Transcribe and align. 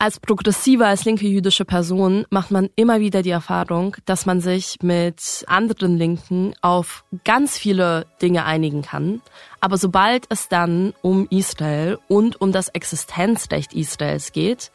Als 0.00 0.20
progressive, 0.20 0.86
als 0.86 1.04
linke 1.04 1.26
jüdische 1.26 1.64
Person 1.64 2.24
macht 2.30 2.52
man 2.52 2.68
immer 2.76 3.00
wieder 3.00 3.22
die 3.22 3.30
Erfahrung, 3.30 3.96
dass 4.04 4.26
man 4.26 4.40
sich 4.40 4.76
mit 4.80 5.44
anderen 5.48 5.98
Linken 5.98 6.54
auf 6.62 7.02
ganz 7.24 7.58
viele 7.58 8.06
Dinge 8.22 8.44
einigen 8.44 8.82
kann. 8.82 9.20
Aber 9.60 9.76
sobald 9.76 10.26
es 10.28 10.48
dann 10.48 10.94
um 11.02 11.26
Israel 11.30 11.98
und 12.06 12.40
um 12.40 12.52
das 12.52 12.68
Existenzrecht 12.68 13.72
Israels 13.72 14.30
geht, 14.30 14.70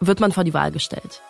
wird 0.00 0.20
man 0.20 0.30
vor 0.30 0.44
die 0.44 0.52
Wahl 0.52 0.72
gestellt. 0.72 1.22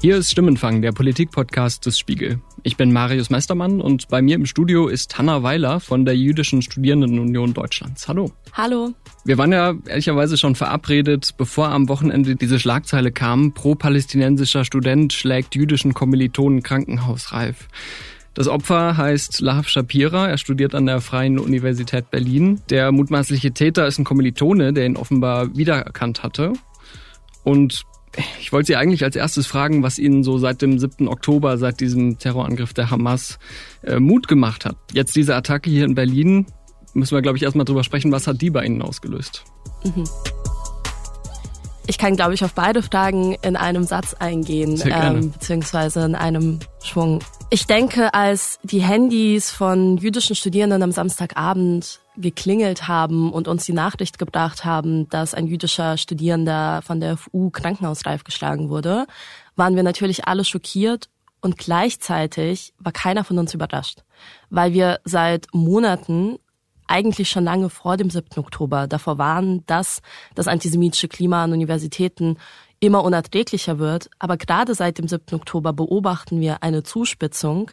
Hier 0.00 0.16
ist 0.16 0.32
Stimmenfang, 0.32 0.82
der 0.82 0.90
Politikpodcast 0.90 1.86
des 1.86 1.96
Spiegel. 1.96 2.40
Ich 2.64 2.76
bin 2.76 2.92
Marius 2.92 3.30
Meistermann 3.30 3.80
und 3.80 4.08
bei 4.08 4.20
mir 4.20 4.34
im 4.34 4.46
Studio 4.46 4.88
ist 4.88 5.16
Hanna 5.16 5.44
Weiler 5.44 5.78
von 5.78 6.04
der 6.04 6.16
Jüdischen 6.16 6.60
Studierendenunion 6.60 7.54
Deutschlands. 7.54 8.08
Hallo. 8.08 8.32
Hallo. 8.52 8.94
Wir 9.24 9.38
waren 9.38 9.52
ja 9.52 9.74
ehrlicherweise 9.86 10.36
schon 10.36 10.56
verabredet, 10.56 11.34
bevor 11.36 11.68
am 11.68 11.88
Wochenende 11.88 12.34
diese 12.34 12.58
Schlagzeile 12.58 13.12
kam, 13.12 13.52
pro-palästinensischer 13.52 14.64
Student 14.64 15.12
schlägt 15.12 15.54
jüdischen 15.54 15.94
Kommilitonen 15.94 16.62
krankenhausreif. 16.64 17.68
Das 18.34 18.48
Opfer 18.48 18.96
heißt 18.96 19.40
Lahav 19.40 19.68
Shapira, 19.68 20.28
er 20.28 20.38
studiert 20.38 20.74
an 20.74 20.86
der 20.86 21.00
Freien 21.00 21.38
Universität 21.38 22.10
Berlin. 22.10 22.62
Der 22.68 22.90
mutmaßliche 22.90 23.52
Täter 23.52 23.86
ist 23.86 23.98
ein 23.98 24.04
Kommilitone, 24.04 24.72
der 24.72 24.86
ihn 24.86 24.96
offenbar 24.96 25.54
wiedererkannt 25.56 26.24
hatte. 26.24 26.54
Und 27.44 27.84
ich 28.40 28.52
wollte 28.52 28.68
Sie 28.68 28.76
eigentlich 28.76 29.04
als 29.04 29.16
erstes 29.16 29.46
fragen, 29.46 29.82
was 29.82 29.98
Ihnen 29.98 30.24
so 30.24 30.38
seit 30.38 30.62
dem 30.62 30.78
7. 30.78 31.08
Oktober, 31.08 31.58
seit 31.58 31.80
diesem 31.80 32.18
Terrorangriff 32.18 32.74
der 32.74 32.90
Hamas, 32.90 33.38
äh, 33.82 34.00
Mut 34.00 34.28
gemacht 34.28 34.64
hat. 34.64 34.76
Jetzt 34.92 35.14
diese 35.14 35.36
Attacke 35.36 35.70
hier 35.70 35.84
in 35.84 35.94
Berlin, 35.94 36.46
müssen 36.94 37.14
wir, 37.14 37.22
glaube 37.22 37.36
ich, 37.36 37.42
erstmal 37.42 37.64
drüber 37.64 37.84
sprechen, 37.84 38.12
was 38.12 38.26
hat 38.26 38.40
die 38.40 38.50
bei 38.50 38.64
Ihnen 38.64 38.82
ausgelöst? 38.82 39.44
Mhm. 39.84 40.04
Ich 41.86 41.98
kann, 41.98 42.14
glaube 42.14 42.34
ich, 42.34 42.44
auf 42.44 42.54
beide 42.54 42.82
Fragen 42.82 43.34
in 43.42 43.56
einem 43.56 43.84
Satz 43.84 44.14
eingehen, 44.14 44.80
ähm, 44.86 45.32
beziehungsweise 45.32 46.04
in 46.04 46.14
einem 46.14 46.60
Schwung. 46.82 47.18
Ich 47.50 47.66
denke, 47.66 48.14
als 48.14 48.60
die 48.62 48.80
Handys 48.80 49.50
von 49.50 49.96
jüdischen 49.96 50.36
Studierenden 50.36 50.82
am 50.82 50.92
Samstagabend 50.92 52.00
geklingelt 52.16 52.88
haben 52.88 53.32
und 53.32 53.48
uns 53.48 53.64
die 53.64 53.72
Nachricht 53.72 54.18
gebracht 54.18 54.64
haben, 54.64 55.08
dass 55.08 55.34
ein 55.34 55.46
jüdischer 55.46 55.96
Studierender 55.96 56.82
von 56.82 57.00
der 57.00 57.16
FU 57.16 57.50
krankenhausreif 57.50 58.22
geschlagen 58.22 58.68
wurde, 58.68 59.06
waren 59.56 59.76
wir 59.76 59.82
natürlich 59.82 60.26
alle 60.26 60.44
schockiert 60.44 61.08
und 61.40 61.58
gleichzeitig 61.58 62.72
war 62.78 62.92
keiner 62.92 63.24
von 63.24 63.38
uns 63.38 63.54
überrascht, 63.54 64.04
weil 64.50 64.72
wir 64.72 65.00
seit 65.04 65.48
Monaten 65.52 66.38
eigentlich 66.86 67.30
schon 67.30 67.44
lange 67.44 67.70
vor 67.70 67.96
dem 67.96 68.10
7. 68.10 68.38
Oktober 68.38 68.86
davor 68.86 69.18
warnen, 69.18 69.64
dass 69.66 70.02
das 70.34 70.48
antisemitische 70.48 71.08
Klima 71.08 71.44
an 71.44 71.52
Universitäten 71.52 72.36
immer 72.80 73.04
unerträglicher 73.04 73.78
wird. 73.78 74.10
Aber 74.18 74.36
gerade 74.36 74.74
seit 74.74 74.98
dem 74.98 75.08
7. 75.08 75.34
Oktober 75.34 75.72
beobachten 75.72 76.40
wir 76.40 76.62
eine 76.62 76.82
Zuspitzung, 76.82 77.70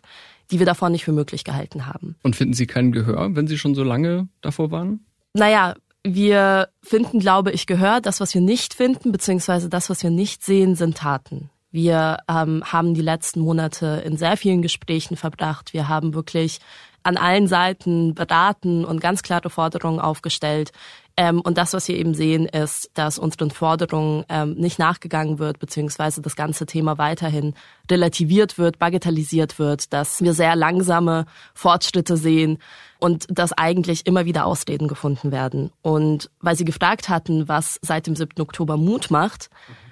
die 0.52 0.60
wir 0.60 0.66
davor 0.66 0.90
nicht 0.90 1.04
für 1.04 1.12
möglich 1.12 1.44
gehalten 1.44 1.88
haben. 1.88 2.16
Und 2.24 2.36
finden 2.36 2.54
Sie 2.54 2.68
kein 2.68 2.92
Gehör, 2.92 3.36
wenn 3.36 3.48
Sie 3.48 3.58
schon 3.58 3.76
so 3.76 3.84
lange 3.84 4.30
davor 4.42 4.72
waren? 4.72 5.06
Naja, 5.34 5.76
wir 6.04 6.70
finden, 6.82 7.20
glaube 7.20 7.52
ich, 7.52 7.68
Gehör. 7.68 8.02
Das, 8.02 8.20
was 8.20 8.34
wir 8.34 8.42
nicht 8.42 8.74
finden, 8.74 9.12
beziehungsweise 9.12 9.70
das, 9.70 9.90
was 9.90 10.04
wir 10.04 10.10
nicht 10.12 10.44
sehen, 10.44 10.76
sind 10.76 10.98
Taten. 10.98 11.50
Wir 11.72 12.18
ähm, 12.28 12.64
haben 12.66 12.96
die 12.96 13.02
letzten 13.02 13.42
Monate 13.42 14.02
in 14.04 14.18
sehr 14.18 14.38
vielen 14.38 14.62
Gesprächen 14.62 15.18
verbracht. 15.18 15.74
Wir 15.74 15.88
haben 15.88 16.16
wirklich 16.16 16.60
an 17.03 17.17
allen 17.17 17.47
Seiten 17.47 18.14
beraten 18.14 18.86
und 18.86 19.02
ganz 19.02 19.23
klare 19.23 19.50
Forderungen 19.50 20.00
aufgestellt. 20.00 20.72
Ähm, 21.17 21.41
und 21.41 21.58
das, 21.58 21.73
was 21.73 21.88
wir 21.89 21.97
eben 21.97 22.14
sehen, 22.14 22.45
ist, 22.45 22.91
dass 22.94 23.19
unseren 23.19 23.52
Forderungen 23.52 24.23
ähm, 24.30 24.53
nicht 24.53 24.80
nachgegangen 24.80 25.38
wird, 25.38 25.59
beziehungsweise 25.59 26.22
das 26.22 26.38
ganze 26.38 26.66
Thema 26.66 26.97
weiterhin 26.97 27.56
relativiert 27.91 28.57
wird, 28.57 28.79
bagatellisiert 28.79 29.59
wird, 29.59 29.91
dass 29.91 30.22
wir 30.22 30.34
sehr 30.34 30.56
langsame 30.56 31.25
Fortschritte 31.53 32.16
sehen 32.16 32.59
und 33.00 33.25
dass 33.29 33.51
eigentlich 33.51 34.06
immer 34.06 34.25
wieder 34.25 34.45
Ausreden 34.45 34.88
gefunden 34.88 35.34
werden. 35.34 35.72
Und 35.81 36.29
weil 36.40 36.56
Sie 36.56 36.66
gefragt 36.66 37.09
hatten, 37.09 37.50
was 37.50 37.79
seit 37.81 38.07
dem 38.07 38.16
7. 38.16 38.41
Oktober 38.41 38.78
Mut 38.78 39.12
macht, 39.12 39.50
mhm 39.68 39.88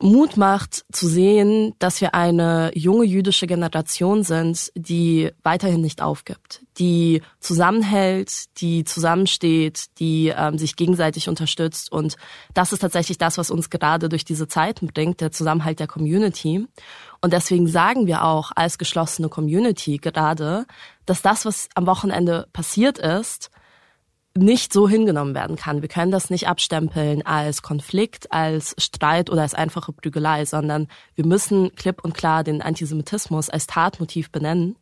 Mut 0.00 0.36
macht 0.36 0.84
zu 0.92 1.08
sehen, 1.08 1.74
dass 1.80 2.00
wir 2.00 2.14
eine 2.14 2.70
junge 2.74 3.04
jüdische 3.04 3.48
Generation 3.48 4.22
sind, 4.22 4.70
die 4.76 5.32
weiterhin 5.42 5.80
nicht 5.80 6.02
aufgibt, 6.02 6.62
die 6.78 7.20
zusammenhält, 7.40 8.60
die 8.60 8.84
zusammensteht, 8.84 9.86
die 9.98 10.32
ähm, 10.36 10.56
sich 10.56 10.76
gegenseitig 10.76 11.28
unterstützt. 11.28 11.90
Und 11.90 12.16
das 12.54 12.72
ist 12.72 12.78
tatsächlich 12.78 13.18
das, 13.18 13.38
was 13.38 13.50
uns 13.50 13.70
gerade 13.70 14.08
durch 14.08 14.24
diese 14.24 14.46
Zeit 14.46 14.80
bringt, 14.80 15.20
der 15.20 15.32
Zusammenhalt 15.32 15.80
der 15.80 15.88
Community. 15.88 16.64
Und 17.20 17.32
deswegen 17.32 17.66
sagen 17.66 18.06
wir 18.06 18.22
auch 18.22 18.52
als 18.54 18.78
geschlossene 18.78 19.28
Community 19.28 19.96
gerade, 19.96 20.66
dass 21.06 21.22
das, 21.22 21.44
was 21.44 21.68
am 21.74 21.86
Wochenende 21.86 22.46
passiert 22.52 22.98
ist, 22.98 23.50
nicht 24.36 24.72
so 24.72 24.88
hingenommen 24.88 25.34
werden 25.34 25.56
kann. 25.56 25.82
Wir 25.82 25.88
können 25.88 26.12
das 26.12 26.30
nicht 26.30 26.48
abstempeln 26.48 27.22
als 27.22 27.62
Konflikt, 27.62 28.30
als 28.32 28.74
Streit 28.78 29.30
oder 29.30 29.42
als 29.42 29.54
einfache 29.54 29.92
Prügelei, 29.92 30.44
sondern 30.44 30.88
wir 31.14 31.26
müssen 31.26 31.74
klipp 31.74 32.04
und 32.04 32.14
klar 32.14 32.44
den 32.44 32.62
Antisemitismus 32.62 33.50
als 33.50 33.66
Tatmotiv 33.66 34.30
benennen 34.30 34.76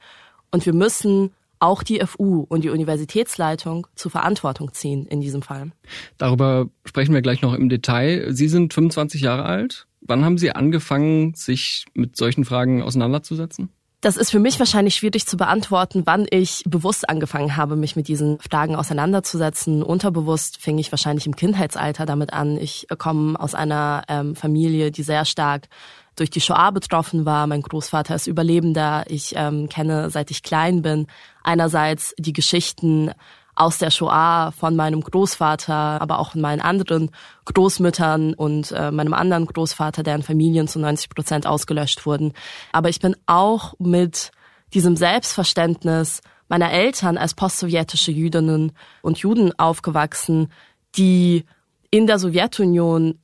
und 0.50 0.66
wir 0.66 0.74
müssen 0.74 1.32
auch 1.58 1.82
die 1.82 2.00
FU 2.00 2.44
und 2.48 2.64
die 2.64 2.70
Universitätsleitung 2.70 3.86
zur 3.94 4.10
Verantwortung 4.10 4.74
ziehen 4.74 5.06
in 5.06 5.20
diesem 5.20 5.42
Fall. 5.42 5.72
Darüber 6.18 6.68
sprechen 6.84 7.14
wir 7.14 7.22
gleich 7.22 7.40
noch 7.40 7.54
im 7.54 7.68
Detail. 7.68 8.32
Sie 8.32 8.48
sind 8.48 8.74
25 8.74 9.22
Jahre 9.22 9.44
alt. 9.44 9.86
Wann 10.02 10.24
haben 10.24 10.38
Sie 10.38 10.52
angefangen, 10.52 11.34
sich 11.34 11.86
mit 11.94 12.16
solchen 12.16 12.44
Fragen 12.44 12.82
auseinanderzusetzen? 12.82 13.70
Das 14.06 14.16
ist 14.16 14.30
für 14.30 14.38
mich 14.38 14.60
wahrscheinlich 14.60 14.94
schwierig 14.94 15.26
zu 15.26 15.36
beantworten, 15.36 16.02
wann 16.04 16.28
ich 16.30 16.62
bewusst 16.64 17.08
angefangen 17.08 17.56
habe, 17.56 17.74
mich 17.74 17.96
mit 17.96 18.06
diesen 18.06 18.38
Fragen 18.38 18.76
auseinanderzusetzen. 18.76 19.82
Unterbewusst 19.82 20.58
fing 20.58 20.78
ich 20.78 20.92
wahrscheinlich 20.92 21.26
im 21.26 21.34
Kindheitsalter 21.34 22.06
damit 22.06 22.32
an. 22.32 22.56
Ich 22.56 22.86
komme 22.98 23.36
aus 23.36 23.56
einer 23.56 24.04
ähm, 24.06 24.36
Familie, 24.36 24.92
die 24.92 25.02
sehr 25.02 25.24
stark 25.24 25.66
durch 26.14 26.30
die 26.30 26.40
Shoah 26.40 26.70
betroffen 26.70 27.26
war. 27.26 27.48
Mein 27.48 27.62
Großvater 27.62 28.14
ist 28.14 28.28
Überlebender. 28.28 29.02
Ich 29.08 29.32
ähm, 29.34 29.68
kenne, 29.68 30.08
seit 30.08 30.30
ich 30.30 30.44
klein 30.44 30.82
bin, 30.82 31.08
einerseits 31.42 32.14
die 32.16 32.32
Geschichten 32.32 33.10
aus 33.56 33.78
der 33.78 33.90
Shoah 33.90 34.52
von 34.56 34.76
meinem 34.76 35.00
Großvater, 35.00 36.00
aber 36.00 36.18
auch 36.18 36.32
von 36.32 36.40
meinen 36.40 36.60
anderen 36.60 37.10
Großmüttern 37.46 38.34
und 38.34 38.70
äh, 38.72 38.90
meinem 38.90 39.14
anderen 39.14 39.46
Großvater, 39.46 40.02
deren 40.02 40.22
Familien 40.22 40.68
zu 40.68 40.78
90 40.78 41.08
Prozent 41.08 41.46
ausgelöscht 41.46 42.06
wurden. 42.06 42.32
Aber 42.72 42.90
ich 42.90 43.00
bin 43.00 43.16
auch 43.26 43.74
mit 43.78 44.30
diesem 44.74 44.94
Selbstverständnis 44.94 46.20
meiner 46.48 46.70
Eltern 46.70 47.18
als 47.18 47.34
postsowjetische 47.34 48.12
Jüdinnen 48.12 48.72
und 49.02 49.18
Juden 49.18 49.58
aufgewachsen, 49.58 50.52
die 50.96 51.44
in 51.90 52.06
der 52.06 52.18
Sowjetunion 52.18 53.18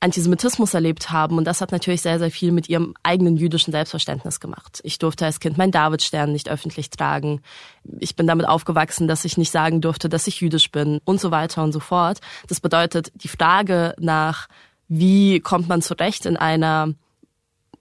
Antisemitismus 0.00 0.74
erlebt 0.74 1.10
haben. 1.10 1.38
Und 1.38 1.44
das 1.44 1.60
hat 1.60 1.72
natürlich 1.72 2.02
sehr, 2.02 2.18
sehr 2.18 2.30
viel 2.30 2.52
mit 2.52 2.68
ihrem 2.68 2.94
eigenen 3.02 3.36
jüdischen 3.36 3.72
Selbstverständnis 3.72 4.38
gemacht. 4.38 4.80
Ich 4.84 4.98
durfte 4.98 5.26
als 5.26 5.40
Kind 5.40 5.58
meinen 5.58 5.72
Davidstern 5.72 6.32
nicht 6.32 6.48
öffentlich 6.48 6.90
tragen. 6.90 7.40
Ich 7.98 8.14
bin 8.14 8.26
damit 8.26 8.46
aufgewachsen, 8.46 9.08
dass 9.08 9.24
ich 9.24 9.36
nicht 9.36 9.50
sagen 9.50 9.80
durfte, 9.80 10.08
dass 10.08 10.26
ich 10.26 10.40
jüdisch 10.40 10.70
bin 10.70 11.00
und 11.04 11.20
so 11.20 11.30
weiter 11.30 11.64
und 11.64 11.72
so 11.72 11.80
fort. 11.80 12.20
Das 12.46 12.60
bedeutet, 12.60 13.10
die 13.16 13.28
Frage 13.28 13.94
nach, 13.98 14.48
wie 14.86 15.40
kommt 15.40 15.68
man 15.68 15.82
zurecht 15.82 16.26
in 16.26 16.36
einer, 16.36 16.94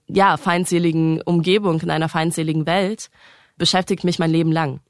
ja, 0.08 0.38
feindseligen 0.38 1.22
Umgebung, 1.22 1.80
in 1.82 1.92
einer 1.92 2.10
feindseligen 2.10 2.66
Welt, 2.66 3.10
beschäftigt 3.58 4.04
mich 4.04 4.20
mein 4.20 4.32
Leben 4.32 4.52
lang. 4.52 4.82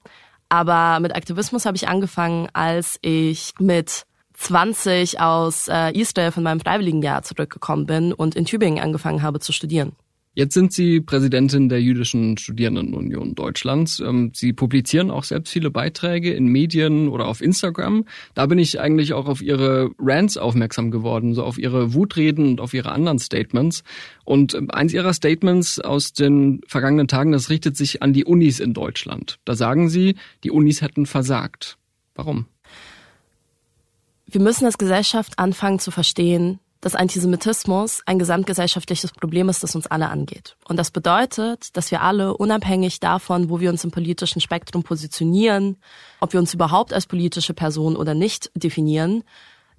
Aber 0.50 1.00
mit 1.02 1.14
Aktivismus 1.14 1.66
habe 1.66 1.76
ich 1.76 1.90
angefangen, 1.90 2.48
als 2.54 2.98
ich 3.02 3.54
mit 3.60 4.07
20 4.38 5.20
aus 5.20 5.68
äh, 5.68 5.92
Israel 6.00 6.32
von 6.32 6.44
meinem 6.44 6.60
Freiwilligenjahr 6.60 7.24
zurückgekommen 7.24 7.86
bin 7.86 8.14
und 8.14 8.36
in 8.36 8.46
Tübingen 8.46 8.80
angefangen 8.80 9.22
habe 9.22 9.40
zu 9.40 9.52
studieren. 9.52 9.94
Jetzt 10.38 10.54
sind 10.54 10.72
Sie 10.72 11.02
Präsidentin 11.02 11.68
der 11.68 11.82
Jüdischen 11.82 12.38
Studierendenunion 12.38 13.34
Deutschlands. 13.34 14.00
Ähm, 14.00 14.34
Sie 14.36 14.54
publizieren 14.54 15.10
auch 15.10 15.24
selbst 15.24 15.52
viele 15.52 15.72
Beiträge 15.72 16.32
in 16.32 16.46
Medien 16.46 17.10
oder 17.10 17.28
auf 17.28 17.42
Instagram. 17.42 18.06
Da 18.36 18.46
bin 18.46 18.60
ich 18.60 18.80
eigentlich 18.80 19.14
auch 19.14 19.26
auf 19.26 19.42
Ihre 19.42 19.90
Rants 19.98 20.38
aufmerksam 20.38 20.92
geworden, 20.92 21.34
so 21.34 21.44
auf 21.44 21.58
Ihre 21.58 21.96
Wutreden 21.96 22.50
und 22.50 22.62
auf 22.62 22.76
Ihre 22.76 22.92
anderen 22.92 23.18
Statements. 23.18 23.84
Und 24.26 24.54
ähm, 24.54 24.70
eins 24.70 24.94
Ihrer 24.94 25.16
Statements 25.16 25.80
aus 25.80 26.14
den 26.14 26.62
vergangenen 26.68 27.08
Tagen, 27.08 27.32
das 27.32 27.50
richtet 27.50 27.76
sich 27.76 28.04
an 28.04 28.14
die 28.14 28.24
Unis 28.24 28.60
in 28.60 28.76
Deutschland. 28.76 29.40
Da 29.44 29.56
sagen 29.56 29.90
Sie, 29.90 30.18
die 30.44 30.52
Unis 30.52 30.84
hätten 30.84 31.08
versagt. 31.08 31.80
Warum? 32.14 32.46
Wir 34.30 34.42
müssen 34.42 34.66
als 34.66 34.78
Gesellschaft 34.78 35.40
anfangen 35.40 35.80
zu 35.80 35.90
verstehen, 35.90 36.60
dass 36.82 36.96
Antisemitismus 36.96 38.02
ein 38.06 38.20
gesamtgesellschaftliches 38.20 39.14
Problem 39.14 39.48
ist, 39.48 39.64
das 39.64 39.74
uns 39.74 39.88
alle 39.88 40.10
angeht. 40.10 40.58
Und 40.68 40.78
das 40.78 40.92
bedeutet, 40.92 41.76
dass 41.78 41.92
wir 41.92 42.02
alle 42.02 42.36
unabhängig 42.36 43.00
davon, 43.00 43.50
wo 43.50 43.62
wir 43.62 43.70
uns 43.70 43.86
im 43.86 43.92
politischen 43.92 44.42
Spektrum 44.42 44.84
positionieren, 44.84 45.78
ob 46.20 46.34
wir 46.34 46.42
uns 46.42 46.54
überhaupt 46.54 46.94
als 46.94 47.08
politische 47.08 47.54
Person 47.54 47.96
oder 47.96 48.14
nicht 48.14 48.52
definieren, 48.54 49.24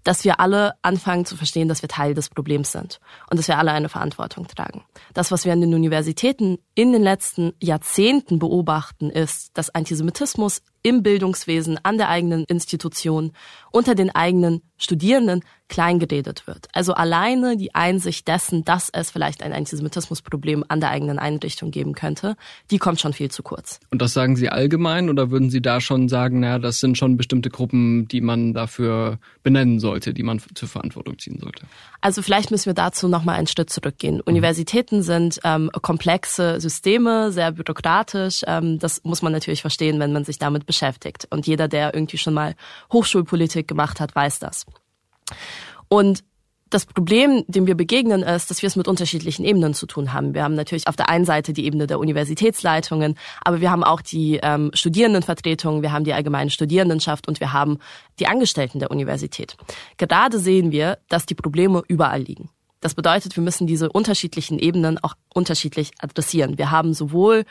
dass 0.03 0.25
wir 0.25 0.41
alle 0.41 0.73
anfangen 0.81 1.27
zu 1.27 1.37
verstehen, 1.37 1.69
dass 1.69 1.83
wir 1.83 1.89
Teil 1.89 2.15
des 2.15 2.31
Problems 2.31 2.73
sind 2.73 3.01
und 3.31 3.37
dass 3.39 3.49
wir 3.49 3.59
alle 3.59 3.73
eine 3.73 3.91
Verantwortung 3.91 4.47
tragen. 4.47 4.83
Das, 5.13 5.31
was 5.31 5.45
wir 5.45 5.53
an 5.53 5.61
den 5.61 5.75
Universitäten 5.75 6.59
in 6.75 6.93
den 6.93 7.03
letzten 7.03 7.53
Jahrzehnten 7.61 8.39
beobachten, 8.39 9.11
ist, 9.11 9.51
dass 9.59 9.75
Antisemitismus 9.75 10.63
im 10.83 11.03
Bildungswesen, 11.03 11.79
an 11.83 11.99
der 11.99 12.09
eigenen 12.09 12.45
Institution, 12.45 13.33
unter 13.71 13.95
den 13.95 14.15
eigenen 14.15 14.63
Studierenden 14.79 15.43
kleingeredet 15.69 16.47
wird. 16.47 16.69
Also 16.73 16.95
alleine 16.95 17.57
die 17.57 17.75
Einsicht 17.75 18.27
dessen, 18.27 18.65
dass 18.65 18.89
es 18.91 19.11
vielleicht 19.11 19.43
ein 19.43 19.53
Antisemitismusproblem 19.53 20.65
an 20.69 20.81
der 20.81 20.91
eigenen 20.91 21.19
Einrichtung 21.19 21.71
geben 21.71 21.95
könnte, 21.95 22.37
die 22.71 22.79
kommt 22.79 23.01
schon 23.01 23.13
viel 23.13 23.31
zu 23.31 23.43
kurz. 23.43 23.81
Und 23.91 24.01
das 24.01 24.15
sagen 24.15 24.37
Sie 24.37 24.49
allgemein 24.49 25.11
oder 25.11 25.31
würden 25.31 25.51
Sie 25.51 25.61
da 25.61 25.81
schon 25.81 26.09
sagen, 26.09 26.41
naja, 26.41 26.59
das 26.59 26.81
sind 26.81 26.97
schon 26.97 27.17
bestimmte 27.17 27.51
Gruppen, 27.51 28.09
die 28.09 28.21
man 28.21 28.55
dafür 28.55 29.19
benennen 29.43 29.79
sollte, 29.79 30.15
die 30.15 30.23
man 30.23 30.41
zur 30.55 30.69
Verantwortung 30.69 31.19
ziehen 31.19 31.39
sollte? 31.39 31.67
Also 32.01 32.23
vielleicht 32.23 32.51
müssen 32.51 32.67
wir 32.67 32.75
dazu 32.75 33.09
nochmal 33.09 33.37
einen 33.37 33.47
Schritt 33.47 33.71
zurückgehen. 33.71 34.17
Mhm. 34.17 34.23
Universitäten 34.25 35.03
sind 35.03 35.41
ähm, 35.45 35.71
komplexe 35.83 36.61
Systeme, 36.61 37.31
sehr 37.33 37.53
bürokratisch. 37.53 38.43
Ähm, 38.47 38.79
das 38.79 39.05
muss 39.05 39.21
man 39.21 39.33
natürlich 39.33 39.61
verstehen, 39.61 40.01
wenn 40.01 40.13
man 40.13 40.25
sich 40.25 40.39
damit 40.39 40.65
beschäftigt. 40.69 41.27
Und 41.31 41.49
jeder, 41.49 41.67
der 41.67 41.93
irgendwie 41.93 42.19
schon 42.19 42.35
mal 42.35 42.55
Hochschulpolitik 42.93 43.67
gemacht 43.67 43.99
hat, 43.99 44.15
weiß 44.15 44.39
das. 44.39 44.65
Und 45.89 46.23
das 46.71 46.85
Problem, 46.85 47.45
dem 47.49 47.67
wir 47.67 47.75
begegnen, 47.75 48.23
ist, 48.23 48.51
dass 48.51 48.63
wir 48.63 48.67
es 48.67 48.77
mit 48.77 48.89
unterschiedlichen 48.89 49.45
Ebenen 49.45 49.75
zu 49.75 49.87
tun 49.87 50.13
haben. 50.13 50.35
Wir 50.35 50.43
haben 50.43 50.55
natürlich 50.55 50.87
auf 50.87 50.97
der 50.97 51.09
einen 51.09 51.25
Seite 51.25 51.53
die 51.53 51.65
Ebene 51.65 51.87
der 51.87 51.99
Universitätsleitungen, 51.99 53.17
aber 53.41 53.61
wir 53.61 53.71
haben 53.71 53.85
auch 53.85 54.03
die 54.03 54.39
ähm, 54.43 54.71
Studierendenvertretungen, 54.75 55.83
wir 55.83 55.93
haben 55.93 56.05
die 56.05 56.13
allgemeine 56.13 56.51
Studierendenschaft 56.51 57.27
und 57.27 57.41
wir 57.41 57.53
haben 57.53 57.79
die 58.19 58.27
Angestellten 58.27 58.81
der 58.81 58.91
Universität. 58.91 59.57
Gerade 59.97 60.39
sehen 60.39 60.71
wir, 60.71 60.99
dass 61.09 61.27
die 61.27 61.35
Probleme 61.35 61.83
überall 61.89 62.21
liegen. 62.21 62.51
Das 62.81 62.95
bedeutet, 62.95 63.35
wir 63.35 63.43
müssen 63.43 63.67
diese 63.67 63.91
unterschiedlichen 63.91 64.59
Ebenen 64.59 64.99
auch 65.03 65.15
unterschiedlich 65.35 65.91
adressieren. 65.99 66.59
Wir 66.59 66.71
haben 66.71 66.95
sowohl 66.95 67.45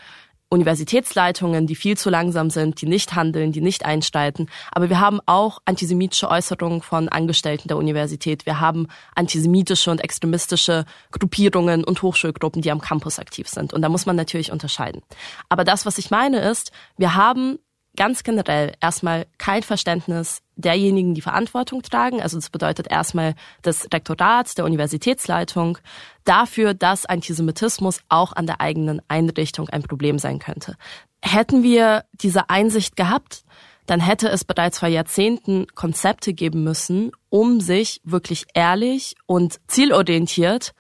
Universitätsleitungen, 0.50 1.68
die 1.68 1.76
viel 1.76 1.98
zu 1.98 2.10
langsam 2.10 2.50
sind, 2.50 2.82
die 2.82 2.86
nicht 2.86 3.16
handeln, 3.16 3.52
die 3.52 3.62
nicht 3.62 3.86
einsteigen. 3.86 4.50
Aber 4.72 4.90
wir 4.90 5.00
haben 5.00 5.20
auch 5.26 5.60
antisemitische 5.66 6.30
Äußerungen 6.30 6.82
von 6.82 7.10
Angestellten 7.10 7.68
der 7.68 7.78
Universität. 7.78 8.46
Wir 8.46 8.60
haben 8.62 8.88
antisemitische 9.16 9.92
und 9.92 10.00
extremistische 10.00 10.86
Gruppierungen 11.12 11.84
und 11.84 12.02
Hochschulgruppen, 12.02 12.62
die 12.62 12.72
am 12.72 12.80
Campus 12.80 13.20
aktiv 13.20 13.50
sind. 13.50 13.74
Und 13.74 13.82
da 13.82 13.90
muss 13.90 14.06
man 14.06 14.16
natürlich 14.16 14.52
unterscheiden. 14.52 15.02
Aber 15.50 15.66
das, 15.66 15.86
was 15.86 15.98
ich 15.98 16.12
meine, 16.12 16.40
ist, 16.40 16.72
wir 16.98 17.16
haben 17.16 17.60
ganz 17.98 18.24
generell 18.24 18.72
erstmal 18.80 19.28
kein 19.38 19.64
Verständnis 19.64 20.42
derjenigen, 20.56 21.14
die 21.14 21.22
Verantwortung 21.22 21.82
tragen. 21.82 22.22
Also 22.22 22.38
das 22.38 22.50
bedeutet 22.50 22.90
erstmal 22.90 23.36
des 23.66 23.88
Rektorats, 23.92 24.56
der 24.56 24.66
Universitätsleitung, 24.66 25.78
dafür, 26.24 26.74
dass 26.74 27.06
Antisemitismus 27.06 28.00
auch 28.08 28.32
an 28.34 28.48
der 28.48 28.62
eigenen 28.62 29.02
Einrichtung 29.10 29.68
ein 29.70 29.84
Problem 29.84 30.20
sein 30.20 30.40
könnte. 30.40 30.78
Hätten 31.22 31.64
wir 31.64 32.06
diese 32.14 32.50
Einsicht 32.50 32.96
gehabt, 32.96 33.44
dann 33.88 34.00
hätte 34.00 34.30
es 34.30 34.44
bereits 34.44 34.80
vor 34.80 34.90
Jahrzehnten 34.90 35.68
Konzepte 35.74 36.34
geben 36.34 36.64
müssen, 36.64 37.12
um 37.30 37.62
sich 37.62 38.02
wirklich 38.04 38.46
ehrlich 38.54 39.16
und 39.26 39.60
zielorientiert 39.68 40.74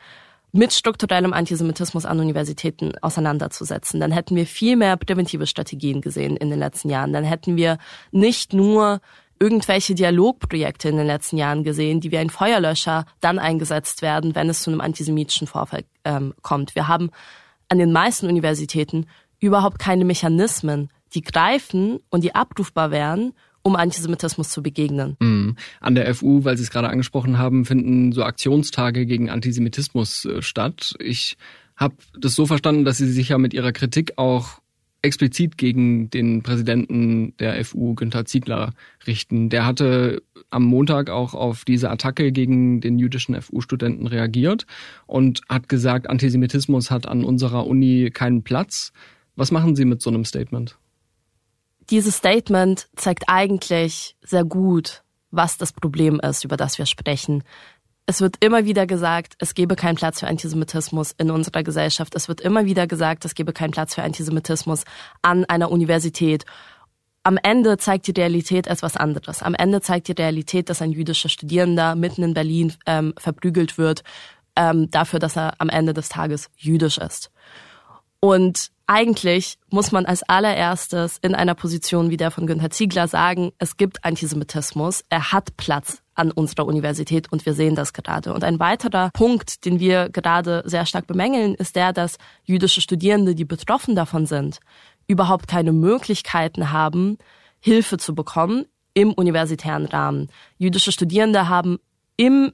mit 0.51 0.73
strukturellem 0.73 1.33
Antisemitismus 1.33 2.05
an 2.05 2.19
Universitäten 2.19 2.93
auseinanderzusetzen. 3.01 3.99
Dann 3.99 4.11
hätten 4.11 4.35
wir 4.35 4.45
viel 4.45 4.75
mehr 4.75 4.97
präventive 4.97 5.45
Strategien 5.45 6.01
gesehen 6.01 6.37
in 6.37 6.49
den 6.49 6.59
letzten 6.59 6.89
Jahren. 6.89 7.13
Dann 7.13 7.23
hätten 7.23 7.57
wir 7.57 7.77
nicht 8.11 8.53
nur 8.53 9.01
irgendwelche 9.39 9.93
Dialogprojekte 9.93 10.89
in 10.89 10.97
den 10.97 11.07
letzten 11.07 11.37
Jahren 11.37 11.63
gesehen, 11.63 11.99
die 11.99 12.11
wie 12.11 12.17
ein 12.17 12.29
Feuerlöscher 12.29 13.05
dann 13.21 13.39
eingesetzt 13.39 14.01
werden, 14.01 14.35
wenn 14.35 14.49
es 14.49 14.61
zu 14.61 14.71
einem 14.71 14.81
antisemitischen 14.81 15.47
Vorfall 15.47 15.83
ähm, 16.05 16.33
kommt. 16.41 16.75
Wir 16.75 16.87
haben 16.87 17.11
an 17.69 17.77
den 17.77 17.91
meisten 17.91 18.27
Universitäten 18.27 19.05
überhaupt 19.39 19.79
keine 19.79 20.05
Mechanismen, 20.05 20.89
die 21.13 21.21
greifen 21.21 21.99
und 22.09 22.23
die 22.23 22.33
abrufbar 22.33 22.91
wären, 22.91 23.33
um 23.67 23.75
Antisemitismus 23.75 24.49
zu 24.49 24.63
begegnen. 24.63 25.17
Mhm. 25.19 25.55
An 25.79 25.95
der 25.95 26.13
FU, 26.15 26.43
weil 26.43 26.57
Sie 26.57 26.63
es 26.63 26.71
gerade 26.71 26.89
angesprochen 26.89 27.37
haben, 27.37 27.65
finden 27.65 28.11
so 28.13 28.23
Aktionstage 28.23 29.05
gegen 29.05 29.29
Antisemitismus 29.29 30.25
äh, 30.25 30.41
statt. 30.41 30.95
Ich 30.99 31.37
habe 31.75 31.95
das 32.19 32.33
so 32.33 32.45
verstanden, 32.45 32.85
dass 32.85 32.97
Sie 32.97 33.11
sich 33.11 33.29
ja 33.29 33.37
mit 33.37 33.53
Ihrer 33.53 33.71
Kritik 33.71 34.13
auch 34.15 34.61
explizit 35.03 35.57
gegen 35.57 36.09
den 36.09 36.41
Präsidenten 36.41 37.35
der 37.37 37.63
FU, 37.63 37.93
Günther 37.93 38.25
Ziegler, 38.25 38.73
richten. 39.05 39.49
Der 39.49 39.65
hatte 39.65 40.23
am 40.49 40.63
Montag 40.63 41.09
auch 41.09 41.33
auf 41.33 41.65
diese 41.65 41.91
Attacke 41.91 42.31
gegen 42.31 42.81
den 42.81 42.97
jüdischen 42.97 43.39
FU-Studenten 43.39 44.07
reagiert 44.07 44.65
und 45.05 45.41
hat 45.49 45.69
gesagt, 45.69 46.09
Antisemitismus 46.09 46.89
hat 46.89 47.07
an 47.07 47.23
unserer 47.23 47.67
Uni 47.67 48.09
keinen 48.11 48.43
Platz. 48.43 48.91
Was 49.35 49.51
machen 49.51 49.75
Sie 49.75 49.85
mit 49.85 50.01
so 50.01 50.09
einem 50.09 50.25
Statement? 50.25 50.77
Dieses 51.89 52.17
Statement 52.17 52.87
zeigt 52.97 53.25
eigentlich 53.27 54.17
sehr 54.21 54.43
gut, 54.43 55.03
was 55.31 55.57
das 55.57 55.71
Problem 55.71 56.19
ist, 56.19 56.43
über 56.43 56.57
das 56.57 56.77
wir 56.77 56.85
sprechen. 56.85 57.43
Es 58.05 58.19
wird 58.21 58.43
immer 58.43 58.65
wieder 58.65 58.87
gesagt, 58.87 59.35
es 59.39 59.53
gebe 59.53 59.75
keinen 59.75 59.95
Platz 59.95 60.19
für 60.19 60.27
Antisemitismus 60.27 61.13
in 61.17 61.31
unserer 61.31 61.63
Gesellschaft. 61.63 62.15
Es 62.15 62.27
wird 62.27 62.41
immer 62.41 62.65
wieder 62.65 62.87
gesagt, 62.87 63.25
es 63.25 63.35
gebe 63.35 63.53
keinen 63.53 63.71
Platz 63.71 63.95
für 63.95 64.03
Antisemitismus 64.03 64.83
an 65.21 65.45
einer 65.45 65.71
Universität. 65.71 66.45
Am 67.23 67.37
Ende 67.41 67.77
zeigt 67.77 68.07
die 68.07 68.11
Realität 68.11 68.67
etwas 68.67 68.95
anderes. 68.95 69.41
Am 69.41 69.55
Ende 69.55 69.81
zeigt 69.81 70.07
die 70.07 70.13
Realität, 70.13 70.69
dass 70.69 70.81
ein 70.81 70.91
jüdischer 70.91 71.27
Studierender 71.29 71.95
mitten 71.95 72.23
in 72.23 72.33
Berlin 72.33 72.73
ähm, 72.85 73.13
verprügelt 73.17 73.77
wird, 73.77 74.03
ähm, 74.55 74.89
dafür, 74.91 75.19
dass 75.19 75.37
er 75.37 75.53
am 75.59 75.67
Ende 75.69 75.93
des 75.93 76.09
Tages 76.09 76.49
jüdisch 76.55 76.97
ist. 76.97 77.31
Und 78.19 78.69
eigentlich 78.87 79.57
muss 79.69 79.91
man 79.91 80.05
als 80.05 80.23
allererstes 80.23 81.17
in 81.21 81.35
einer 81.35 81.55
Position 81.55 82.09
wie 82.09 82.17
der 82.17 82.31
von 82.31 82.47
Günther 82.47 82.69
Ziegler 82.69 83.07
sagen, 83.07 83.51
es 83.59 83.77
gibt 83.77 84.03
Antisemitismus, 84.03 85.03
er 85.09 85.31
hat 85.33 85.57
Platz 85.57 86.01
an 86.15 86.31
unserer 86.31 86.65
Universität 86.65 87.31
und 87.31 87.45
wir 87.45 87.53
sehen 87.53 87.75
das 87.75 87.93
gerade. 87.93 88.33
Und 88.33 88.43
ein 88.43 88.59
weiterer 88.59 89.11
Punkt, 89.13 89.65
den 89.65 89.79
wir 89.79 90.09
gerade 90.09 90.63
sehr 90.65 90.85
stark 90.85 91.05
bemängeln, 91.05 91.53
ist 91.53 91.75
der, 91.75 91.93
dass 91.93 92.17
jüdische 92.43 92.81
Studierende, 92.81 93.35
die 93.35 93.45
betroffen 93.45 93.95
davon 93.95 94.25
sind, 94.25 94.59
überhaupt 95.07 95.47
keine 95.47 95.73
Möglichkeiten 95.73 96.71
haben, 96.71 97.17
Hilfe 97.59 97.97
zu 97.97 98.15
bekommen 98.15 98.65
im 98.93 99.13
universitären 99.13 99.85
Rahmen. 99.85 100.29
Jüdische 100.57 100.91
Studierende 100.91 101.49
haben 101.49 101.77
im 102.15 102.51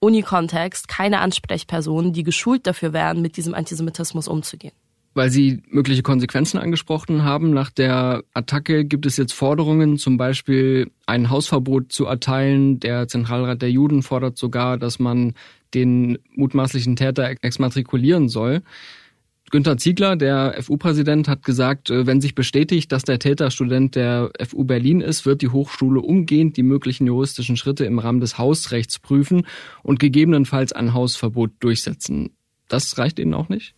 Unikontext 0.00 0.88
keine 0.88 1.20
Ansprechpersonen, 1.20 2.12
die 2.12 2.22
geschult 2.22 2.66
dafür 2.66 2.92
wären, 2.92 3.22
mit 3.22 3.36
diesem 3.36 3.54
Antisemitismus 3.54 4.28
umzugehen. 4.28 4.74
Weil 5.16 5.30
Sie 5.30 5.62
mögliche 5.70 6.02
Konsequenzen 6.02 6.58
angesprochen 6.58 7.24
haben, 7.24 7.54
nach 7.54 7.70
der 7.70 8.22
Attacke 8.34 8.84
gibt 8.84 9.06
es 9.06 9.16
jetzt 9.16 9.32
Forderungen, 9.32 9.96
zum 9.96 10.18
Beispiel 10.18 10.90
ein 11.06 11.30
Hausverbot 11.30 11.90
zu 11.90 12.04
erteilen. 12.04 12.80
Der 12.80 13.08
Zentralrat 13.08 13.62
der 13.62 13.70
Juden 13.70 14.02
fordert 14.02 14.36
sogar, 14.36 14.76
dass 14.76 14.98
man 14.98 15.32
den 15.72 16.18
mutmaßlichen 16.34 16.96
Täter 16.96 17.30
exmatrikulieren 17.40 18.28
soll. 18.28 18.60
Günter 19.50 19.78
Ziegler, 19.78 20.16
der 20.16 20.62
FU-Präsident, 20.62 21.28
hat 21.28 21.44
gesagt, 21.44 21.88
äh, 21.88 22.06
wenn 22.06 22.20
sich 22.20 22.34
bestätigt, 22.34 22.92
dass 22.92 23.04
der 23.04 23.18
Täter 23.18 23.50
Student 23.50 23.94
der 23.94 24.32
FU 24.46 24.64
Berlin 24.64 25.00
ist, 25.00 25.24
wird 25.24 25.40
die 25.40 25.48
Hochschule 25.48 26.00
umgehend 26.00 26.58
die 26.58 26.62
möglichen 26.62 27.06
juristischen 27.06 27.56
Schritte 27.56 27.86
im 27.86 27.98
Rahmen 27.98 28.20
des 28.20 28.36
Hausrechts 28.36 28.98
prüfen 28.98 29.46
und 29.82 29.98
gegebenenfalls 29.98 30.74
ein 30.74 30.92
Hausverbot 30.92 31.52
durchsetzen. 31.60 32.32
Das 32.68 32.98
reicht 32.98 33.18
Ihnen 33.18 33.32
auch 33.32 33.48
nicht? 33.48 33.74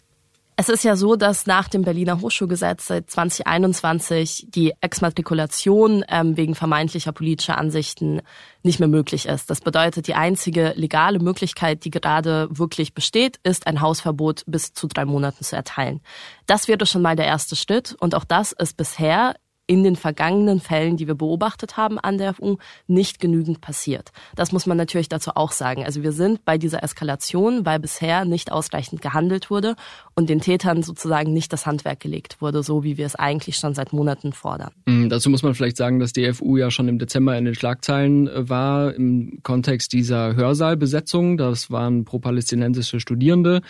Es 0.60 0.68
ist 0.68 0.82
ja 0.82 0.96
so, 0.96 1.14
dass 1.14 1.46
nach 1.46 1.68
dem 1.68 1.82
Berliner 1.82 2.20
Hochschulgesetz 2.20 2.88
seit 2.88 3.08
2021 3.08 4.48
die 4.48 4.72
Exmatrikulation 4.80 6.04
ähm, 6.08 6.36
wegen 6.36 6.56
vermeintlicher 6.56 7.12
politischer 7.12 7.56
Ansichten 7.56 8.22
nicht 8.64 8.80
mehr 8.80 8.88
möglich 8.88 9.26
ist. 9.26 9.50
Das 9.50 9.60
bedeutet, 9.60 10.08
die 10.08 10.16
einzige 10.16 10.72
legale 10.74 11.20
Möglichkeit, 11.20 11.84
die 11.84 11.90
gerade 11.90 12.48
wirklich 12.50 12.92
besteht, 12.92 13.38
ist 13.44 13.68
ein 13.68 13.80
Hausverbot 13.80 14.42
bis 14.48 14.72
zu 14.72 14.88
drei 14.88 15.04
Monaten 15.04 15.44
zu 15.44 15.54
erteilen. 15.54 16.00
Das 16.46 16.66
wäre 16.66 16.86
schon 16.86 17.02
mal 17.02 17.14
der 17.14 17.26
erste 17.26 17.54
Schritt 17.54 17.94
und 18.00 18.16
auch 18.16 18.24
das 18.24 18.50
ist 18.50 18.76
bisher 18.76 19.36
in 19.68 19.84
den 19.84 19.96
vergangenen 19.96 20.60
Fällen, 20.60 20.96
die 20.96 21.06
wir 21.06 21.14
beobachtet 21.14 21.76
haben 21.76 21.98
an 22.00 22.18
der 22.18 22.34
FU, 22.34 22.56
nicht 22.86 23.20
genügend 23.20 23.60
passiert. 23.60 24.10
Das 24.34 24.50
muss 24.50 24.66
man 24.66 24.78
natürlich 24.78 25.10
dazu 25.10 25.32
auch 25.34 25.52
sagen. 25.52 25.84
Also 25.84 26.02
wir 26.02 26.12
sind 26.12 26.44
bei 26.44 26.56
dieser 26.56 26.82
Eskalation, 26.82 27.66
weil 27.66 27.78
bisher 27.78 28.24
nicht 28.24 28.50
ausreichend 28.50 29.02
gehandelt 29.02 29.50
wurde 29.50 29.76
und 30.18 30.28
den 30.28 30.40
Tätern 30.40 30.82
sozusagen 30.82 31.32
nicht 31.32 31.52
das 31.52 31.64
Handwerk 31.64 32.00
gelegt 32.00 32.40
wurde, 32.40 32.64
so 32.64 32.82
wie 32.82 32.98
wir 32.98 33.06
es 33.06 33.14
eigentlich 33.14 33.54
schon 33.54 33.75
seit 33.75 33.92
Monaten 33.92 34.32
fordern. 34.32 34.72
Mhm, 34.84 35.10
dazu 35.10 35.30
muss 35.30 35.44
man 35.44 35.54
vielleicht 35.54 35.76
sagen, 35.76 36.00
dass 36.00 36.12
die 36.12 36.32
FU 36.32 36.56
ja 36.56 36.72
schon 36.72 36.88
im 36.88 36.98
Dezember 36.98 37.38
in 37.38 37.44
den 37.44 37.54
Schlagzeilen 37.54 38.26
äh, 38.26 38.48
war 38.48 38.92
im 38.94 39.38
Kontext 39.44 39.92
dieser 39.92 40.34
Hörsaalbesetzung. 40.34 41.37
Das 41.37 41.70
waren 41.70 42.04
pro-palästinensische 42.04 42.98
Studierende, 42.98 43.60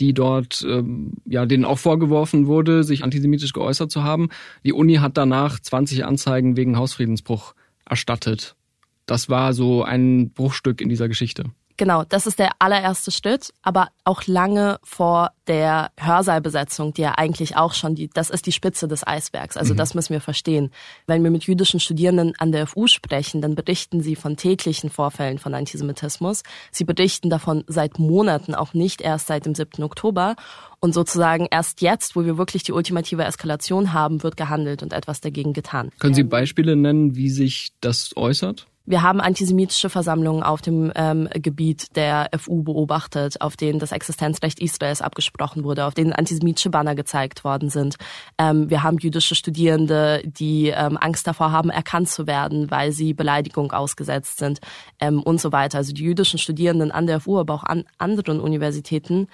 die 0.00 0.14
dort 0.14 0.64
ähm, 0.66 1.12
ja 1.26 1.44
denen 1.44 1.66
auch 1.66 1.78
vorgeworfen 1.78 2.46
wurde, 2.46 2.84
sich 2.84 3.04
antisemitisch 3.04 3.52
geäußert 3.52 3.90
zu 3.90 4.02
haben. 4.02 4.30
Die 4.64 4.72
Uni 4.72 4.94
hat 4.94 5.18
danach 5.18 5.60
20 5.60 6.06
Anzeigen 6.06 6.56
wegen 6.56 6.78
Hausfriedensbruch 6.78 7.52
erstattet. 7.84 8.56
Das 9.04 9.28
war 9.28 9.52
so 9.52 9.82
ein 9.82 10.30
Bruchstück 10.30 10.80
in 10.80 10.88
dieser 10.88 11.08
Geschichte. 11.08 11.44
Genau, 11.78 12.02
das 12.02 12.26
ist 12.26 12.40
der 12.40 12.50
allererste 12.58 13.12
Schritt, 13.12 13.54
aber 13.62 13.88
auch 14.04 14.26
lange 14.26 14.80
vor 14.82 15.30
der 15.46 15.92
Hörsaalbesetzung, 15.96 16.92
die 16.92 17.02
ja 17.02 17.12
eigentlich 17.16 17.56
auch 17.56 17.72
schon 17.72 17.94
die, 17.94 18.10
das 18.10 18.30
ist 18.30 18.46
die 18.46 18.52
Spitze 18.52 18.88
des 18.88 19.06
Eisbergs. 19.06 19.56
Also 19.56 19.74
mhm. 19.74 19.78
das 19.78 19.94
müssen 19.94 20.12
wir 20.12 20.20
verstehen. 20.20 20.72
Wenn 21.06 21.22
wir 21.22 21.30
mit 21.30 21.44
jüdischen 21.44 21.78
Studierenden 21.78 22.34
an 22.38 22.50
der 22.50 22.66
FU 22.66 22.88
sprechen, 22.88 23.40
dann 23.40 23.54
berichten 23.54 24.02
sie 24.02 24.16
von 24.16 24.36
täglichen 24.36 24.90
Vorfällen 24.90 25.38
von 25.38 25.54
Antisemitismus. 25.54 26.42
Sie 26.72 26.84
berichten 26.84 27.30
davon 27.30 27.62
seit 27.68 28.00
Monaten, 28.00 28.56
auch 28.56 28.74
nicht 28.74 29.00
erst 29.00 29.28
seit 29.28 29.46
dem 29.46 29.54
7. 29.54 29.84
Oktober. 29.84 30.34
Und 30.80 30.94
sozusagen 30.94 31.46
erst 31.50 31.80
jetzt, 31.80 32.16
wo 32.16 32.24
wir 32.24 32.38
wirklich 32.38 32.64
die 32.64 32.72
ultimative 32.72 33.24
Eskalation 33.24 33.92
haben, 33.92 34.22
wird 34.22 34.36
gehandelt 34.36 34.82
und 34.82 34.92
etwas 34.92 35.20
dagegen 35.20 35.52
getan. 35.52 35.90
Können 35.98 36.14
Sie 36.14 36.22
Beispiele 36.24 36.76
nennen, 36.76 37.16
wie 37.16 37.30
sich 37.30 37.70
das 37.80 38.16
äußert? 38.16 38.66
Wir 38.88 39.02
haben 39.02 39.20
antisemitische 39.20 39.90
Versammlungen 39.90 40.42
auf 40.42 40.62
dem 40.62 40.90
ähm, 40.94 41.28
Gebiet 41.34 41.94
der 41.94 42.30
FU 42.38 42.62
beobachtet, 42.62 43.38
auf 43.42 43.54
denen 43.54 43.78
das 43.78 43.92
Existenzrecht 43.92 44.60
Israels 44.60 45.02
abgesprochen 45.02 45.62
wurde, 45.62 45.84
auf 45.84 45.92
denen 45.92 46.14
antisemitische 46.14 46.70
Banner 46.70 46.94
gezeigt 46.94 47.44
worden 47.44 47.68
sind. 47.68 47.96
Ähm, 48.38 48.70
wir 48.70 48.82
haben 48.82 48.96
jüdische 48.96 49.34
Studierende, 49.34 50.22
die 50.24 50.68
ähm, 50.68 50.96
Angst 50.96 51.26
davor 51.26 51.52
haben, 51.52 51.68
erkannt 51.68 52.08
zu 52.08 52.26
werden, 52.26 52.70
weil 52.70 52.92
sie 52.92 53.12
Beleidigung 53.12 53.72
ausgesetzt 53.72 54.38
sind 54.38 54.60
ähm, 55.00 55.22
und 55.22 55.38
so 55.38 55.52
weiter. 55.52 55.76
Also 55.76 55.92
die 55.92 56.04
jüdischen 56.04 56.38
Studierenden 56.38 56.90
an 56.90 57.06
der 57.06 57.20
FU, 57.20 57.38
aber 57.38 57.52
auch 57.52 57.64
an 57.64 57.84
anderen 57.98 58.40
Universitäten 58.40 59.28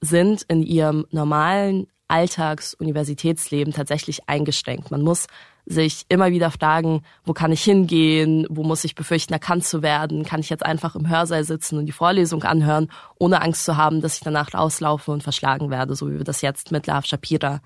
sind 0.00 0.42
in 0.48 0.64
ihrem 0.64 1.06
normalen 1.12 1.86
Alltagsuniversitätsleben 2.08 3.72
tatsächlich 3.72 4.28
eingeschränkt. 4.28 4.90
Man 4.90 5.02
muss 5.02 5.28
sich 5.66 6.04
immer 6.08 6.30
wieder 6.30 6.50
fragen, 6.50 7.02
wo 7.24 7.32
kann 7.32 7.52
ich 7.52 7.62
hingehen, 7.62 8.46
wo 8.48 8.62
muss 8.62 8.84
ich 8.84 8.94
befürchten, 8.94 9.32
erkannt 9.32 9.64
zu 9.64 9.82
werden, 9.82 10.24
kann 10.24 10.40
ich 10.40 10.48
jetzt 10.48 10.64
einfach 10.64 10.94
im 10.94 11.08
Hörsaal 11.08 11.44
sitzen 11.44 11.76
und 11.76 11.86
die 11.86 11.92
Vorlesung 11.92 12.44
anhören, 12.44 12.88
ohne 13.18 13.42
Angst 13.42 13.64
zu 13.64 13.76
haben, 13.76 14.00
dass 14.00 14.16
ich 14.16 14.20
danach 14.20 14.54
rauslaufe 14.54 15.10
und 15.10 15.24
verschlagen 15.24 15.68
werde, 15.70 15.96
so 15.96 16.08
wie 16.08 16.18
wir 16.18 16.24
das 16.24 16.40
jetzt 16.40 16.70
mit 16.70 16.86
Lav 16.86 17.04
Shapira 17.04 17.60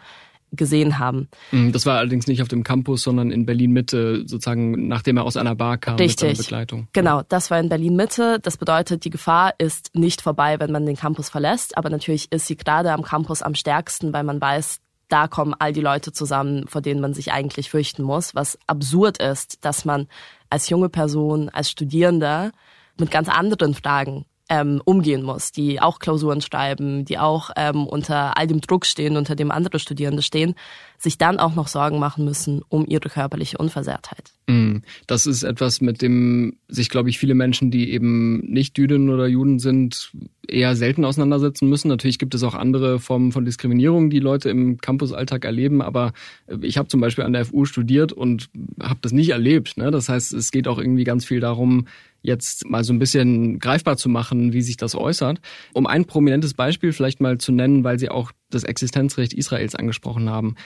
gesehen 0.53 0.99
haben. 0.99 1.29
Mhm, 1.53 1.73
das 1.73 1.87
war 1.87 1.99
allerdings 1.99 2.27
nicht 2.27 2.43
auf 2.43 2.49
dem 2.49 2.65
Campus, 2.65 3.03
sondern 3.03 3.31
in 3.31 3.47
Berlin 3.47 3.71
Mitte, 3.71 4.23
sozusagen 4.27 4.89
nachdem 4.89 5.17
er 5.17 5.25
aus 5.25 5.37
einer 5.37 5.55
Bar 5.55 5.79
kam 5.79 5.97
Richtig. 5.97 6.29
mit 6.29 6.37
seiner 6.37 6.43
Begleitung. 6.43 6.89
Genau, 6.93 7.23
das 7.29 7.51
war 7.51 7.61
in 7.61 7.69
Berlin 7.69 7.97
Mitte. 7.97 8.39
Das 8.43 8.57
bedeutet, 8.57 9.05
die 9.05 9.11
Gefahr 9.11 9.55
ist 9.59 9.95
nicht 9.95 10.23
vorbei, 10.23 10.59
wenn 10.59 10.73
man 10.73 10.87
den 10.87 10.97
Campus 10.97 11.29
verlässt, 11.29 11.77
aber 11.77 11.91
natürlich 11.91 12.33
ist 12.33 12.47
sie 12.47 12.57
gerade 12.57 12.93
am 12.93 13.03
Campus 13.03 13.43
am 13.43 13.55
stärksten, 13.55 14.13
weil 14.13 14.25
man 14.25 14.41
weiß, 14.41 14.81
da 15.11 15.29
kommen 15.29 15.55
all 15.59 15.73
die 15.73 15.81
Leute 15.81 16.13
zusammen, 16.13 16.67
vor 16.69 16.81
denen 16.81 17.01
man 17.01 17.15
sich 17.15 17.33
eigentlich 17.33 17.69
fürchten 17.69 18.03
muss, 18.03 18.35
was 18.35 18.59
absurd 18.67 19.19
ist, 19.19 19.65
dass 19.65 19.85
man 19.85 20.09
als 20.49 20.69
junge 20.69 20.89
Person, 20.89 21.49
als 21.49 21.71
Studierender 21.71 22.53
mit 22.99 23.11
ganz 23.11 23.29
anderen 23.29 23.75
Fragen 23.75 24.25
ähm, 24.51 24.83
umgehen 24.85 25.23
muss, 25.23 25.53
die 25.53 25.81
auch 25.81 26.01
Klausuren 26.01 26.41
schreiben, 26.41 27.05
die 27.05 27.19
auch 27.19 27.51
ähm, 27.57 27.87
unter 27.87 28.37
all 28.37 28.49
dem 28.49 28.61
Druck 28.61 28.85
stehen, 28.85 29.17
unter 29.17 29.37
dem 29.37 29.51
andere 29.51 29.79
Studierende 29.79 30.23
stehen, 30.23 30.55
sich 30.99 31.17
dann 31.17 31.39
auch 31.39 31.55
noch 31.55 31.69
Sorgen 31.69 31.99
machen 31.99 32.25
müssen 32.25 32.61
um 32.69 32.85
ihre 32.87 33.09
körperliche 33.09 33.57
Unversehrtheit. 33.57 34.33
Mm, 34.49 34.79
das 35.07 35.27
ist 35.27 35.45
etwas, 35.45 35.81
mit 35.81 36.03
dem 36.03 36.57
sich, 36.69 36.91
glaube 36.91 37.09
ich, 37.09 37.19
viele 37.19 37.35
Menschen, 37.35 37.71
die 37.71 37.93
eben 37.93 38.41
nicht 38.41 38.77
Jüdinnen 38.77 39.09
oder 39.09 39.29
Juden 39.29 39.61
sind, 39.61 40.13
eher 40.47 40.75
selten 40.75 41.05
auseinandersetzen 41.05 41.69
müssen. 41.69 41.89
Natürlich 41.89 42.19
gibt 42.19 42.35
es 42.35 42.43
auch 42.43 42.55
andere 42.55 42.99
Formen 42.99 43.31
von 43.31 43.45
Diskriminierung, 43.45 44.11
die 44.11 44.19
Leute 44.19 44.51
im 44.51 44.79
Campusalltag 44.79 45.45
erleben, 45.45 45.81
aber 45.81 46.13
ich 46.61 46.77
habe 46.77 46.89
zum 46.89 47.01
Beispiel 47.01 47.25
an 47.25 47.33
der 47.33 47.45
FU 47.45 47.65
studiert 47.65 48.13
und 48.13 48.51
habe 48.83 48.99
das 49.01 49.13
nicht 49.13 49.31
erlebt. 49.31 49.77
Ne? 49.77 49.93
Das 49.93 50.09
heißt, 50.09 50.33
es 50.35 50.51
geht 50.51 50.67
auch 50.67 50.79
irgendwie 50.79 51.05
ganz 51.05 51.25
viel 51.25 51.41
darum, 51.41 51.87
jetzt 52.23 52.69
mal 52.69 52.85
so 52.85 52.93
ein 52.93 52.99
bisschen 52.99 53.59
greifbar 53.59 53.97
zu 53.97 54.09
machen, 54.09 54.53
wie 54.53 54.63
sich 54.63 54.77
das 54.77 54.95
äußert. 54.95 55.41
Um 55.73 55.87
ein 55.87 56.05
prominentes 56.05 56.55
Beispiel 56.55 56.93
vielleicht 56.93 57.21
mal 57.21 57.39
zu 57.39 57.53
nennen, 57.53 57.85
weil 57.85 57.99
Sie 57.99 58.09
auch 58.09 58.33
das 58.51 58.65
Existenzrecht 58.65 59.33
Israels 59.33 59.75
angesprochen 59.75 60.29
haben 60.29 60.57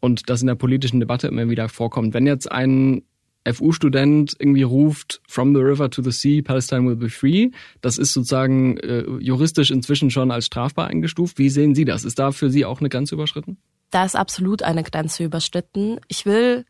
und 0.00 0.28
das 0.28 0.40
in 0.40 0.46
der 0.46 0.54
politischen 0.54 1.00
Debatte 1.00 1.28
immer 1.28 1.48
wieder 1.48 1.68
vorkommt. 1.68 2.14
Wenn 2.14 2.26
jetzt 2.26 2.50
ein 2.50 3.02
FU-Student 3.50 4.34
irgendwie 4.38 4.62
ruft, 4.62 5.20
from 5.28 5.54
the 5.54 5.60
river 5.60 5.88
to 5.90 6.02
the 6.02 6.10
sea, 6.10 6.42
Palestine 6.42 6.86
will 6.86 6.96
be 6.96 7.08
free. 7.08 7.50
Das 7.80 7.96
ist 7.96 8.12
sozusagen 8.12 8.76
äh, 8.78 9.04
juristisch 9.20 9.70
inzwischen 9.70 10.10
schon 10.10 10.30
als 10.30 10.46
strafbar 10.46 10.88
eingestuft. 10.88 11.38
Wie 11.38 11.48
sehen 11.48 11.74
Sie 11.74 11.84
das? 11.84 12.04
Ist 12.04 12.18
da 12.18 12.32
für 12.32 12.50
Sie 12.50 12.64
auch 12.64 12.80
eine 12.80 12.88
Grenze 12.88 13.14
überschritten? 13.14 13.58
Da 13.90 14.04
ist 14.04 14.16
absolut 14.16 14.62
eine 14.62 14.82
Grenze 14.82 15.24
überschritten. 15.24 16.00
Ich 16.08 16.26
will 16.26 16.64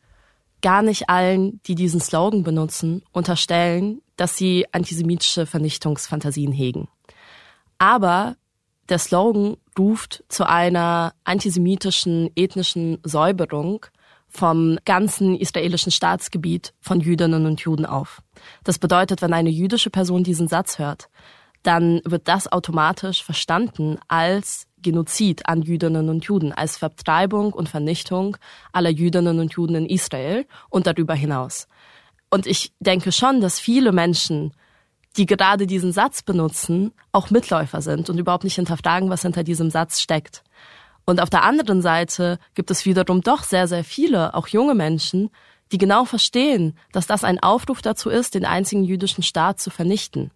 gar 0.62 0.82
nicht 0.82 1.08
allen, 1.08 1.60
die 1.66 1.74
diesen 1.74 2.00
Slogan 2.00 2.42
benutzen, 2.42 3.02
unterstellen, 3.12 4.00
dass 4.16 4.36
sie 4.36 4.66
antisemitische 4.72 5.46
Vernichtungsfantasien 5.46 6.52
hegen. 6.52 6.88
Aber 7.78 8.36
der 8.88 8.98
Slogan 8.98 9.56
ruft 9.78 10.24
zu 10.28 10.48
einer 10.48 11.12
antisemitischen 11.24 12.30
ethnischen 12.34 12.98
Säuberung 13.02 13.84
vom 14.28 14.78
ganzen 14.84 15.36
israelischen 15.36 15.92
Staatsgebiet 15.92 16.72
von 16.80 17.00
Jüdinnen 17.00 17.46
und 17.46 17.60
Juden 17.60 17.86
auf. 17.86 18.22
Das 18.64 18.78
bedeutet, 18.78 19.22
wenn 19.22 19.32
eine 19.32 19.50
jüdische 19.50 19.90
Person 19.90 20.24
diesen 20.24 20.48
Satz 20.48 20.78
hört, 20.78 21.08
dann 21.62 22.00
wird 22.04 22.28
das 22.28 22.50
automatisch 22.50 23.24
verstanden 23.24 23.98
als 24.08 24.66
Genozid 24.86 25.48
an 25.48 25.62
Jüdinnen 25.62 26.08
und 26.08 26.24
Juden, 26.26 26.52
als 26.52 26.76
Vertreibung 26.76 27.52
und 27.52 27.68
Vernichtung 27.68 28.36
aller 28.72 28.90
Jüdinnen 28.90 29.40
und 29.40 29.52
Juden 29.52 29.74
in 29.74 29.86
Israel 29.86 30.46
und 30.70 30.86
darüber 30.86 31.14
hinaus. 31.14 31.66
Und 32.30 32.46
ich 32.46 32.72
denke 32.78 33.10
schon, 33.10 33.40
dass 33.40 33.58
viele 33.58 33.90
Menschen, 33.90 34.52
die 35.16 35.26
gerade 35.26 35.66
diesen 35.66 35.92
Satz 35.92 36.22
benutzen, 36.22 36.92
auch 37.10 37.30
Mitläufer 37.30 37.82
sind 37.82 38.08
und 38.08 38.18
überhaupt 38.18 38.44
nicht 38.44 38.54
hinterfragen, 38.54 39.10
was 39.10 39.22
hinter 39.22 39.42
diesem 39.42 39.70
Satz 39.70 40.00
steckt. 40.00 40.44
Und 41.04 41.20
auf 41.20 41.30
der 41.30 41.42
anderen 41.42 41.82
Seite 41.82 42.38
gibt 42.54 42.70
es 42.70 42.86
wiederum 42.86 43.22
doch 43.22 43.42
sehr, 43.42 43.66
sehr 43.66 43.82
viele, 43.82 44.34
auch 44.34 44.46
junge 44.46 44.76
Menschen, 44.76 45.30
die 45.72 45.78
genau 45.78 46.04
verstehen, 46.04 46.78
dass 46.92 47.08
das 47.08 47.24
ein 47.24 47.42
Aufruf 47.42 47.82
dazu 47.82 48.08
ist, 48.08 48.36
den 48.36 48.44
einzigen 48.44 48.84
jüdischen 48.84 49.24
Staat 49.24 49.60
zu 49.60 49.70
vernichten. 49.70 50.30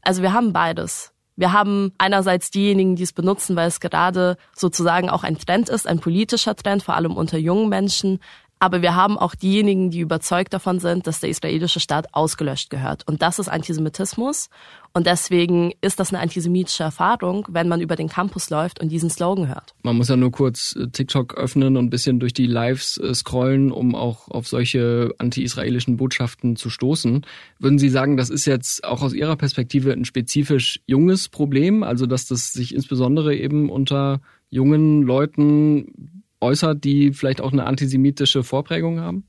Also 0.00 0.22
wir 0.22 0.32
haben 0.32 0.54
beides. 0.54 1.13
Wir 1.36 1.52
haben 1.52 1.92
einerseits 1.98 2.50
diejenigen, 2.50 2.96
die 2.96 3.02
es 3.02 3.12
benutzen, 3.12 3.56
weil 3.56 3.68
es 3.68 3.80
gerade 3.80 4.36
sozusagen 4.54 5.10
auch 5.10 5.24
ein 5.24 5.36
Trend 5.36 5.68
ist, 5.68 5.86
ein 5.86 5.98
politischer 5.98 6.54
Trend, 6.54 6.82
vor 6.82 6.94
allem 6.94 7.16
unter 7.16 7.38
jungen 7.38 7.68
Menschen, 7.68 8.20
aber 8.58 8.82
wir 8.82 8.94
haben 8.94 9.18
auch 9.18 9.34
diejenigen, 9.34 9.90
die 9.90 10.00
überzeugt 10.00 10.54
davon 10.54 10.78
sind, 10.78 11.06
dass 11.06 11.20
der 11.20 11.30
israelische 11.30 11.80
Staat 11.80 12.06
ausgelöscht 12.12 12.70
gehört. 12.70 13.06
Und 13.06 13.20
das 13.20 13.38
ist 13.38 13.48
Antisemitismus. 13.48 14.48
Und 14.96 15.06
deswegen 15.06 15.72
ist 15.80 15.98
das 15.98 16.12
eine 16.12 16.22
antisemitische 16.22 16.84
Erfahrung, 16.84 17.46
wenn 17.50 17.68
man 17.68 17.80
über 17.80 17.96
den 17.96 18.08
Campus 18.08 18.48
läuft 18.50 18.80
und 18.80 18.90
diesen 18.90 19.10
Slogan 19.10 19.48
hört. 19.48 19.74
Man 19.82 19.96
muss 19.96 20.08
ja 20.08 20.16
nur 20.16 20.30
kurz 20.30 20.76
äh, 20.76 20.86
TikTok 20.86 21.34
öffnen 21.34 21.76
und 21.76 21.86
ein 21.86 21.90
bisschen 21.90 22.20
durch 22.20 22.32
die 22.32 22.46
Lives 22.46 22.96
äh, 22.98 23.12
scrollen, 23.12 23.72
um 23.72 23.96
auch 23.96 24.28
auf 24.28 24.46
solche 24.46 25.12
anti-israelischen 25.18 25.96
Botschaften 25.96 26.54
zu 26.54 26.70
stoßen. 26.70 27.26
Würden 27.58 27.78
Sie 27.78 27.88
sagen, 27.88 28.16
das 28.16 28.30
ist 28.30 28.44
jetzt 28.44 28.84
auch 28.84 29.02
aus 29.02 29.14
Ihrer 29.14 29.34
Perspektive 29.36 29.92
ein 29.92 30.04
spezifisch 30.04 30.80
junges 30.86 31.28
Problem? 31.28 31.82
Also, 31.82 32.06
dass 32.06 32.26
das 32.26 32.52
sich 32.52 32.72
insbesondere 32.72 33.34
eben 33.34 33.70
unter 33.70 34.20
jungen 34.48 35.02
Leuten 35.02 36.23
äußert, 36.44 36.84
die 36.84 37.12
vielleicht 37.12 37.40
auch 37.40 37.52
eine 37.52 37.66
antisemitische 37.66 38.44
Vorprägung 38.44 39.00
haben? 39.00 39.24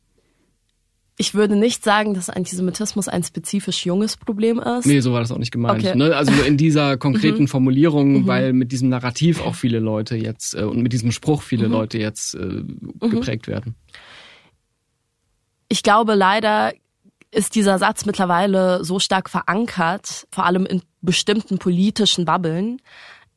Ich 1.17 1.34
würde 1.34 1.55
nicht 1.55 1.84
sagen, 1.84 2.13
dass 2.13 2.29
Antisemitismus 2.29 3.07
ein 3.07 3.24
spezifisch 3.24 3.86
junges 3.86 4.17
Problem 4.17 4.60
ist. 4.60 4.86
Nee, 4.86 5.00
so 5.00 5.13
war 5.13 5.22
das 5.22 5.31
auch 5.31 5.38
nicht 5.38 5.51
gemeint. 5.51 5.86
Okay. 5.86 5.98
Ne? 5.98 6.13
Also 6.13 6.34
in 6.43 6.57
dieser 6.57 6.98
konkreten 6.98 7.41
mhm. 7.43 7.48
Formulierung, 7.48 8.24
mhm. 8.24 8.27
weil 8.27 8.51
mit 8.51 8.74
diesem 8.74 8.89
Narrativ 8.89 9.41
auch 9.41 9.55
viele 9.55 9.79
Leute 9.79 10.17
jetzt 10.17 10.55
äh, 10.55 10.63
und 10.63 10.81
mit 10.81 10.91
diesem 10.91 11.13
Spruch 11.13 11.41
viele 11.41 11.67
mhm. 11.67 11.72
Leute 11.74 11.98
jetzt 12.00 12.36
äh, 12.36 12.39
mhm. 12.39 13.00
geprägt 13.00 13.48
werden. 13.48 13.75
Ich 15.69 15.84
glaube, 15.84 16.15
leider 16.15 16.74
ist 17.31 17.55
dieser 17.55 17.79
Satz 17.79 18.05
mittlerweile 18.05 18.84
so 18.84 19.00
stark 19.00 19.29
verankert, 19.29 20.27
vor 20.31 20.45
allem 20.45 20.65
in 20.65 20.81
bestimmten 21.01 21.60
politischen 21.60 22.25
Bubbeln, 22.25 22.81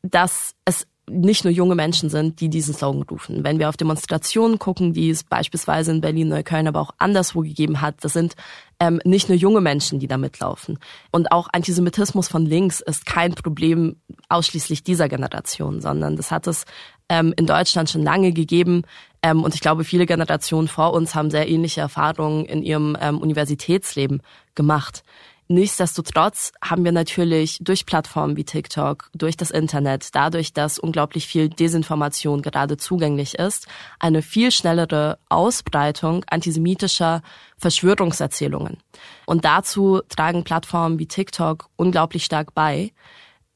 dass 0.02 0.54
es 0.64 0.86
nicht 1.10 1.44
nur 1.44 1.52
junge 1.52 1.74
Menschen 1.74 2.10
sind, 2.10 2.40
die 2.40 2.48
diesen 2.48 2.74
Slogan 2.74 3.02
rufen. 3.02 3.44
Wenn 3.44 3.58
wir 3.58 3.68
auf 3.68 3.76
Demonstrationen 3.76 4.58
gucken, 4.58 4.92
die 4.92 5.10
es 5.10 5.24
beispielsweise 5.24 5.90
in 5.90 6.00
Berlin, 6.00 6.28
Neukölln, 6.28 6.68
aber 6.68 6.80
auch 6.80 6.94
anderswo 6.98 7.40
gegeben 7.40 7.80
hat, 7.80 7.96
das 8.02 8.12
sind 8.12 8.34
ähm, 8.80 9.00
nicht 9.04 9.28
nur 9.28 9.36
junge 9.36 9.60
Menschen, 9.60 9.98
die 9.98 10.06
da 10.06 10.16
mitlaufen. 10.16 10.78
Und 11.10 11.32
auch 11.32 11.48
Antisemitismus 11.52 12.28
von 12.28 12.46
links 12.46 12.80
ist 12.80 13.06
kein 13.06 13.34
Problem 13.34 13.96
ausschließlich 14.28 14.84
dieser 14.84 15.08
Generation, 15.08 15.80
sondern 15.80 16.16
das 16.16 16.30
hat 16.30 16.46
es 16.46 16.64
ähm, 17.08 17.34
in 17.36 17.46
Deutschland 17.46 17.90
schon 17.90 18.02
lange 18.02 18.32
gegeben. 18.32 18.82
Ähm, 19.22 19.42
und 19.42 19.54
ich 19.54 19.60
glaube, 19.60 19.84
viele 19.84 20.06
Generationen 20.06 20.68
vor 20.68 20.92
uns 20.92 21.14
haben 21.14 21.30
sehr 21.30 21.48
ähnliche 21.48 21.80
Erfahrungen 21.80 22.44
in 22.44 22.62
ihrem 22.62 22.96
ähm, 23.00 23.18
Universitätsleben 23.18 24.22
gemacht. 24.54 25.02
Nichtsdestotrotz 25.50 26.52
haben 26.62 26.84
wir 26.84 26.92
natürlich 26.92 27.56
durch 27.62 27.86
Plattformen 27.86 28.36
wie 28.36 28.44
TikTok, 28.44 29.08
durch 29.14 29.34
das 29.34 29.50
Internet, 29.50 30.14
dadurch, 30.14 30.52
dass 30.52 30.78
unglaublich 30.78 31.26
viel 31.26 31.48
Desinformation 31.48 32.42
gerade 32.42 32.76
zugänglich 32.76 33.36
ist, 33.36 33.66
eine 33.98 34.20
viel 34.20 34.50
schnellere 34.50 35.18
Ausbreitung 35.30 36.22
antisemitischer 36.28 37.22
Verschwörungserzählungen. 37.56 38.76
Und 39.24 39.46
dazu 39.46 40.02
tragen 40.10 40.44
Plattformen 40.44 40.98
wie 40.98 41.06
TikTok 41.06 41.70
unglaublich 41.76 42.26
stark 42.26 42.52
bei. 42.52 42.92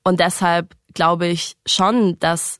Und 0.02 0.18
deshalb 0.18 0.74
glaube 0.94 1.26
ich 1.26 1.58
schon, 1.66 2.18
dass 2.20 2.58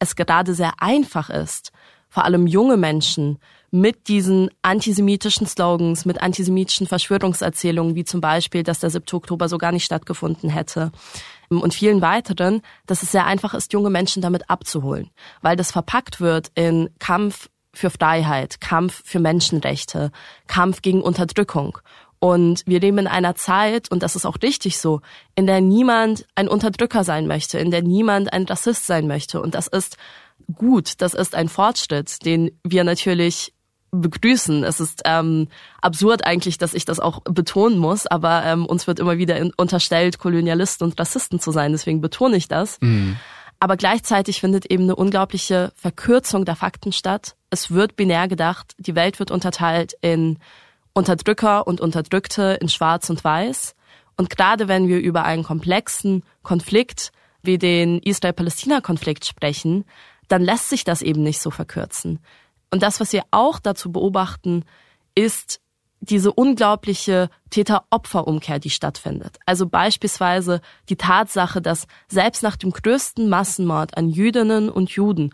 es 0.00 0.16
gerade 0.16 0.54
sehr 0.54 0.72
einfach 0.78 1.30
ist, 1.30 1.70
vor 2.08 2.24
allem 2.24 2.48
junge 2.48 2.76
Menschen 2.76 3.38
mit 3.72 4.06
diesen 4.06 4.50
antisemitischen 4.60 5.46
Slogans, 5.46 6.04
mit 6.04 6.22
antisemitischen 6.22 6.86
Verschwörungserzählungen, 6.86 7.94
wie 7.94 8.04
zum 8.04 8.20
Beispiel, 8.20 8.62
dass 8.62 8.80
der 8.80 8.90
7. 8.90 9.04
Oktober 9.12 9.48
so 9.48 9.56
gar 9.56 9.72
nicht 9.72 9.84
stattgefunden 9.84 10.50
hätte 10.50 10.92
und 11.48 11.74
vielen 11.74 12.02
weiteren, 12.02 12.60
dass 12.86 13.02
es 13.02 13.10
sehr 13.10 13.26
einfach 13.26 13.54
ist, 13.54 13.72
junge 13.72 13.88
Menschen 13.88 14.22
damit 14.22 14.48
abzuholen, 14.50 15.10
weil 15.40 15.56
das 15.56 15.72
verpackt 15.72 16.20
wird 16.20 16.52
in 16.54 16.90
Kampf 16.98 17.48
für 17.74 17.88
Freiheit, 17.88 18.60
Kampf 18.60 19.02
für 19.06 19.20
Menschenrechte, 19.20 20.12
Kampf 20.46 20.82
gegen 20.82 21.00
Unterdrückung. 21.00 21.78
Und 22.18 22.62
wir 22.66 22.78
leben 22.78 22.98
in 22.98 23.06
einer 23.08 23.34
Zeit, 23.34 23.90
und 23.90 24.02
das 24.02 24.16
ist 24.16 24.26
auch 24.26 24.36
richtig 24.42 24.78
so, 24.78 25.00
in 25.34 25.46
der 25.46 25.62
niemand 25.62 26.26
ein 26.34 26.46
Unterdrücker 26.46 27.04
sein 27.04 27.26
möchte, 27.26 27.58
in 27.58 27.70
der 27.70 27.82
niemand 27.82 28.32
ein 28.32 28.44
Rassist 28.44 28.86
sein 28.86 29.08
möchte. 29.08 29.40
Und 29.40 29.54
das 29.54 29.66
ist 29.66 29.96
gut, 30.54 31.00
das 31.00 31.14
ist 31.14 31.34
ein 31.34 31.48
Fortschritt, 31.48 32.24
den 32.24 32.50
wir 32.62 32.84
natürlich 32.84 33.54
begrüßen. 33.92 34.64
Es 34.64 34.80
ist 34.80 35.02
ähm, 35.04 35.48
absurd 35.80 36.26
eigentlich, 36.26 36.58
dass 36.58 36.74
ich 36.74 36.84
das 36.84 36.98
auch 36.98 37.20
betonen 37.22 37.78
muss, 37.78 38.06
aber 38.06 38.42
ähm, 38.44 38.66
uns 38.66 38.86
wird 38.86 38.98
immer 38.98 39.18
wieder 39.18 39.36
in, 39.36 39.52
unterstellt, 39.56 40.18
Kolonialisten 40.18 40.86
und 40.86 40.98
Rassisten 40.98 41.38
zu 41.38 41.52
sein. 41.52 41.72
Deswegen 41.72 42.00
betone 42.00 42.36
ich 42.36 42.48
das. 42.48 42.80
Mhm. 42.80 43.16
Aber 43.60 43.76
gleichzeitig 43.76 44.40
findet 44.40 44.66
eben 44.66 44.84
eine 44.84 44.96
unglaubliche 44.96 45.72
Verkürzung 45.76 46.44
der 46.44 46.56
Fakten 46.56 46.90
statt. 46.90 47.36
Es 47.50 47.70
wird 47.70 47.94
binär 47.94 48.26
gedacht, 48.26 48.74
die 48.78 48.96
Welt 48.96 49.20
wird 49.20 49.30
unterteilt 49.30 49.94
in 50.00 50.38
Unterdrücker 50.94 51.66
und 51.66 51.80
Unterdrückte, 51.80 52.58
in 52.60 52.68
Schwarz 52.68 53.08
und 53.08 53.22
Weiß. 53.22 53.76
Und 54.16 54.30
gerade 54.30 54.68
wenn 54.68 54.88
wir 54.88 55.00
über 55.00 55.24
einen 55.24 55.44
komplexen 55.44 56.24
Konflikt 56.42 57.12
wie 57.42 57.58
den 57.58 57.98
Israel-Palästina-Konflikt 58.00 59.26
sprechen, 59.26 59.84
dann 60.28 60.42
lässt 60.42 60.70
sich 60.70 60.84
das 60.84 61.02
eben 61.02 61.22
nicht 61.22 61.40
so 61.40 61.50
verkürzen. 61.50 62.20
Und 62.72 62.82
das, 62.82 62.98
was 63.00 63.12
wir 63.12 63.22
auch 63.30 63.60
dazu 63.60 63.92
beobachten, 63.92 64.64
ist 65.14 65.60
diese 66.00 66.32
unglaubliche 66.32 67.30
Täter-Opfer-Umkehr, 67.50 68.58
die 68.58 68.70
stattfindet. 68.70 69.38
Also 69.46 69.68
beispielsweise 69.68 70.60
die 70.88 70.96
Tatsache, 70.96 71.62
dass 71.62 71.86
selbst 72.08 72.42
nach 72.42 72.56
dem 72.56 72.72
größten 72.72 73.28
Massenmord 73.28 73.96
an 73.96 74.08
Jüdinnen 74.08 74.68
und 74.68 74.90
Juden 74.90 75.32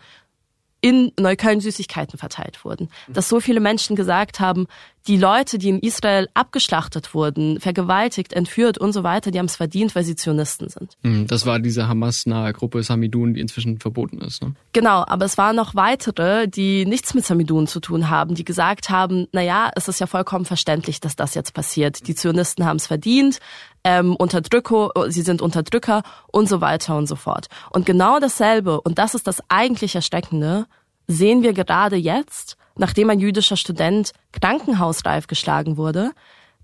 in 0.80 1.12
Neukölln 1.18 1.60
Süßigkeiten 1.60 2.18
verteilt 2.18 2.64
wurden. 2.64 2.88
Dass 3.08 3.28
so 3.28 3.40
viele 3.40 3.60
Menschen 3.60 3.96
gesagt 3.96 4.38
haben, 4.38 4.66
die 5.08 5.16
Leute, 5.16 5.58
die 5.58 5.70
in 5.70 5.80
Israel 5.80 6.28
abgeschlachtet 6.34 7.14
wurden, 7.14 7.60
vergewaltigt, 7.60 8.34
entführt 8.34 8.76
und 8.78 8.92
so 8.92 9.02
weiter, 9.02 9.30
die 9.30 9.38
haben 9.38 9.46
es 9.46 9.56
verdient, 9.56 9.94
weil 9.94 10.04
sie 10.04 10.14
Zionisten 10.14 10.68
sind. 10.68 10.96
Mhm, 11.02 11.26
das 11.26 11.46
war 11.46 11.58
diese 11.58 11.88
Hamas-nahe 11.88 12.52
Gruppe 12.52 12.82
Samidun, 12.82 13.34
die 13.34 13.40
inzwischen 13.40 13.78
verboten 13.78 14.20
ist. 14.20 14.42
Ne? 14.42 14.54
Genau, 14.72 15.04
aber 15.06 15.24
es 15.24 15.38
waren 15.38 15.56
noch 15.56 15.74
weitere, 15.74 16.46
die 16.46 16.84
nichts 16.84 17.14
mit 17.14 17.24
Samidun 17.24 17.66
zu 17.66 17.80
tun 17.80 18.10
haben, 18.10 18.34
die 18.34 18.44
gesagt 18.44 18.90
haben, 18.90 19.26
na 19.32 19.40
ja, 19.40 19.70
es 19.74 19.88
ist 19.88 19.98
ja 19.98 20.06
vollkommen 20.06 20.44
verständlich, 20.44 21.00
dass 21.00 21.16
das 21.16 21.34
jetzt 21.34 21.54
passiert. 21.54 22.06
Die 22.06 22.14
Zionisten 22.14 22.66
haben 22.66 22.76
es 22.76 22.86
verdient, 22.86 23.38
ähm, 23.84 24.16
Unterdrücker, 24.16 24.90
sie 25.08 25.22
sind 25.22 25.42
Unterdrücker 25.42 26.02
und 26.32 26.48
so 26.48 26.60
weiter 26.60 26.96
und 26.96 27.06
so 27.06 27.16
fort. 27.16 27.48
Und 27.70 27.86
genau 27.86 28.18
dasselbe, 28.18 28.80
und 28.80 28.98
das 28.98 29.14
ist 29.14 29.26
das 29.26 29.42
eigentlich 29.48 29.94
Ersteckende, 29.94 30.66
sehen 31.06 31.42
wir 31.42 31.52
gerade 31.52 31.96
jetzt, 31.96 32.56
nachdem 32.76 33.10
ein 33.10 33.20
jüdischer 33.20 33.56
Student 33.56 34.12
krankenhausreif 34.32 35.26
geschlagen 35.26 35.76
wurde, 35.76 36.12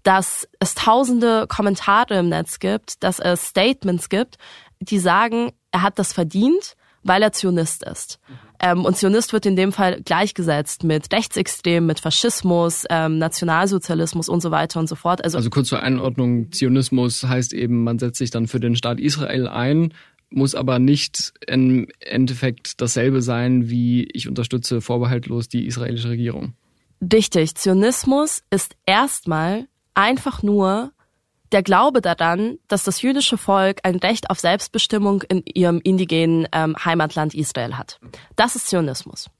dass 0.02 0.46
es 0.60 0.74
tausende 0.74 1.46
Kommentare 1.48 2.18
im 2.18 2.28
Netz 2.28 2.58
gibt, 2.58 3.02
dass 3.02 3.18
es 3.18 3.48
Statements 3.48 4.08
gibt, 4.08 4.36
die 4.78 4.98
sagen, 4.98 5.52
er 5.72 5.82
hat 5.82 5.98
das 5.98 6.12
verdient, 6.12 6.76
weil 7.02 7.22
er 7.22 7.32
Zionist 7.32 7.82
ist. 7.84 8.18
Ähm, 8.64 8.86
und 8.86 8.96
Zionist 8.96 9.34
wird 9.34 9.44
in 9.44 9.56
dem 9.56 9.72
Fall 9.72 10.00
gleichgesetzt 10.02 10.84
mit 10.84 11.12
Rechtsextrem, 11.12 11.84
mit 11.84 12.00
Faschismus, 12.00 12.84
ähm, 12.88 13.18
Nationalsozialismus 13.18 14.30
und 14.30 14.40
so 14.40 14.50
weiter 14.50 14.80
und 14.80 14.88
so 14.88 14.94
fort. 14.94 15.22
Also, 15.22 15.36
also 15.36 15.50
kurz 15.50 15.68
zur 15.68 15.82
Einordnung, 15.82 16.50
Zionismus 16.50 17.24
heißt 17.24 17.52
eben, 17.52 17.84
man 17.84 17.98
setzt 17.98 18.16
sich 18.16 18.30
dann 18.30 18.46
für 18.46 18.60
den 18.60 18.74
Staat 18.74 19.00
Israel 19.00 19.48
ein, 19.48 19.92
muss 20.30 20.54
aber 20.54 20.78
nicht 20.78 21.34
im 21.46 21.88
Endeffekt 22.00 22.80
dasselbe 22.80 23.20
sein, 23.20 23.68
wie 23.68 24.04
ich 24.14 24.28
unterstütze 24.28 24.80
vorbehaltlos 24.80 25.48
die 25.48 25.66
israelische 25.66 26.08
Regierung. 26.08 26.54
Richtig, 27.12 27.56
Zionismus 27.56 28.44
ist 28.48 28.76
erstmal 28.86 29.66
einfach 29.92 30.42
nur 30.42 30.92
der 31.54 31.62
Glaube 31.62 32.02
daran, 32.02 32.58
dass 32.66 32.82
das 32.82 33.00
jüdische 33.00 33.38
Volk 33.38 33.78
ein 33.84 33.96
Recht 33.96 34.28
auf 34.28 34.40
Selbstbestimmung 34.40 35.22
in 35.22 35.42
ihrem 35.46 35.80
indigenen 35.80 36.48
ähm, 36.52 36.74
Heimatland 36.84 37.32
Israel 37.32 37.78
hat. 37.78 38.00
Das 38.34 38.56
ist 38.56 38.68
Zionismus. 38.68 39.30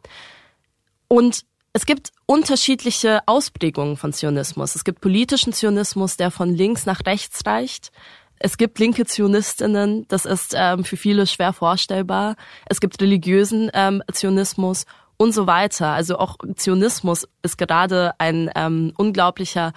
Und 1.09 1.45
es 1.73 1.87
gibt 1.87 2.13
unterschiedliche 2.27 3.21
Ausprägungen 3.27 3.97
von 3.97 4.13
Zionismus. 4.13 4.77
Es 4.77 4.85
gibt 4.85 5.01
politischen 5.01 5.53
Zionismus, 5.53 6.17
der 6.17 6.31
von 6.31 6.55
links 6.55 6.87
nach 6.87 7.01
rechts 7.05 7.45
reicht. 7.47 7.91
Es 8.39 8.59
gibt 8.59 8.79
linke 8.79 9.07
Zionistinnen, 9.07 10.07
das 10.07 10.25
ist 10.25 10.55
ähm, 10.57 10.85
für 10.85 10.97
viele 10.97 11.27
schwer 11.27 11.53
vorstellbar. 11.53 12.37
Es 12.67 12.81
gibt 12.81 13.01
religiösen 13.03 13.73
ähm, 13.75 14.05
Zionismus 14.13 14.85
und 15.17 15.33
so 15.33 15.49
weiter. 15.49 15.89
Also 15.89 16.19
auch 16.19 16.37
Zionismus 16.55 17.27
ist 17.43 17.59
gerade 17.59 18.15
ein 18.19 18.53
ähm, 18.55 18.93
unglaublicher 18.97 19.73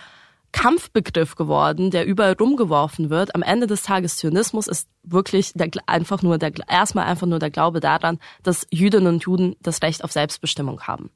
Kampfbegriff 0.58 1.36
geworden, 1.36 1.92
der 1.92 2.08
überall 2.08 2.34
rumgeworfen 2.34 3.12
wird. 3.12 3.36
Am 3.36 3.44
Ende 3.44 3.68
des 3.68 3.84
Tages 3.84 4.18
Zionismus 4.18 4.68
ist 4.68 4.90
wirklich 5.04 5.54
der, 5.54 5.70
einfach 5.86 6.24
nur 6.24 6.40
der, 6.40 6.52
erstmal 6.68 7.06
einfach 7.06 7.28
nur 7.28 7.38
der 7.38 7.52
Glaube 7.52 7.80
daran, 7.80 8.18
dass 8.42 8.66
Jüdinnen 8.72 9.08
und 9.08 9.24
Juden 9.24 9.56
das 9.62 9.84
Recht 9.84 10.04
auf 10.04 10.12
Selbstbestimmung 10.12 10.82
haben. 10.82 11.12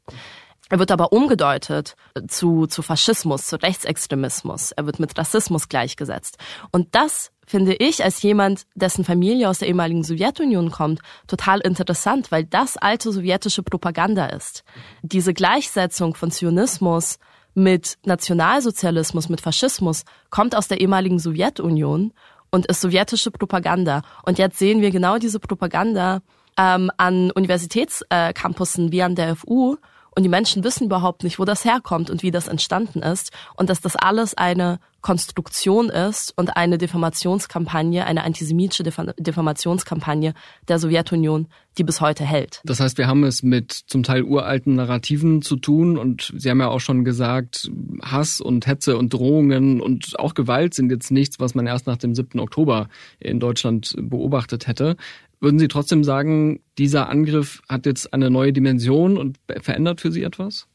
Er 0.69 0.77
wird 0.77 0.91
aber 0.91 1.11
umgedeutet 1.11 1.95
zu, 2.27 2.67
zu 2.67 2.83
Faschismus, 2.83 3.47
zu 3.47 3.55
Rechtsextremismus. 3.55 4.73
Er 4.73 4.85
wird 4.85 4.99
mit 4.99 5.17
Rassismus 5.17 5.69
gleichgesetzt. 5.69 6.37
Und 6.71 6.93
das 6.93 7.31
finde 7.45 7.73
ich 7.73 8.03
als 8.03 8.21
jemand, 8.21 8.67
dessen 8.75 9.03
Familie 9.03 9.49
aus 9.49 9.57
der 9.57 9.67
ehemaligen 9.67 10.03
Sowjetunion 10.03 10.69
kommt, 10.69 11.01
total 11.27 11.61
interessant, 11.61 12.31
weil 12.31 12.45
das 12.45 12.77
alte 12.77 13.11
sowjetische 13.11 13.63
Propaganda 13.63 14.27
ist. 14.27 14.63
Diese 15.01 15.33
Gleichsetzung 15.33 16.13
von 16.13 16.29
Zionismus 16.29 17.17
mit 17.53 17.97
Nationalsozialismus, 18.05 19.29
mit 19.29 19.41
Faschismus 19.41 20.03
kommt 20.29 20.55
aus 20.55 20.67
der 20.67 20.81
ehemaligen 20.81 21.19
Sowjetunion 21.19 22.13
und 22.51 22.65
ist 22.67 22.81
sowjetische 22.81 23.31
Propaganda. 23.31 24.01
Und 24.23 24.37
jetzt 24.37 24.59
sehen 24.59 24.81
wir 24.81 24.91
genau 24.91 25.17
diese 25.17 25.39
Propaganda 25.39 26.21
ähm, 26.57 26.91
an 26.97 27.31
Universitätscampussen 27.31 28.91
wie 28.91 29.03
an 29.03 29.15
der 29.15 29.35
FU 29.35 29.77
und 30.15 30.23
die 30.23 30.29
Menschen 30.29 30.63
wissen 30.63 30.85
überhaupt 30.85 31.23
nicht, 31.23 31.39
wo 31.39 31.45
das 31.45 31.63
herkommt 31.63 32.09
und 32.09 32.21
wie 32.21 32.31
das 32.31 32.47
entstanden 32.47 33.01
ist 33.01 33.31
und 33.55 33.69
dass 33.69 33.81
das 33.81 33.95
alles 33.95 34.33
eine 34.35 34.79
Konstruktion 35.01 35.89
ist 35.89 36.33
und 36.37 36.55
eine 36.55 36.77
Diffamationskampagne, 36.77 38.05
eine 38.05 38.23
antisemitische 38.23 38.83
Diffamationskampagne 38.83 40.33
der 40.67 40.79
Sowjetunion, 40.79 41.47
die 41.77 41.83
bis 41.83 42.01
heute 42.01 42.23
hält. 42.23 42.61
Das 42.65 42.79
heißt, 42.79 42.97
wir 42.97 43.07
haben 43.07 43.23
es 43.23 43.41
mit 43.41 43.71
zum 43.71 44.03
Teil 44.03 44.23
uralten 44.23 44.75
Narrativen 44.75 45.41
zu 45.41 45.55
tun 45.55 45.97
und 45.97 46.31
Sie 46.37 46.49
haben 46.49 46.59
ja 46.59 46.67
auch 46.67 46.81
schon 46.81 47.03
gesagt, 47.03 47.71
Hass 48.03 48.41
und 48.41 48.67
Hetze 48.67 48.97
und 48.97 49.13
Drohungen 49.13 49.81
und 49.81 50.19
auch 50.19 50.35
Gewalt 50.35 50.75
sind 50.75 50.91
jetzt 50.91 51.09
nichts, 51.09 51.39
was 51.39 51.55
man 51.55 51.65
erst 51.65 51.87
nach 51.87 51.97
dem 51.97 52.13
7. 52.13 52.39
Oktober 52.39 52.87
in 53.19 53.39
Deutschland 53.39 53.95
beobachtet 53.97 54.67
hätte. 54.67 54.97
Würden 55.41 55.57
Sie 55.57 55.67
trotzdem 55.67 56.03
sagen, 56.03 56.61
dieser 56.77 57.09
Angriff 57.09 57.63
hat 57.67 57.87
jetzt 57.87 58.13
eine 58.13 58.29
neue 58.29 58.53
Dimension 58.53 59.17
und 59.17 59.39
verändert 59.61 59.99
für 59.99 60.11
Sie 60.11 60.23
etwas? 60.23 60.67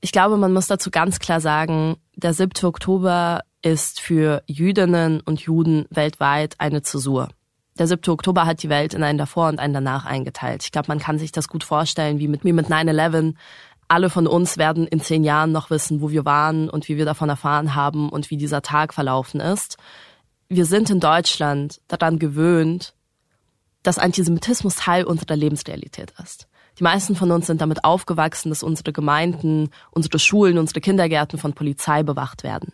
Ich 0.00 0.12
glaube, 0.12 0.38
man 0.38 0.52
muss 0.52 0.66
dazu 0.66 0.90
ganz 0.90 1.18
klar 1.18 1.40
sagen, 1.40 1.96
der 2.16 2.32
7. 2.32 2.50
Oktober 2.64 3.42
ist 3.62 4.00
für 4.00 4.42
Jüdinnen 4.46 5.20
und 5.20 5.42
Juden 5.42 5.84
weltweit 5.90 6.54
eine 6.58 6.82
Zäsur. 6.82 7.28
Der 7.78 7.86
7. 7.86 8.12
Oktober 8.12 8.46
hat 8.46 8.62
die 8.62 8.70
Welt 8.70 8.94
in 8.94 9.02
einen 9.02 9.18
davor 9.18 9.48
und 9.48 9.58
einen 9.58 9.74
danach 9.74 10.06
eingeteilt. 10.06 10.62
Ich 10.64 10.72
glaube, 10.72 10.88
man 10.88 10.98
kann 10.98 11.18
sich 11.18 11.32
das 11.32 11.48
gut 11.48 11.64
vorstellen, 11.64 12.18
wie 12.18 12.28
mit, 12.28 12.44
wie 12.44 12.52
mit 12.52 12.68
9-11. 12.68 13.34
Alle 13.88 14.08
von 14.08 14.26
uns 14.26 14.56
werden 14.56 14.86
in 14.86 15.00
zehn 15.00 15.24
Jahren 15.24 15.52
noch 15.52 15.68
wissen, 15.68 16.00
wo 16.00 16.10
wir 16.10 16.24
waren 16.24 16.70
und 16.70 16.88
wie 16.88 16.96
wir 16.96 17.04
davon 17.04 17.28
erfahren 17.28 17.74
haben 17.74 18.08
und 18.08 18.30
wie 18.30 18.38
dieser 18.38 18.62
Tag 18.62 18.94
verlaufen 18.94 19.40
ist. 19.40 19.76
Wir 20.48 20.64
sind 20.64 20.88
in 20.88 21.00
Deutschland 21.00 21.80
daran 21.88 22.18
gewöhnt, 22.18 22.94
dass 23.84 23.98
Antisemitismus 23.98 24.74
Teil 24.74 25.04
unserer 25.04 25.36
Lebensrealität 25.36 26.12
ist. 26.20 26.48
Die 26.78 26.82
meisten 26.82 27.14
von 27.14 27.30
uns 27.30 27.46
sind 27.46 27.60
damit 27.60 27.84
aufgewachsen, 27.84 28.48
dass 28.48 28.64
unsere 28.64 28.92
Gemeinden, 28.92 29.70
unsere 29.92 30.18
Schulen, 30.18 30.58
unsere 30.58 30.80
Kindergärten 30.80 31.38
von 31.38 31.52
Polizei 31.52 32.02
bewacht 32.02 32.42
werden. 32.42 32.72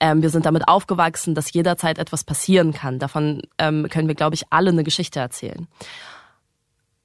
Ähm, 0.00 0.20
wir 0.20 0.30
sind 0.30 0.46
damit 0.46 0.66
aufgewachsen, 0.66 1.36
dass 1.36 1.52
jederzeit 1.52 1.98
etwas 1.98 2.24
passieren 2.24 2.72
kann. 2.72 2.98
Davon 2.98 3.42
ähm, 3.58 3.86
können 3.88 4.08
wir, 4.08 4.16
glaube 4.16 4.34
ich, 4.34 4.44
alle 4.50 4.70
eine 4.70 4.82
Geschichte 4.82 5.20
erzählen. 5.20 5.68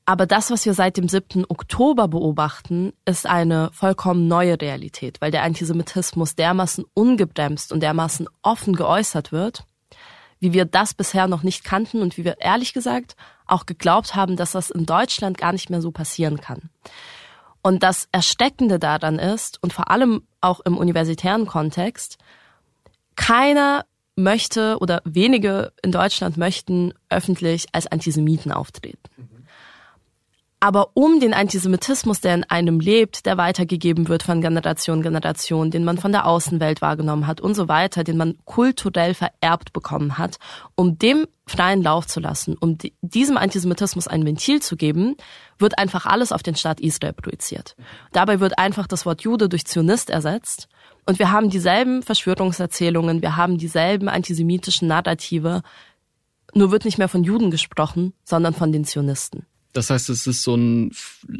Aber 0.05 0.25
das, 0.25 0.49
was 0.49 0.65
wir 0.65 0.73
seit 0.73 0.97
dem 0.97 1.07
7. 1.07 1.45
Oktober 1.47 2.07
beobachten, 2.07 2.91
ist 3.05 3.27
eine 3.27 3.69
vollkommen 3.71 4.27
neue 4.27 4.59
Realität, 4.59 5.21
weil 5.21 5.31
der 5.31 5.43
Antisemitismus 5.43 6.35
dermaßen 6.35 6.85
ungebremst 6.95 7.71
und 7.71 7.81
dermaßen 7.81 8.27
offen 8.41 8.75
geäußert 8.75 9.31
wird, 9.31 9.63
wie 10.39 10.53
wir 10.53 10.65
das 10.65 10.95
bisher 10.95 11.27
noch 11.27 11.43
nicht 11.43 11.63
kannten 11.63 12.01
und 12.01 12.17
wie 12.17 12.25
wir 12.25 12.41
ehrlich 12.41 12.73
gesagt 12.73 13.15
auch 13.51 13.65
geglaubt 13.65 14.15
haben, 14.15 14.35
dass 14.35 14.51
das 14.51 14.69
in 14.69 14.85
Deutschland 14.85 15.37
gar 15.37 15.51
nicht 15.51 15.69
mehr 15.69 15.81
so 15.81 15.91
passieren 15.91 16.39
kann. 16.39 16.69
Und 17.61 17.83
das 17.83 18.07
Ersteckende 18.11 18.79
daran 18.79 19.19
ist, 19.19 19.61
und 19.61 19.73
vor 19.73 19.91
allem 19.91 20.23
auch 20.39 20.61
im 20.61 20.77
universitären 20.77 21.45
Kontext, 21.45 22.17
keiner 23.15 23.85
möchte 24.15 24.77
oder 24.79 25.01
wenige 25.05 25.71
in 25.83 25.91
Deutschland 25.91 26.37
möchten 26.37 26.93
öffentlich 27.09 27.67
als 27.71 27.87
Antisemiten 27.87 28.51
auftreten. 28.51 28.99
Aber 30.63 30.91
um 30.93 31.19
den 31.19 31.33
Antisemitismus, 31.33 32.21
der 32.21 32.35
in 32.35 32.43
einem 32.43 32.79
lebt, 32.79 33.25
der 33.25 33.35
weitergegeben 33.35 34.07
wird 34.09 34.21
von 34.21 34.41
Generation 34.41 35.01
Generation, 35.01 35.71
den 35.71 35.83
man 35.83 35.97
von 35.97 36.11
der 36.11 36.27
Außenwelt 36.27 36.83
wahrgenommen 36.83 37.25
hat 37.25 37.41
und 37.41 37.55
so 37.55 37.67
weiter, 37.67 38.03
den 38.03 38.15
man 38.15 38.37
kulturell 38.45 39.15
vererbt 39.15 39.73
bekommen 39.73 40.19
hat, 40.19 40.37
um 40.75 40.99
dem 40.99 41.25
freien 41.47 41.81
Lauf 41.81 42.05
zu 42.05 42.19
lassen, 42.19 42.55
um 42.59 42.77
diesem 43.01 43.37
Antisemitismus 43.37 44.07
ein 44.07 44.23
Ventil 44.23 44.61
zu 44.61 44.75
geben, 44.75 45.15
wird 45.57 45.79
einfach 45.79 46.05
alles 46.05 46.31
auf 46.31 46.43
den 46.43 46.55
Staat 46.55 46.79
Israel 46.79 47.13
projiziert. 47.13 47.75
Dabei 48.11 48.39
wird 48.39 48.59
einfach 48.59 48.85
das 48.85 49.07
Wort 49.07 49.23
Jude 49.23 49.49
durch 49.49 49.65
Zionist 49.65 50.11
ersetzt 50.11 50.67
und 51.07 51.17
wir 51.17 51.31
haben 51.31 51.49
dieselben 51.49 52.03
Verschwörungserzählungen, 52.03 53.23
wir 53.23 53.35
haben 53.35 53.57
dieselben 53.57 54.09
antisemitischen 54.09 54.87
Narrative, 54.87 55.63
nur 56.53 56.69
wird 56.69 56.85
nicht 56.85 56.99
mehr 56.99 57.09
von 57.09 57.23
Juden 57.23 57.49
gesprochen, 57.49 58.13
sondern 58.23 58.53
von 58.53 58.71
den 58.71 58.85
Zionisten. 58.85 59.47
Das 59.73 59.89
heißt, 59.89 60.09
es 60.09 60.27
ist 60.27 60.43
so 60.43 60.55
ein 60.55 60.91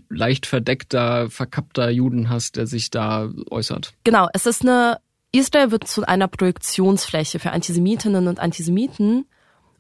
leicht 0.10 0.46
verdeckter, 0.46 1.30
verkappter 1.30 1.90
Judenhass, 1.90 2.52
der 2.52 2.68
sich 2.68 2.90
da 2.90 3.30
äußert. 3.50 3.94
Genau, 4.04 4.28
es 4.34 4.46
ist 4.46 4.62
eine, 4.62 5.00
Israel 5.32 5.72
wird 5.72 5.88
zu 5.88 6.06
einer 6.08 6.28
Projektionsfläche 6.28 7.40
für 7.40 7.52
Antisemitinnen 7.52 8.28
und 8.28 8.40
Antisemiten. 8.40 9.26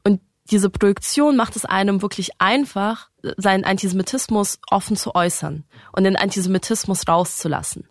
Und 0.04 0.22
diese 0.50 0.70
Projektion 0.70 1.38
macht 1.38 1.56
es 1.56 1.66
einem 1.66 2.02
wirklich 2.02 2.32
einfach, 2.40 3.10
seinen 3.38 3.64
Antisemitismus 3.64 4.60
offen 4.70 4.98
zu 4.98 5.16
äußern 5.16 5.64
und 5.94 6.04
den 6.04 6.16
Antisemitismus 6.16 7.08
rauszulassen 7.08 7.88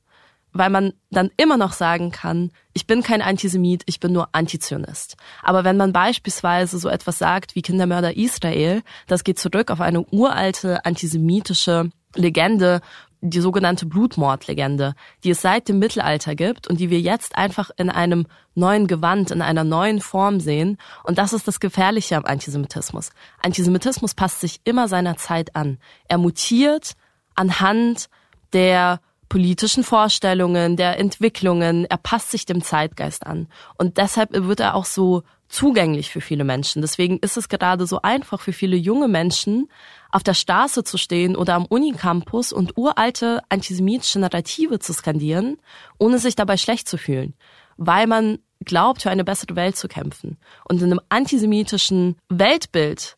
weil 0.52 0.70
man 0.70 0.92
dann 1.10 1.30
immer 1.36 1.56
noch 1.56 1.72
sagen 1.72 2.10
kann, 2.10 2.50
ich 2.72 2.86
bin 2.86 3.02
kein 3.02 3.22
Antisemit, 3.22 3.82
ich 3.86 4.00
bin 4.00 4.12
nur 4.12 4.28
Antizionist. 4.32 5.16
Aber 5.42 5.64
wenn 5.64 5.76
man 5.76 5.92
beispielsweise 5.92 6.78
so 6.78 6.88
etwas 6.88 7.18
sagt 7.18 7.54
wie 7.54 7.62
Kindermörder 7.62 8.16
Israel, 8.16 8.82
das 9.06 9.24
geht 9.24 9.38
zurück 9.38 9.70
auf 9.70 9.80
eine 9.80 10.04
uralte 10.10 10.84
antisemitische 10.84 11.90
Legende, 12.14 12.80
die 13.22 13.40
sogenannte 13.40 13.86
Blutmordlegende, 13.86 14.94
die 15.24 15.30
es 15.30 15.42
seit 15.42 15.68
dem 15.68 15.78
Mittelalter 15.78 16.34
gibt 16.34 16.68
und 16.68 16.80
die 16.80 16.90
wir 16.90 17.00
jetzt 17.00 17.36
einfach 17.36 17.70
in 17.76 17.90
einem 17.90 18.26
neuen 18.54 18.86
Gewand, 18.86 19.30
in 19.30 19.42
einer 19.42 19.64
neuen 19.64 20.00
Form 20.00 20.40
sehen. 20.40 20.78
Und 21.04 21.18
das 21.18 21.32
ist 21.32 21.46
das 21.46 21.60
Gefährliche 21.60 22.16
am 22.16 22.24
Antisemitismus. 22.24 23.10
Antisemitismus 23.42 24.14
passt 24.14 24.40
sich 24.40 24.60
immer 24.64 24.88
seiner 24.88 25.16
Zeit 25.16 25.54
an. 25.54 25.78
Er 26.08 26.18
mutiert 26.18 26.94
anhand 27.34 28.08
der 28.52 29.00
politischen 29.30 29.84
Vorstellungen, 29.84 30.76
der 30.76 30.98
Entwicklungen. 30.98 31.86
Er 31.86 31.96
passt 31.96 32.30
sich 32.30 32.44
dem 32.44 32.62
Zeitgeist 32.62 33.26
an. 33.26 33.48
Und 33.78 33.96
deshalb 33.96 34.30
wird 34.32 34.60
er 34.60 34.74
auch 34.74 34.84
so 34.84 35.22
zugänglich 35.48 36.10
für 36.10 36.20
viele 36.20 36.44
Menschen. 36.44 36.82
Deswegen 36.82 37.18
ist 37.18 37.38
es 37.38 37.48
gerade 37.48 37.86
so 37.86 38.02
einfach 38.02 38.40
für 38.40 38.52
viele 38.52 38.76
junge 38.76 39.08
Menschen, 39.08 39.68
auf 40.10 40.22
der 40.22 40.34
Straße 40.34 40.84
zu 40.84 40.98
stehen 40.98 41.36
oder 41.36 41.54
am 41.54 41.64
Unicampus 41.64 42.52
und 42.52 42.76
uralte 42.76 43.40
antisemitische 43.48 44.18
Narrative 44.18 44.80
zu 44.80 44.92
skandieren, 44.92 45.56
ohne 45.98 46.18
sich 46.18 46.34
dabei 46.34 46.56
schlecht 46.56 46.88
zu 46.88 46.98
fühlen, 46.98 47.34
weil 47.76 48.06
man 48.06 48.38
glaubt, 48.64 49.02
für 49.02 49.10
eine 49.10 49.24
bessere 49.24 49.54
Welt 49.56 49.76
zu 49.76 49.88
kämpfen. 49.88 50.38
Und 50.68 50.82
in 50.82 50.90
einem 50.90 51.00
antisemitischen 51.08 52.16
Weltbild, 52.28 53.16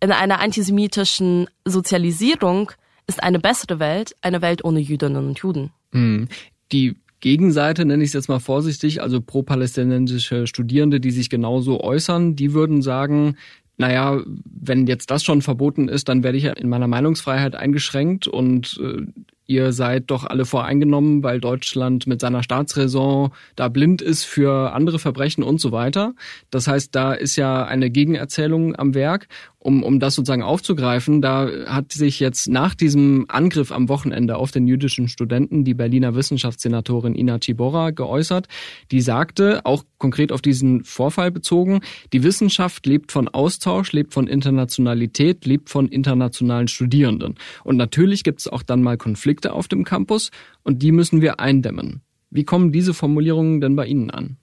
in 0.00 0.10
einer 0.10 0.40
antisemitischen 0.40 1.48
Sozialisierung 1.64 2.72
ist 3.06 3.22
eine 3.22 3.38
bessere 3.38 3.78
Welt 3.78 4.14
eine 4.22 4.42
Welt 4.42 4.64
ohne 4.64 4.80
Jüdinnen 4.80 5.28
und 5.28 5.38
Juden. 5.38 5.70
Mhm. 5.92 6.28
Die 6.72 6.96
Gegenseite, 7.20 7.84
nenne 7.84 8.02
ich 8.02 8.10
es 8.10 8.14
jetzt 8.14 8.28
mal 8.28 8.38
vorsichtig, 8.38 9.00
also 9.00 9.20
pro-palästinensische 9.20 10.46
Studierende, 10.46 11.00
die 11.00 11.10
sich 11.10 11.30
genauso 11.30 11.80
äußern, 11.80 12.36
die 12.36 12.52
würden 12.52 12.82
sagen, 12.82 13.36
naja, 13.76 14.22
wenn 14.44 14.86
jetzt 14.86 15.10
das 15.10 15.24
schon 15.24 15.42
verboten 15.42 15.88
ist, 15.88 16.08
dann 16.08 16.22
werde 16.22 16.38
ich 16.38 16.44
ja 16.44 16.52
in 16.52 16.68
meiner 16.68 16.86
Meinungsfreiheit 16.86 17.56
eingeschränkt 17.56 18.26
und 18.26 18.78
äh, 18.80 19.06
ihr 19.46 19.72
seid 19.72 20.10
doch 20.10 20.24
alle 20.24 20.44
voreingenommen, 20.44 21.22
weil 21.22 21.40
Deutschland 21.40 22.06
mit 22.06 22.20
seiner 22.20 22.42
Staatsräson 22.42 23.30
da 23.56 23.68
blind 23.68 24.00
ist 24.00 24.24
für 24.24 24.72
andere 24.72 24.98
Verbrechen 24.98 25.42
und 25.42 25.60
so 25.60 25.72
weiter. 25.72 26.14
Das 26.50 26.66
heißt, 26.66 26.94
da 26.94 27.12
ist 27.12 27.36
ja 27.36 27.64
eine 27.64 27.90
Gegenerzählung 27.90 28.76
am 28.76 28.94
Werk 28.94 29.28
um, 29.64 29.82
um 29.82 29.98
das 29.98 30.14
sozusagen 30.14 30.42
aufzugreifen, 30.42 31.22
da 31.22 31.48
hat 31.66 31.90
sich 31.90 32.20
jetzt 32.20 32.48
nach 32.48 32.74
diesem 32.74 33.24
Angriff 33.28 33.72
am 33.72 33.88
Wochenende 33.88 34.36
auf 34.36 34.50
den 34.50 34.66
jüdischen 34.66 35.08
Studenten 35.08 35.64
die 35.64 35.72
Berliner 35.72 36.14
Wissenschaftssenatorin 36.14 37.14
Ina 37.14 37.38
Tibora 37.38 37.90
geäußert. 37.90 38.46
Die 38.90 39.00
sagte, 39.00 39.64
auch 39.64 39.82
konkret 39.96 40.32
auf 40.32 40.42
diesen 40.42 40.84
Vorfall 40.84 41.30
bezogen, 41.30 41.80
die 42.12 42.22
Wissenschaft 42.22 42.84
lebt 42.84 43.10
von 43.10 43.26
Austausch, 43.26 43.92
lebt 43.92 44.12
von 44.12 44.26
Internationalität, 44.26 45.46
lebt 45.46 45.70
von 45.70 45.88
internationalen 45.88 46.68
Studierenden. 46.68 47.36
Und 47.64 47.78
natürlich 47.78 48.22
gibt 48.22 48.40
es 48.40 48.48
auch 48.48 48.62
dann 48.62 48.82
mal 48.82 48.98
Konflikte 48.98 49.54
auf 49.54 49.66
dem 49.66 49.84
Campus 49.84 50.30
und 50.62 50.82
die 50.82 50.92
müssen 50.92 51.22
wir 51.22 51.40
eindämmen. 51.40 52.02
Wie 52.28 52.44
kommen 52.44 52.70
diese 52.70 52.92
Formulierungen 52.92 53.62
denn 53.62 53.76
bei 53.76 53.86
Ihnen 53.86 54.10
an? 54.10 54.36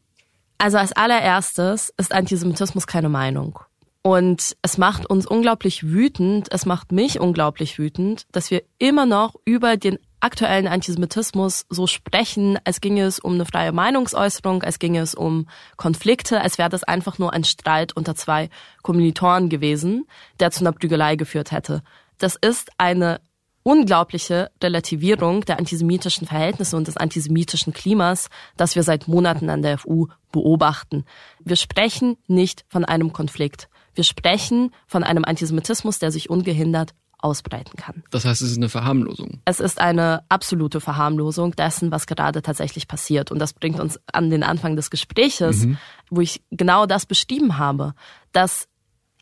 Also 0.57 0.79
als 0.79 0.93
allererstes 0.93 1.93
ist 1.97 2.11
Antisemitismus 2.11 2.87
keine 2.87 3.09
Meinung. 3.09 3.59
Und 4.03 4.57
es 4.63 4.77
macht 4.77 5.05
uns 5.05 5.27
unglaublich 5.27 5.83
wütend, 5.87 6.47
es 6.51 6.65
macht 6.65 6.91
mich 6.91 7.19
unglaublich 7.19 7.77
wütend, 7.77 8.25
dass 8.31 8.49
wir 8.49 8.63
immer 8.79 9.05
noch 9.05 9.35
über 9.45 9.77
den 9.77 9.99
aktuellen 10.21 10.67
Antisemitismus 10.67 11.65
so 11.69 11.87
sprechen, 11.87 12.57
als 12.63 12.81
ginge 12.81 13.03
es 13.03 13.19
um 13.19 13.33
eine 13.33 13.45
freie 13.45 13.71
Meinungsäußerung, 13.71 14.63
als 14.63 14.79
ginge 14.79 15.01
es 15.01 15.13
um 15.13 15.47
Konflikte, 15.77 16.41
als 16.41 16.57
wäre 16.57 16.69
das 16.69 16.83
einfach 16.83 17.19
nur 17.19 17.33
ein 17.33 17.43
Streit 17.43 17.95
unter 17.95 18.15
zwei 18.15 18.49
Kommilitonen 18.81 19.49
gewesen, 19.49 20.07
der 20.39 20.51
zu 20.51 20.61
einer 20.61 20.71
Prügelei 20.71 21.15
geführt 21.15 21.51
hätte. 21.51 21.83
Das 22.17 22.35
ist 22.35 22.71
eine 22.77 23.19
unglaubliche 23.63 24.51
Relativierung 24.63 25.45
der 25.45 25.59
antisemitischen 25.59 26.27
Verhältnisse 26.27 26.75
und 26.77 26.87
des 26.87 26.97
antisemitischen 26.97 27.73
Klimas, 27.73 28.29
das 28.57 28.75
wir 28.75 28.83
seit 28.83 29.07
Monaten 29.07 29.49
an 29.49 29.61
der 29.61 29.77
FU 29.77 30.07
beobachten. 30.31 31.05
Wir 31.43 31.55
sprechen 31.55 32.17
nicht 32.27 32.65
von 32.69 32.85
einem 32.85 33.13
Konflikt. 33.13 33.69
Wir 33.93 34.03
sprechen 34.03 34.71
von 34.87 35.03
einem 35.03 35.25
Antisemitismus, 35.25 35.99
der 35.99 36.11
sich 36.11 36.29
ungehindert 36.29 36.93
ausbreiten 37.19 37.75
kann. 37.77 38.03
Das 38.09 38.25
heißt, 38.25 38.41
es 38.41 38.51
ist 38.51 38.57
eine 38.57 38.69
Verharmlosung. 38.69 39.41
Es 39.45 39.59
ist 39.59 39.79
eine 39.79 40.23
absolute 40.29 40.81
Verharmlosung 40.81 41.55
dessen, 41.55 41.91
was 41.91 42.07
gerade 42.07 42.41
tatsächlich 42.41 42.87
passiert. 42.87 43.31
Und 43.31 43.39
das 43.39 43.53
bringt 43.53 43.79
uns 43.79 43.99
an 44.11 44.29
den 44.29 44.43
Anfang 44.43 44.75
des 44.75 44.89
Gespräches, 44.89 45.65
mhm. 45.65 45.77
wo 46.09 46.21
ich 46.21 46.41
genau 46.49 46.85
das 46.87 47.05
beschrieben 47.05 47.57
habe, 47.57 47.93
dass 48.31 48.67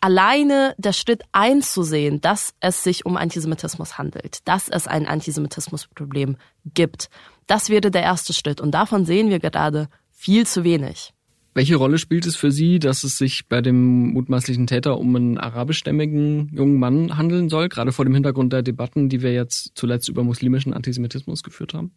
alleine 0.02 0.76
der 0.78 0.94
Schritt 0.94 1.24
einzusehen, 1.34 2.22
dass 2.22 2.54
es 2.62 2.84
sich 2.84 3.06
um 3.06 3.18
Antisemitismus 3.18 3.98
handelt, 3.98 4.48
dass 4.48 4.70
es 4.70 4.88
ein 4.88 5.06
Antisemitismusproblem 5.06 6.38
gibt, 6.74 7.10
das 7.48 7.70
wäre 7.70 7.92
der 7.92 8.04
erste 8.04 8.32
Schritt. 8.34 8.62
Und 8.62 8.72
davon 8.72 9.06
sehen 9.06 9.30
wir 9.30 9.40
gerade 9.40 9.90
viel 10.12 10.46
zu 10.46 10.64
wenig. 10.64 11.14
Welche 11.60 11.76
Rolle 11.76 11.98
spielt 11.98 12.26
es 12.26 12.38
für 12.38 12.54
Sie, 12.54 12.80
dass 12.80 13.04
es 13.04 13.18
sich 13.18 13.50
bei 13.50 13.60
dem 13.60 14.14
mutmaßlichen 14.14 14.66
Täter 14.66 14.98
um 14.98 15.14
einen 15.14 15.38
arabischstämmigen 15.38 16.50
jungen 16.56 16.80
Mann 16.80 17.18
handeln 17.18 17.50
soll, 17.50 17.68
gerade 17.68 17.92
vor 17.92 18.06
dem 18.06 18.14
Hintergrund 18.14 18.54
der 18.54 18.62
Debatten, 18.62 19.10
die 19.10 19.22
wir 19.22 19.34
jetzt 19.34 19.72
zuletzt 19.76 20.08
über 20.08 20.24
muslimischen 20.24 20.74
Antisemitismus 20.74 21.44
geführt 21.44 21.74
haben? 21.74 21.92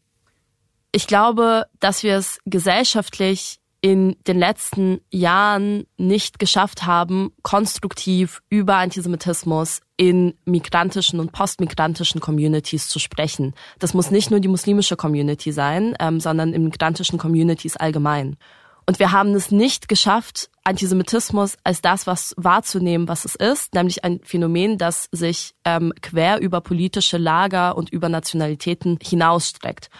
Ich 0.90 1.06
glaube, 1.06 1.66
dass 1.78 2.02
wir 2.02 2.16
es 2.16 2.40
gesellschaftlich 2.44 3.60
in 3.80 4.16
den 4.26 4.40
letzten 4.40 5.00
Jahren 5.12 5.84
nicht 5.96 6.40
geschafft 6.40 6.84
haben, 6.84 7.30
konstruktiv 7.42 8.42
über 8.50 8.78
Antisemitismus 8.78 9.78
in 9.96 10.34
migrantischen 10.44 11.20
und 11.20 11.30
postmigrantischen 11.30 12.20
Communities 12.20 12.88
zu 12.88 12.98
sprechen. 12.98 13.54
Das 13.78 13.94
muss 13.94 14.10
nicht 14.10 14.32
nur 14.32 14.40
die 14.40 14.48
muslimische 14.48 14.96
Community 14.96 15.52
sein, 15.52 15.94
ähm, 16.00 16.18
sondern 16.18 16.52
in 16.52 16.64
migrantischen 16.64 17.16
Communities 17.16 17.76
allgemein. 17.76 18.36
Und 18.86 18.98
wir 18.98 19.12
haben 19.12 19.34
es 19.34 19.50
nicht 19.50 19.88
geschafft, 19.88 20.50
Antisemitismus 20.64 21.56
als 21.64 21.80
das, 21.80 22.06
was 22.06 22.34
wahrzunehmen, 22.36 23.08
was 23.08 23.24
es 23.24 23.34
ist, 23.34 23.74
nämlich 23.74 24.04
ein 24.04 24.20
Phänomen, 24.22 24.78
das 24.78 25.08
sich 25.12 25.54
ähm, 25.64 25.92
quer 26.02 26.40
über 26.40 26.60
politische 26.60 27.18
Lager 27.18 27.76
und 27.76 27.90
über 27.90 28.08
Nationalitäten 28.08 28.98
hinausstreckt. 29.02 29.90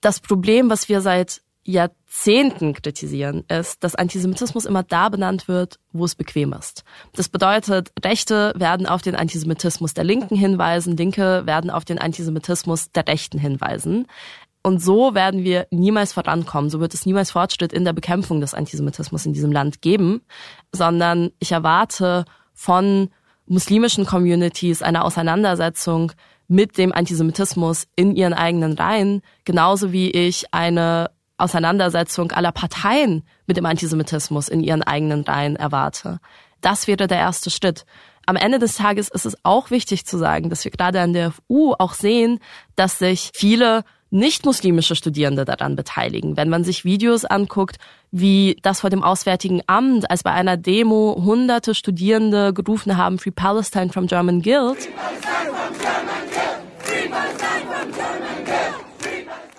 Das 0.00 0.20
Problem, 0.20 0.70
was 0.70 0.88
wir 0.88 1.00
seit 1.00 1.42
Jahrzehnten 1.66 2.74
kritisieren, 2.74 3.44
ist, 3.48 3.82
dass 3.82 3.96
Antisemitismus 3.96 4.64
immer 4.64 4.84
da 4.84 5.08
benannt 5.08 5.48
wird, 5.48 5.80
wo 5.92 6.04
es 6.04 6.14
bequem 6.14 6.52
ist. 6.52 6.84
Das 7.14 7.28
bedeutet, 7.28 7.92
Rechte 8.04 8.52
werden 8.56 8.86
auf 8.86 9.02
den 9.02 9.16
Antisemitismus 9.16 9.92
der 9.92 10.04
Linken 10.04 10.36
hinweisen, 10.36 10.96
Linke 10.96 11.44
werden 11.44 11.70
auf 11.70 11.84
den 11.84 11.98
Antisemitismus 11.98 12.92
der 12.92 13.08
Rechten 13.08 13.38
hinweisen. 13.38 14.06
Und 14.66 14.82
so 14.82 15.14
werden 15.14 15.44
wir 15.44 15.68
niemals 15.70 16.12
vorankommen. 16.12 16.70
So 16.70 16.80
wird 16.80 16.92
es 16.92 17.06
niemals 17.06 17.30
Fortschritt 17.30 17.72
in 17.72 17.84
der 17.84 17.92
Bekämpfung 17.92 18.40
des 18.40 18.52
Antisemitismus 18.52 19.24
in 19.24 19.32
diesem 19.32 19.52
Land 19.52 19.80
geben, 19.80 20.22
sondern 20.72 21.30
ich 21.38 21.52
erwarte 21.52 22.24
von 22.52 23.10
muslimischen 23.46 24.06
Communities 24.06 24.82
eine 24.82 25.04
Auseinandersetzung 25.04 26.10
mit 26.48 26.78
dem 26.78 26.92
Antisemitismus 26.92 27.86
in 27.94 28.16
ihren 28.16 28.34
eigenen 28.34 28.72
Reihen, 28.72 29.22
genauso 29.44 29.92
wie 29.92 30.10
ich 30.10 30.52
eine 30.52 31.12
Auseinandersetzung 31.38 32.32
aller 32.32 32.50
Parteien 32.50 33.22
mit 33.46 33.56
dem 33.56 33.66
Antisemitismus 33.66 34.48
in 34.48 34.64
ihren 34.64 34.82
eigenen 34.82 35.22
Reihen 35.22 35.54
erwarte. 35.54 36.18
Das 36.60 36.88
wäre 36.88 37.06
der 37.06 37.18
erste 37.18 37.50
Schritt. 37.50 37.86
Am 38.26 38.34
Ende 38.34 38.58
des 38.58 38.74
Tages 38.74 39.10
ist 39.10 39.26
es 39.26 39.36
auch 39.44 39.70
wichtig 39.70 40.06
zu 40.06 40.18
sagen, 40.18 40.50
dass 40.50 40.64
wir 40.64 40.72
gerade 40.72 41.00
an 41.00 41.12
der 41.12 41.30
FU 41.30 41.74
auch 41.78 41.94
sehen, 41.94 42.40
dass 42.74 42.98
sich 42.98 43.30
viele 43.32 43.84
nicht-muslimische 44.10 44.94
Studierende 44.94 45.44
daran 45.44 45.76
beteiligen. 45.76 46.36
Wenn 46.36 46.48
man 46.48 46.64
sich 46.64 46.84
Videos 46.84 47.24
anguckt, 47.24 47.76
wie 48.10 48.56
das 48.62 48.80
vor 48.80 48.90
dem 48.90 49.02
Auswärtigen 49.02 49.62
Amt, 49.66 50.10
als 50.10 50.22
bei 50.22 50.32
einer 50.32 50.56
Demo 50.56 51.20
hunderte 51.24 51.74
Studierende 51.74 52.52
gerufen 52.52 52.96
haben, 52.96 53.18
Free 53.18 53.30
Palestine 53.30 53.92
from 53.92 54.06
German 54.06 54.42
Guild. 54.42 54.88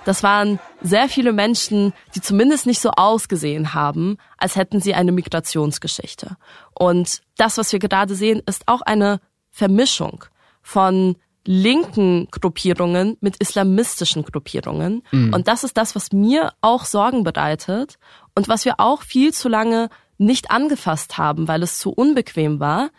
Das 0.06 0.24
waren 0.24 0.58
sehr 0.82 1.10
viele 1.10 1.34
Menschen, 1.34 1.92
die 2.16 2.22
zumindest 2.22 2.66
nicht 2.66 2.80
so 2.80 2.92
ausgesehen 2.92 3.74
haben, 3.74 4.18
als 4.38 4.56
hätten 4.56 4.80
sie 4.80 4.94
eine 4.94 5.12
Migrationsgeschichte. 5.12 6.38
Und 6.74 7.22
das, 7.36 7.58
was 7.58 7.74
wir 7.74 7.80
gerade 7.80 8.16
sehen, 8.16 8.42
ist 8.46 8.70
auch 8.70 8.82
eine 8.82 9.20
Vermischung 9.50 10.24
von 10.62 11.18
linken 11.48 12.28
Gruppierungen 12.30 13.18
mit 13.22 13.38
islamistischen 13.38 14.24
Gruppierungen. 14.24 15.04
Mhm. 15.12 15.34
Und 15.34 15.48
das 15.48 15.64
ist 15.64 15.78
das, 15.78 15.96
was 15.96 16.12
mir 16.12 16.52
auch 16.62 16.86
Sorgen 16.86 17.24
bereitet 17.24 17.96
und 18.36 18.48
was 18.48 18.66
wir 18.66 18.76
auch 18.80 19.02
viel 19.02 19.34
zu 19.34 19.50
lange 19.50 19.90
nicht 20.18 20.52
angefasst 20.52 21.18
haben, 21.18 21.48
weil 21.48 21.64
es 21.64 21.80
zu 21.80 21.92
unbequem 21.92 22.60
war. 22.60 22.90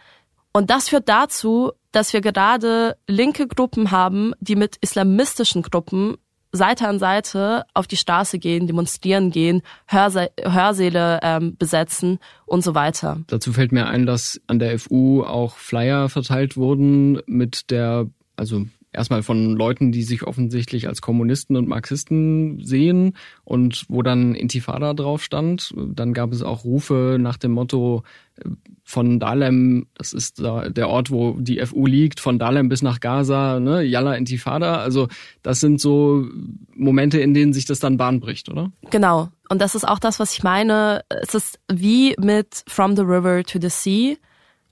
Und 0.53 0.71
das 0.71 0.89
führt 0.89 1.09
dazu, 1.09 1.73
dass 1.93 2.13
wir 2.13 2.21
gerade 2.21 2.97
linke 3.07 3.47
Gruppen 3.47 3.91
haben, 3.91 4.33
die 4.41 4.57
mit 4.57 4.77
islamistischen 4.81 5.63
Gruppen 5.63 6.17
Seite 6.51 6.89
an 6.89 6.99
Seite 6.99 7.65
auf 7.75 7.87
die 7.87 7.97
Straße 7.97 8.39
gehen, 8.39 8.67
demonstrieren 8.67 9.31
gehen, 9.31 9.63
Hörse 9.87 10.31
Hörsäle 10.41 11.21
ähm, 11.23 11.57
besetzen 11.59 12.19
und 12.47 12.65
so 12.65 12.75
weiter. 12.75 13.21
Dazu 13.27 13.53
fällt 13.53 13.73
mir 13.73 13.87
ein, 13.87 14.07
dass 14.07 14.41
an 14.47 14.59
der 14.59 14.79
FU 14.79 15.23
auch 15.23 15.57
Flyer 15.57 16.09
verteilt 16.09 16.57
wurden 16.57 17.21
mit 17.27 17.71
der 17.71 18.09
also 18.39 18.67
erstmal 18.93 19.23
von 19.23 19.55
Leuten, 19.55 19.93
die 19.93 20.03
sich 20.03 20.23
offensichtlich 20.25 20.89
als 20.89 21.03
Kommunisten 21.03 21.57
und 21.57 21.69
Marxisten 21.69 22.65
sehen 22.65 23.15
und 23.45 23.85
wo 23.89 24.03
dann 24.03 24.35
Intifada 24.35 24.95
drauf 24.95 25.23
stand. 25.23 25.75
Dann 25.77 26.15
gab 26.15 26.33
es 26.33 26.43
auch 26.43 26.65
Rufe 26.65 27.19
nach 27.21 27.37
dem 27.37 27.53
Motto 27.53 28.03
äh, 28.37 28.49
von 28.85 29.21
Dahlem, 29.21 29.87
das 29.95 30.15
ist 30.15 30.39
der 30.39 30.89
Ort, 30.89 31.11
wo 31.11 31.33
die 31.39 31.61
FU 31.67 31.85
liegt, 31.85 32.21
von 32.21 32.39
Dahlem 32.39 32.71
bis 32.71 32.81
nach 32.81 33.01
Gaza, 33.01 33.61
ne, 33.61 33.83
Yalla 33.83 34.15
Intifada. 34.15 34.79
Also 34.79 35.09
das 35.43 35.61
sind 35.61 35.79
so 35.79 36.27
Momente, 36.75 37.21
in 37.21 37.35
denen 37.35 37.53
sich 37.53 37.67
das 37.67 37.81
dann 37.81 37.99
Bahn 37.99 38.21
bricht, 38.21 38.49
oder? 38.49 38.73
Genau. 38.91 39.29
Und 39.51 39.61
das 39.61 39.75
ist 39.75 39.87
auch 39.87 39.99
das, 39.99 40.21
was 40.21 40.33
ich 40.33 40.43
meine. 40.43 41.05
Es 41.11 41.35
ist 41.35 41.61
wie 41.71 42.15
mit 42.19 42.65
From 42.67 42.97
the 42.97 43.03
River 43.03 43.45
to 43.45 43.59
the 43.61 43.69
Sea 43.69 44.17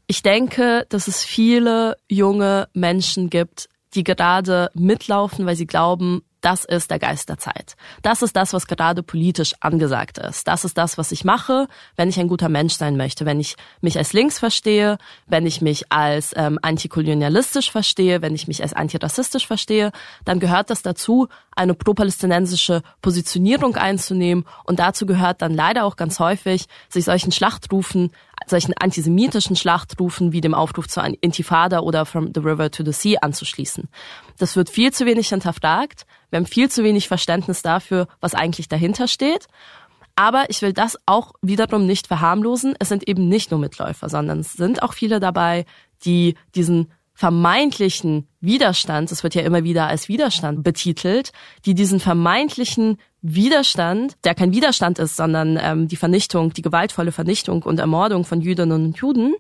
ich 0.07 0.23
denke, 0.23 0.87
dass 0.89 1.09
es 1.09 1.25
viele 1.25 1.97
junge 2.09 2.69
Menschen 2.73 3.31
gibt, 3.31 3.69
die 3.95 4.05
gerade 4.05 4.71
mitlaufen, 4.75 5.47
weil 5.47 5.57
sie 5.57 5.67
glauben, 5.67 6.23
das 6.47 6.65
ist 6.65 6.93
der 6.93 7.01
Geist 7.01 7.29
der 7.29 7.39
Zeit. 7.39 7.75
Das 8.03 8.23
ist 8.23 8.37
das, 8.37 8.53
was 8.53 8.69
gerade 8.69 9.03
politisch 9.03 9.55
angesagt 9.59 10.19
ist. 10.19 10.47
Das 10.47 10.65
ist 10.65 10.79
das, 10.79 10.97
was 10.97 11.11
ich 11.11 11.25
mache, 11.25 11.67
wenn 11.97 12.09
ich 12.09 12.21
ein 12.21 12.29
guter 12.29 12.49
Mensch 12.49 12.75
sein 12.75 12.97
möchte. 12.97 13.27
Wenn 13.27 13.41
ich 13.41 13.57
mich 13.81 13.99
als 13.99 14.13
links 14.13 14.39
verstehe, 14.39 14.99
wenn 15.27 15.45
ich 15.45 15.61
mich 15.61 15.91
als 15.91 16.33
ähm, 16.37 16.61
antikolonialistisch 16.63 17.73
verstehe, 17.73 18.23
wenn 18.23 18.37
ich 18.37 18.47
mich 18.47 18.63
als 18.63 18.75
antirassistisch 18.75 19.45
verstehe, 19.45 19.91
dann 20.25 20.39
gehört 20.39 20.71
das 20.71 20.83
dazu, 20.83 21.27
eine 21.57 21.75
pro-palästinensische 21.75 22.83
Positionierung 23.03 23.75
einzunehmen. 23.75 24.45
Und 24.65 24.79
dazu 24.79 25.05
gehört 25.05 25.43
dann 25.43 25.53
leider 25.53 25.85
auch 25.85 25.97
ganz 25.97 26.21
häufig, 26.21 26.67
sich 26.89 27.07
solchen 27.07 27.33
Schlachtrufen, 27.33 28.13
solchen 28.47 28.75
antisemitischen 28.79 29.57
Schlachtrufen 29.57 30.33
wie 30.33 30.41
dem 30.41 30.55
Aufruf 30.55 30.89
zur 30.89 31.05
Intifada 31.21 31.81
oder 31.81 32.07
From 32.07 32.33
the 32.35 32.41
River 32.41 32.71
to 32.71 32.85
the 32.85 32.93
Sea 32.93 33.19
anzuschließen. 33.21 33.89
Das 34.39 34.57
wird 34.57 34.71
viel 34.71 34.93
zu 34.93 35.07
wenig 35.07 35.29
hinterfragt. 35.29 36.07
Wir 36.31 36.39
haben 36.39 36.47
viel 36.47 36.71
zu 36.71 36.85
wenig 36.85 37.09
Verständnis 37.09 37.63
dafür, 37.63 38.09
was 38.21 38.35
eigentlich 38.35 38.69
dahinter 38.69 39.09
steht. 39.09 39.47
Aber 40.15 40.49
ich 40.49 40.63
will 40.63 40.73
das 40.73 40.97
auch 41.05 41.33
wiederum 41.43 41.87
nicht 41.87 42.07
verharmlosen. 42.07 42.75
Es 42.79 42.89
sind 42.89 43.07
eben 43.07 43.29
nicht 43.29 43.51
nur 43.51 43.61
Mitläufer, 43.61 44.09
sondern 44.09 44.41
es 44.41 44.55
sind 44.55 44.83
auch 44.83 44.95
viele 44.95 45.21
dabei, 45.21 45.67
die 46.05 46.37
diesen 46.55 46.91
vermeintlichen 47.17 48.29
Widerstand, 48.41 49.11
es 49.11 49.23
wird 49.23 49.35
ja 49.35 49.41
immer 49.41 49.65
wieder 49.65 49.87
als 49.87 50.07
Widerstand 50.07 50.63
betitelt, 50.63 51.33
die 51.65 51.75
diesen 51.75 51.99
vermeintlichen 51.99 52.99
Widerstand, 53.23 54.19
der 54.25 54.35
kein 54.35 54.53
Widerstand 54.53 54.99
ist, 54.99 55.17
sondern 55.17 55.59
ähm, 55.59 55.89
die 55.89 55.97
Vernichtung, 55.97 56.53
die 56.53 56.61
gewaltvolle 56.61 57.13
Vernichtung 57.13 57.63
und 57.63 57.81
Ermordung 57.81 58.27
von 58.27 58.43
Jüdinnen 58.43 58.85
und 58.85 58.99
Juden, 58.99 59.35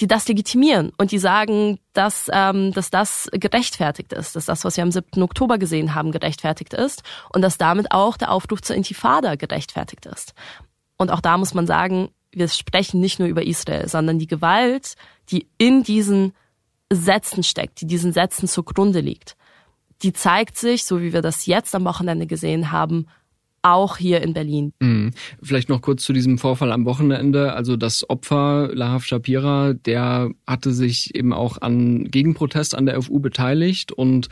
die 0.00 0.08
das 0.08 0.26
legitimieren 0.26 0.90
und 0.98 1.12
die 1.12 1.20
sagen, 1.20 1.78
dass, 1.92 2.28
ähm, 2.32 2.72
dass 2.72 2.90
das 2.90 3.28
gerechtfertigt 3.32 4.12
ist, 4.12 4.34
dass 4.34 4.46
das, 4.46 4.64
was 4.64 4.76
wir 4.76 4.82
am 4.82 4.90
7. 4.90 5.22
Oktober 5.22 5.58
gesehen 5.58 5.94
haben, 5.94 6.10
gerechtfertigt 6.10 6.74
ist 6.74 7.04
und 7.32 7.42
dass 7.42 7.56
damit 7.56 7.92
auch 7.92 8.16
der 8.16 8.32
Aufruf 8.32 8.62
zur 8.62 8.74
Intifada 8.74 9.36
gerechtfertigt 9.36 10.06
ist. 10.06 10.34
Und 10.96 11.12
auch 11.12 11.20
da 11.20 11.38
muss 11.38 11.54
man 11.54 11.68
sagen, 11.68 12.08
wir 12.32 12.48
sprechen 12.48 13.00
nicht 13.00 13.20
nur 13.20 13.28
über 13.28 13.46
Israel, 13.46 13.88
sondern 13.88 14.18
die 14.18 14.26
Gewalt, 14.26 14.96
die 15.30 15.48
in 15.56 15.84
diesen 15.84 16.32
Sätzen 16.92 17.42
steckt, 17.42 17.80
die 17.80 17.86
diesen 17.86 18.12
Sätzen 18.12 18.48
zugrunde 18.48 19.00
liegt, 19.00 19.36
die 20.02 20.12
zeigt 20.12 20.56
sich, 20.56 20.84
so 20.84 21.00
wie 21.00 21.12
wir 21.12 21.22
das 21.22 21.46
jetzt 21.46 21.74
am 21.74 21.84
Wochenende 21.84 22.26
gesehen 22.26 22.72
haben, 22.72 23.06
auch 23.62 23.96
hier 23.96 24.22
in 24.22 24.32
Berlin. 24.32 24.72
Mhm. 24.80 25.12
Vielleicht 25.42 25.68
noch 25.68 25.82
kurz 25.82 26.02
zu 26.02 26.12
diesem 26.12 26.38
Vorfall 26.38 26.72
am 26.72 26.84
Wochenende. 26.84 27.52
Also 27.52 27.76
das 27.76 28.08
Opfer, 28.08 28.70
Lahav 28.72 29.04
Shapira, 29.04 29.74
der 29.74 30.30
hatte 30.46 30.72
sich 30.72 31.14
eben 31.14 31.32
auch 31.32 31.60
an 31.60 32.04
Gegenprotest 32.10 32.74
an 32.74 32.86
der 32.86 33.00
FU 33.02 33.20
beteiligt 33.20 33.92
und 33.92 34.28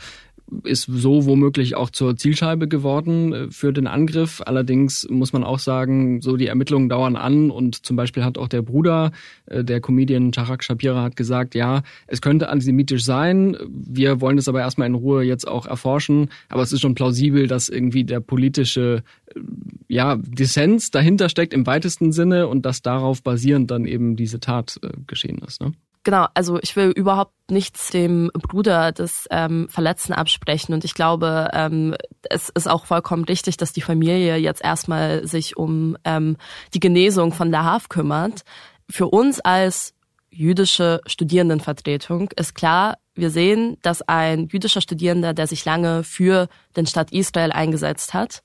ist 0.63 0.87
so 0.89 1.25
womöglich 1.25 1.75
auch 1.75 1.89
zur 1.89 2.15
Zielscheibe 2.15 2.67
geworden 2.67 3.33
äh, 3.33 3.51
für 3.51 3.73
den 3.73 3.87
Angriff. 3.87 4.41
Allerdings 4.45 5.07
muss 5.09 5.33
man 5.33 5.43
auch 5.43 5.59
sagen, 5.59 6.21
so 6.21 6.37
die 6.37 6.47
Ermittlungen 6.47 6.89
dauern 6.89 7.15
an 7.15 7.51
und 7.51 7.85
zum 7.85 7.95
Beispiel 7.95 8.23
hat 8.23 8.37
auch 8.37 8.47
der 8.47 8.61
Bruder, 8.61 9.11
äh, 9.45 9.63
der 9.63 9.81
Comedian 9.81 10.31
Charak 10.33 10.63
Shapira, 10.63 11.03
hat 11.03 11.15
gesagt, 11.15 11.55
ja, 11.55 11.83
es 12.07 12.21
könnte 12.21 12.49
antisemitisch 12.49 13.03
sein. 13.03 13.57
Wir 13.69 14.21
wollen 14.21 14.37
es 14.37 14.47
aber 14.47 14.61
erstmal 14.61 14.87
in 14.87 14.95
Ruhe 14.95 15.23
jetzt 15.23 15.47
auch 15.47 15.65
erforschen. 15.65 16.29
Aber 16.49 16.63
es 16.63 16.71
ist 16.71 16.81
schon 16.81 16.95
plausibel, 16.95 17.47
dass 17.47 17.69
irgendwie 17.69 18.03
der 18.03 18.19
politische 18.19 19.03
äh, 19.35 19.39
ja, 19.87 20.17
Dissens 20.17 20.91
dahinter 20.91 21.29
steckt 21.29 21.53
im 21.53 21.65
weitesten 21.65 22.11
Sinne 22.11 22.47
und 22.47 22.65
dass 22.65 22.81
darauf 22.81 23.23
basierend 23.23 23.71
dann 23.71 23.85
eben 23.85 24.15
diese 24.15 24.39
Tat 24.39 24.79
geschehen 25.07 25.39
ist. 25.39 25.61
Ne? 25.61 25.73
Genau, 26.03 26.27
also 26.33 26.59
ich 26.61 26.75
will 26.77 26.91
überhaupt 26.91 27.33
nichts 27.51 27.89
dem 27.89 28.31
Bruder 28.33 28.93
des 28.93 29.27
ähm, 29.31 29.67
Verletzten 29.69 30.13
absprechen 30.13 30.73
und 30.73 30.85
ich 30.85 30.93
glaube, 30.93 31.49
ähm, 31.53 31.93
es 32.29 32.49
ist 32.49 32.69
auch 32.69 32.85
vollkommen 32.85 33.25
richtig, 33.25 33.57
dass 33.57 33.73
die 33.73 33.81
Familie 33.81 34.37
jetzt 34.37 34.63
erstmal 34.63 35.27
sich 35.27 35.57
um 35.57 35.97
ähm, 36.05 36.37
die 36.73 36.79
Genesung 36.79 37.33
von 37.33 37.51
Lahav 37.51 37.89
kümmert. 37.89 38.43
Für 38.89 39.07
uns 39.07 39.41
als 39.41 39.93
jüdische 40.29 41.01
Studierendenvertretung 41.05 42.29
ist 42.35 42.55
klar, 42.55 42.97
wir 43.13 43.29
sehen, 43.29 43.77
dass 43.81 44.01
ein 44.01 44.47
jüdischer 44.47 44.79
Studierender, 44.79 45.33
der 45.33 45.47
sich 45.47 45.65
lange 45.65 46.03
für 46.03 46.47
den 46.77 46.85
Staat 46.85 47.11
Israel 47.11 47.51
eingesetzt 47.51 48.13
hat, 48.13 48.41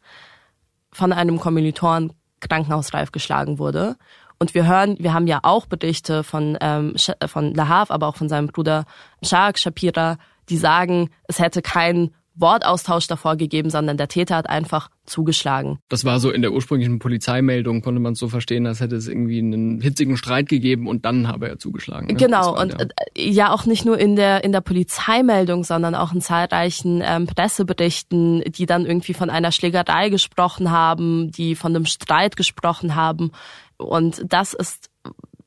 von 0.90 1.12
einem 1.12 1.38
Kommilitoren 1.38 2.12
krankenhausreif 2.40 3.12
geschlagen 3.12 3.59
wurde 3.61 3.97
und 4.44 4.52
wir 4.52 4.66
hören, 4.66 4.98
wir 4.98 5.14
haben 5.14 5.26
ja 5.26 5.40
auch 5.42 5.64
Berichte 5.64 6.22
von, 6.22 6.59
ähm, 6.61 6.96
von 7.26 7.54
Lahav, 7.54 7.90
aber 7.90 8.09
auch 8.09 8.16
von 8.16 8.28
seinem 8.28 8.48
Bruder 8.48 8.85
Shak 9.22 9.59
Shapira, 9.59 10.18
die 10.50 10.59
sagen, 10.59 11.09
es 11.28 11.38
hätte 11.38 11.62
kein 11.62 12.11
Wortaustausch 12.35 13.07
davor 13.07 13.37
gegeben, 13.37 13.70
sondern 13.70 13.96
der 13.96 14.09
Täter 14.09 14.37
hat 14.37 14.50
einfach 14.50 14.90
zugeschlagen. 15.07 15.78
Das 15.88 16.04
war 16.04 16.18
so 16.18 16.30
in 16.30 16.42
der 16.42 16.52
ursprünglichen 16.52 16.98
Polizeimeldung, 16.98 17.83
konnte 17.83 18.00
man 18.00 18.14
es 18.14 18.18
so 18.18 18.28
verstehen, 18.28 18.66
als 18.66 18.80
hätte 18.80 18.96
es 18.96 19.07
irgendwie 19.07 19.38
einen 19.38 19.80
hitzigen 19.80 20.16
Streit 20.16 20.48
gegeben 20.48 20.88
und 20.88 21.04
dann 21.04 21.28
habe 21.28 21.48
er 21.48 21.59
zugeschlagen. 21.59 22.09
Ne? 22.09 22.14
Genau, 22.14 22.59
und 22.61 22.72
der. 22.72 22.88
Äh, 23.14 23.30
ja 23.30 23.52
auch 23.52 23.66
nicht 23.66 23.85
nur 23.85 23.98
in 23.98 24.16
der, 24.16 24.44
in 24.44 24.52
der 24.52 24.62
Polizeimeldung, 24.62 25.62
sondern 25.62 25.94
auch 25.94 26.12
in 26.12 26.20
zahlreichen 26.20 27.02
ähm, 27.04 27.26
Presseberichten, 27.26 28.42
die 28.46 28.66
dann 28.66 28.87
irgendwie 28.87 29.14
von 29.14 29.30
einer 29.30 29.52
Schlägerei 29.52 30.09
gesprochen 30.09 30.70
haben, 30.70 31.30
die 31.30 31.54
von 31.54 31.74
einem 31.74 31.87
Streit 31.87 32.37
gesprochen 32.37 32.94
haben. 32.94 33.30
Und 33.76 34.22
das 34.26 34.54
ist 34.54 34.90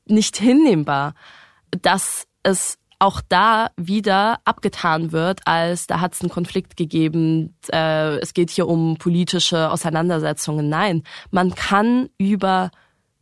nicht 0.06 0.36
hinnehmbar, 0.36 1.14
dass 1.70 2.26
es 2.42 2.78
auch 2.98 3.20
da 3.28 3.70
wieder 3.76 4.40
abgetan 4.44 5.12
wird, 5.12 5.46
als 5.46 5.86
da 5.86 6.00
hat 6.00 6.14
es 6.14 6.20
einen 6.20 6.30
Konflikt 6.30 6.76
gegeben, 6.76 7.54
äh, 7.72 8.16
es 8.18 8.34
geht 8.34 8.50
hier 8.50 8.66
um 8.66 8.96
politische 8.96 9.70
Auseinandersetzungen. 9.70 10.68
Nein, 10.68 11.04
man 11.30 11.54
kann 11.54 12.08
über 12.18 12.70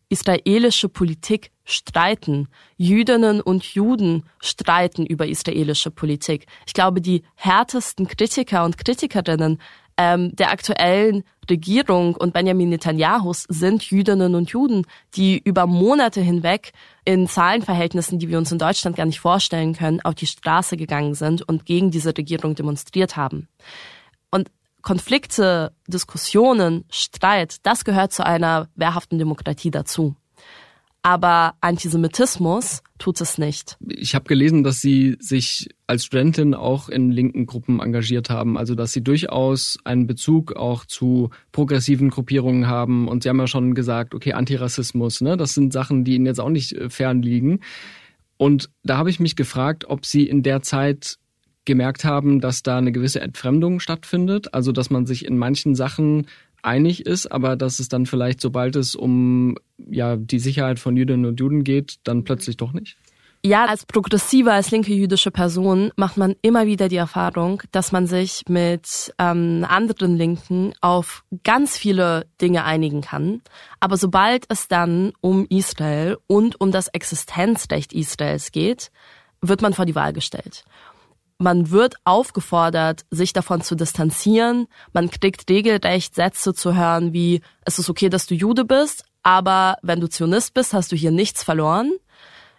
israelische 0.09 0.89
Politik 0.89 1.51
streiten. 1.65 2.49
Jüdinnen 2.77 3.41
und 3.41 3.65
Juden 3.65 4.25
streiten 4.41 5.05
über 5.05 5.27
israelische 5.27 5.91
Politik. 5.91 6.47
Ich 6.67 6.73
glaube, 6.73 7.01
die 7.01 7.25
härtesten 7.35 8.07
Kritiker 8.07 8.65
und 8.65 8.79
Kritikerinnen 8.79 9.61
ähm, 9.97 10.35
der 10.37 10.53
aktuellen 10.53 11.25
Regierung 11.49 12.17
und 12.17 12.33
Benjamin 12.33 12.71
Netanyahus 12.71 13.45
sind 13.49 13.83
Jüdinnen 13.91 14.35
und 14.35 14.51
Juden, 14.51 14.87
die 15.15 15.39
über 15.39 15.67
Monate 15.67 16.21
hinweg 16.21 16.73
in 17.05 17.29
Zahlenverhältnissen, 17.29 18.19
die 18.19 18.29
wir 18.29 18.39
uns 18.39 18.53
in 18.53 18.59
Deutschland 18.59 18.97
gar 18.97 19.07
nicht 19.07 19.21
vorstellen 19.21 19.75
können, 19.75 20.01
auf 20.01 20.15
die 20.15 20.27
Straße 20.27 20.77
gegangen 20.77 21.15
sind 21.15 21.43
und 21.43 21.67
gegen 21.67 21.91
diese 21.91 22.17
Regierung 22.17 22.55
demonstriert 22.55 23.17
haben. 23.17 23.49
Und 24.31 24.51
Konflikte, 24.83 25.73
Diskussionen, 25.89 26.85
Streit, 26.91 27.57
das 27.65 27.85
gehört 27.85 28.13
zu 28.13 28.25
einer 28.25 28.69
wehrhaften 28.77 29.19
Demokratie 29.19 29.71
dazu 29.71 30.15
aber 31.07 31.55
Antisemitismus 31.61 32.83
tut 32.99 33.21
es 33.21 33.39
nicht. 33.39 33.77
Ich 33.89 34.17
habe 34.17 34.25
gelesen, 34.25 34.65
dass 34.65 34.81
Sie 34.81 35.17
sich 35.21 35.69
als 35.87 36.05
Studentin 36.05 36.53
auch 36.53 36.89
in 36.89 37.13
linken 37.13 37.47
Gruppen 37.47 37.79
engagiert 37.79 38.29
haben, 38.29 38.59
also 38.59 38.75
dass 38.75 38.93
Sie 38.93 39.05
durchaus 39.05 39.79
einen 39.85 40.09
Bezug 40.09 40.57
auch 40.57 40.85
zu 40.85 41.31
progressiven 41.53 42.11
Gruppierungen 42.11 42.67
haben. 42.67 43.07
Und 43.07 43.23
Sie 43.23 43.29
haben 43.29 43.39
ja 43.39 43.47
schon 43.47 43.77
gesagt, 43.77 44.17
okay, 44.17 44.33
Antirassismus, 44.33 45.21
ne, 45.21 45.37
das 45.37 45.55
sind 45.55 45.73
Sachen, 45.73 46.03
die 46.03 46.17
Ihnen 46.17 46.27
jetzt 46.27 46.41
auch 46.41 46.51
nicht 46.51 46.73
äh, 46.73 46.91
fern 46.91 47.23
liegen. 47.23 47.61
Und 48.37 48.69
da 48.83 48.97
habe 48.97 49.09
ich 49.09 49.21
mich 49.21 49.37
gefragt, 49.37 49.85
ob 49.85 50.05
Sie 50.05 50.27
in 50.27 50.43
der 50.43 50.63
Zeit 50.63 51.19
gemerkt 51.65 52.05
haben, 52.05 52.41
dass 52.41 52.65
da 52.65 52.79
eine 52.79 52.91
gewisse 52.91 53.21
Entfremdung 53.21 53.79
stattfindet, 53.79 54.55
also 54.55 54.73
dass 54.73 54.91
man 54.91 55.07
sich 55.07 55.25
in 55.25 55.39
manchen 55.39 55.77
Sachen 55.77 56.27
einig 56.67 57.07
ist, 57.07 57.31
aber 57.31 57.57
dass 57.57 57.79
es 57.79 57.89
dann 57.89 58.07
vielleicht, 58.07 58.41
sobald 58.41 58.77
es 58.77 58.95
um 58.95 59.57
ja, 59.79 60.17
die 60.17 60.39
Sicherheit 60.39 60.79
von 60.79 60.97
Jüdinnen 60.97 61.27
und 61.27 61.41
Juden 61.41 61.65
geht, 61.65 61.97
dann 62.05 62.25
plötzlich 62.25 62.57
doch 62.57 62.73
nicht? 62.73 62.97
Ja, 63.45 63.67
als 63.67 63.87
progressive, 63.87 64.53
als 64.53 64.73
linke 64.73 64.93
jüdische 64.93 65.31
Person 65.31 65.93
macht 65.95 66.17
man 66.17 66.35
immer 66.43 66.67
wieder 66.67 66.89
die 66.89 66.97
Erfahrung, 66.97 67.63
dass 67.71 67.93
man 67.93 68.09
sich 68.09 68.43
mit 68.49 69.15
ähm, 69.19 69.65
anderen 69.69 70.17
Linken 70.17 70.73
auf 70.81 71.23
ganz 71.45 71.79
viele 71.79 72.27
Dinge 72.41 72.65
einigen 72.65 73.03
kann. 73.03 73.43
Aber 73.79 73.97
sobald 73.99 74.47
es 74.49 74.67
dann 74.67 75.13
um 75.21 75.47
Israel 75.49 76.19
und 76.27 76.61
um 76.61 76.73
das 76.73 76.89
Existenzrecht 76.89 77.93
Israels 77.93 78.51
geht, 78.51 78.91
wird 79.41 79.63
man 79.63 79.75
vor 79.75 79.87
die 79.87 79.95
Wahl 79.95 80.13
gestellt 80.13 80.65
man 81.39 81.71
wird 81.71 81.97
aufgefordert, 82.05 83.05
sich 83.11 83.33
davon 83.33 83.61
zu 83.61 83.75
distanzieren. 83.75 84.67
Man 84.93 85.11
kriegt 85.11 85.49
regelrecht 85.51 86.15
Sätze 86.15 86.55
zu 86.55 86.75
hören 86.75 87.13
wie, 87.13 87.43
es 87.65 87.79
ist 87.79 87.91
okay, 87.91 88.09
dass 88.09 88.27
du 88.27 88.35
Jude 88.35 88.65
bist, 88.65 89.05
aber 89.23 89.77
wenn 89.83 90.01
du 90.01 90.09
Zionist 90.09 90.55
bist, 90.55 90.73
hast 90.73 90.93
du 90.93 90.97
hier 90.97 91.11
nichts 91.11 91.43
verloren. 91.43 91.93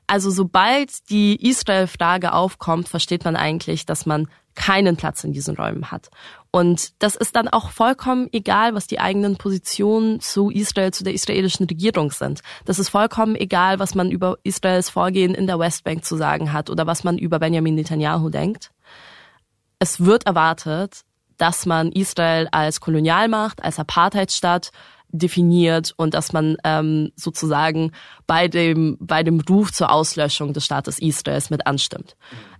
Also 0.05 0.31
sobald 0.31 1.09
die 1.09 1.49
Israel-Frage 1.49 2.33
aufkommt, 2.33 2.87
versteht 2.87 3.25
man 3.25 3.35
eigentlich, 3.35 3.85
dass 3.85 4.05
man 4.05 4.27
keinen 4.57 4.97
Platz 4.97 5.23
in 5.23 5.31
diesen 5.31 5.55
Räumen 5.55 5.91
hat. 5.91 6.09
Und 6.49 6.91
das 6.99 7.15
ist 7.15 7.35
dann 7.35 7.47
auch 7.47 7.69
vollkommen 7.69 8.27
egal, 8.31 8.73
was 8.73 8.87
die 8.87 8.99
eigenen 8.99 9.37
Positionen 9.37 10.19
zu 10.19 10.49
Israel, 10.49 10.91
zu 10.91 11.03
der 11.03 11.13
israelischen 11.13 11.67
Regierung 11.67 12.11
sind. 12.11 12.41
Das 12.65 12.79
ist 12.79 12.89
vollkommen 12.89 13.35
egal, 13.35 13.77
was 13.79 13.93
man 13.93 14.09
über 14.09 14.39
Israels 14.43 14.89
Vorgehen 14.89 15.35
in 15.35 15.45
der 15.45 15.59
Westbank 15.59 16.03
zu 16.03 16.17
sagen 16.17 16.51
hat 16.53 16.71
oder 16.71 16.87
was 16.87 17.03
man 17.03 17.19
über 17.19 17.37
Benjamin 17.37 17.75
Netanyahu 17.75 18.29
denkt. 18.29 18.71
Es 19.77 20.03
wird 20.03 20.25
erwartet, 20.25 21.01
dass 21.37 21.67
man 21.67 21.91
Israel 21.91 22.47
als 22.51 22.79
Kolonialmacht, 22.79 23.63
als 23.63 23.77
Apartheidsstaat 23.77 24.71
definiert 25.09 25.93
und 25.97 26.15
dass 26.15 26.33
man 26.33 26.57
ähm, 26.63 27.11
sozusagen 27.15 27.91
bei 28.25 28.47
dem, 28.47 28.97
bei 28.99 29.21
dem 29.21 29.39
Ruf 29.41 29.71
zur 29.71 29.91
Auslöschung 29.91 30.53
des 30.53 30.65
Staates 30.65 30.97
Israels 30.99 31.51
mit 31.51 31.67
anstimmt. 31.67 32.17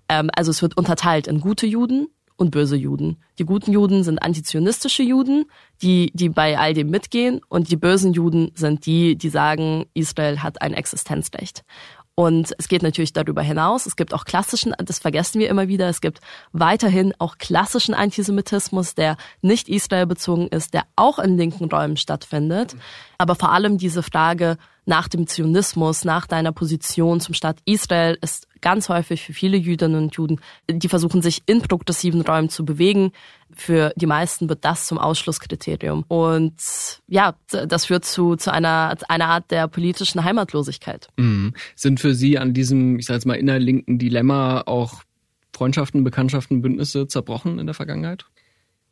Ähm, 0.09 0.29
also 0.35 0.51
es 0.51 0.61
wird 0.61 0.77
unterteilt 0.77 1.27
in 1.27 1.39
gute 1.39 1.65
Juden 1.65 2.07
und 2.37 2.51
böse 2.51 2.75
Juden. 2.75 3.17
Die 3.39 3.45
guten 3.45 3.71
Juden 3.71 4.03
sind 4.03 4.21
antizionistische 4.21 5.03
Juden, 5.03 5.45
die, 5.81 6.11
die 6.13 6.29
bei 6.29 6.57
all 6.57 6.73
dem 6.73 6.89
mitgehen 6.89 7.41
und 7.49 7.69
die 7.69 7.77
bösen 7.77 8.13
Juden 8.13 8.51
sind 8.53 8.85
die, 8.85 9.17
die 9.17 9.29
sagen, 9.29 9.85
Israel 9.93 10.43
hat 10.43 10.61
ein 10.61 10.73
Existenzrecht. 10.73 11.63
Und 12.19 12.55
es 12.57 12.67
geht 12.67 12.81
natürlich 12.81 13.13
darüber 13.13 13.43
hinaus. 13.43 13.85
Es 13.85 13.95
gibt 13.95 14.11
auch 14.11 14.25
klassischen, 14.25 14.73
das 14.83 14.97
vergessen 14.97 15.39
wir 15.39 15.49
immer 15.49 15.67
wieder, 15.67 15.87
es 15.87 16.01
gibt 16.01 16.19
weiterhin 16.51 17.13
auch 17.19 17.37
klassischen 17.37 17.93
Antisemitismus, 17.93 18.95
der 18.95 19.17
nicht 19.43 19.69
Israel 19.69 20.07
bezogen 20.07 20.47
ist, 20.47 20.73
der 20.73 20.85
auch 20.95 21.19
in 21.19 21.37
linken 21.37 21.65
Räumen 21.65 21.95
stattfindet. 21.95 22.75
Aber 23.19 23.35
vor 23.35 23.51
allem 23.51 23.77
diese 23.77 24.01
Frage 24.01 24.57
nach 24.85 25.07
dem 25.07 25.27
Zionismus, 25.27 26.05
nach 26.05 26.25
deiner 26.25 26.53
Position 26.53 27.19
zum 27.19 27.35
Staat 27.35 27.59
Israel 27.65 28.17
ist 28.19 28.46
ganz 28.61 28.89
häufig 28.89 29.23
für 29.23 29.33
viele 29.33 29.57
Jüdinnen 29.57 30.03
und 30.03 30.15
Juden, 30.15 30.39
die 30.69 30.87
versuchen 30.87 31.21
sich 31.21 31.43
in 31.45 31.61
progressiven 31.61 32.21
Räumen 32.21 32.49
zu 32.49 32.65
bewegen. 32.65 33.11
Für 33.53 33.93
die 33.95 34.05
meisten 34.05 34.49
wird 34.49 34.65
das 34.65 34.87
zum 34.87 34.97
Ausschlusskriterium. 34.97 36.03
Und 36.07 36.55
ja, 37.07 37.35
das 37.49 37.85
führt 37.85 38.05
zu, 38.05 38.35
zu 38.35 38.51
einer, 38.51 38.95
einer 39.07 39.27
Art 39.27 39.51
der 39.51 39.67
politischen 39.67 40.23
Heimatlosigkeit. 40.23 41.07
Mhm. 41.17 41.53
Sind 41.75 41.99
für 41.99 42.13
Sie 42.13 42.37
an 42.37 42.53
diesem, 42.53 42.99
ich 42.99 43.05
sage 43.05 43.17
jetzt 43.17 43.25
mal, 43.25 43.35
innerlinken 43.35 43.99
Dilemma 43.99 44.61
auch 44.65 45.03
Freundschaften, 45.55 46.03
Bekanntschaften, 46.03 46.61
Bündnisse 46.61 47.07
zerbrochen 47.07 47.59
in 47.59 47.65
der 47.65 47.73
Vergangenheit? 47.73 48.25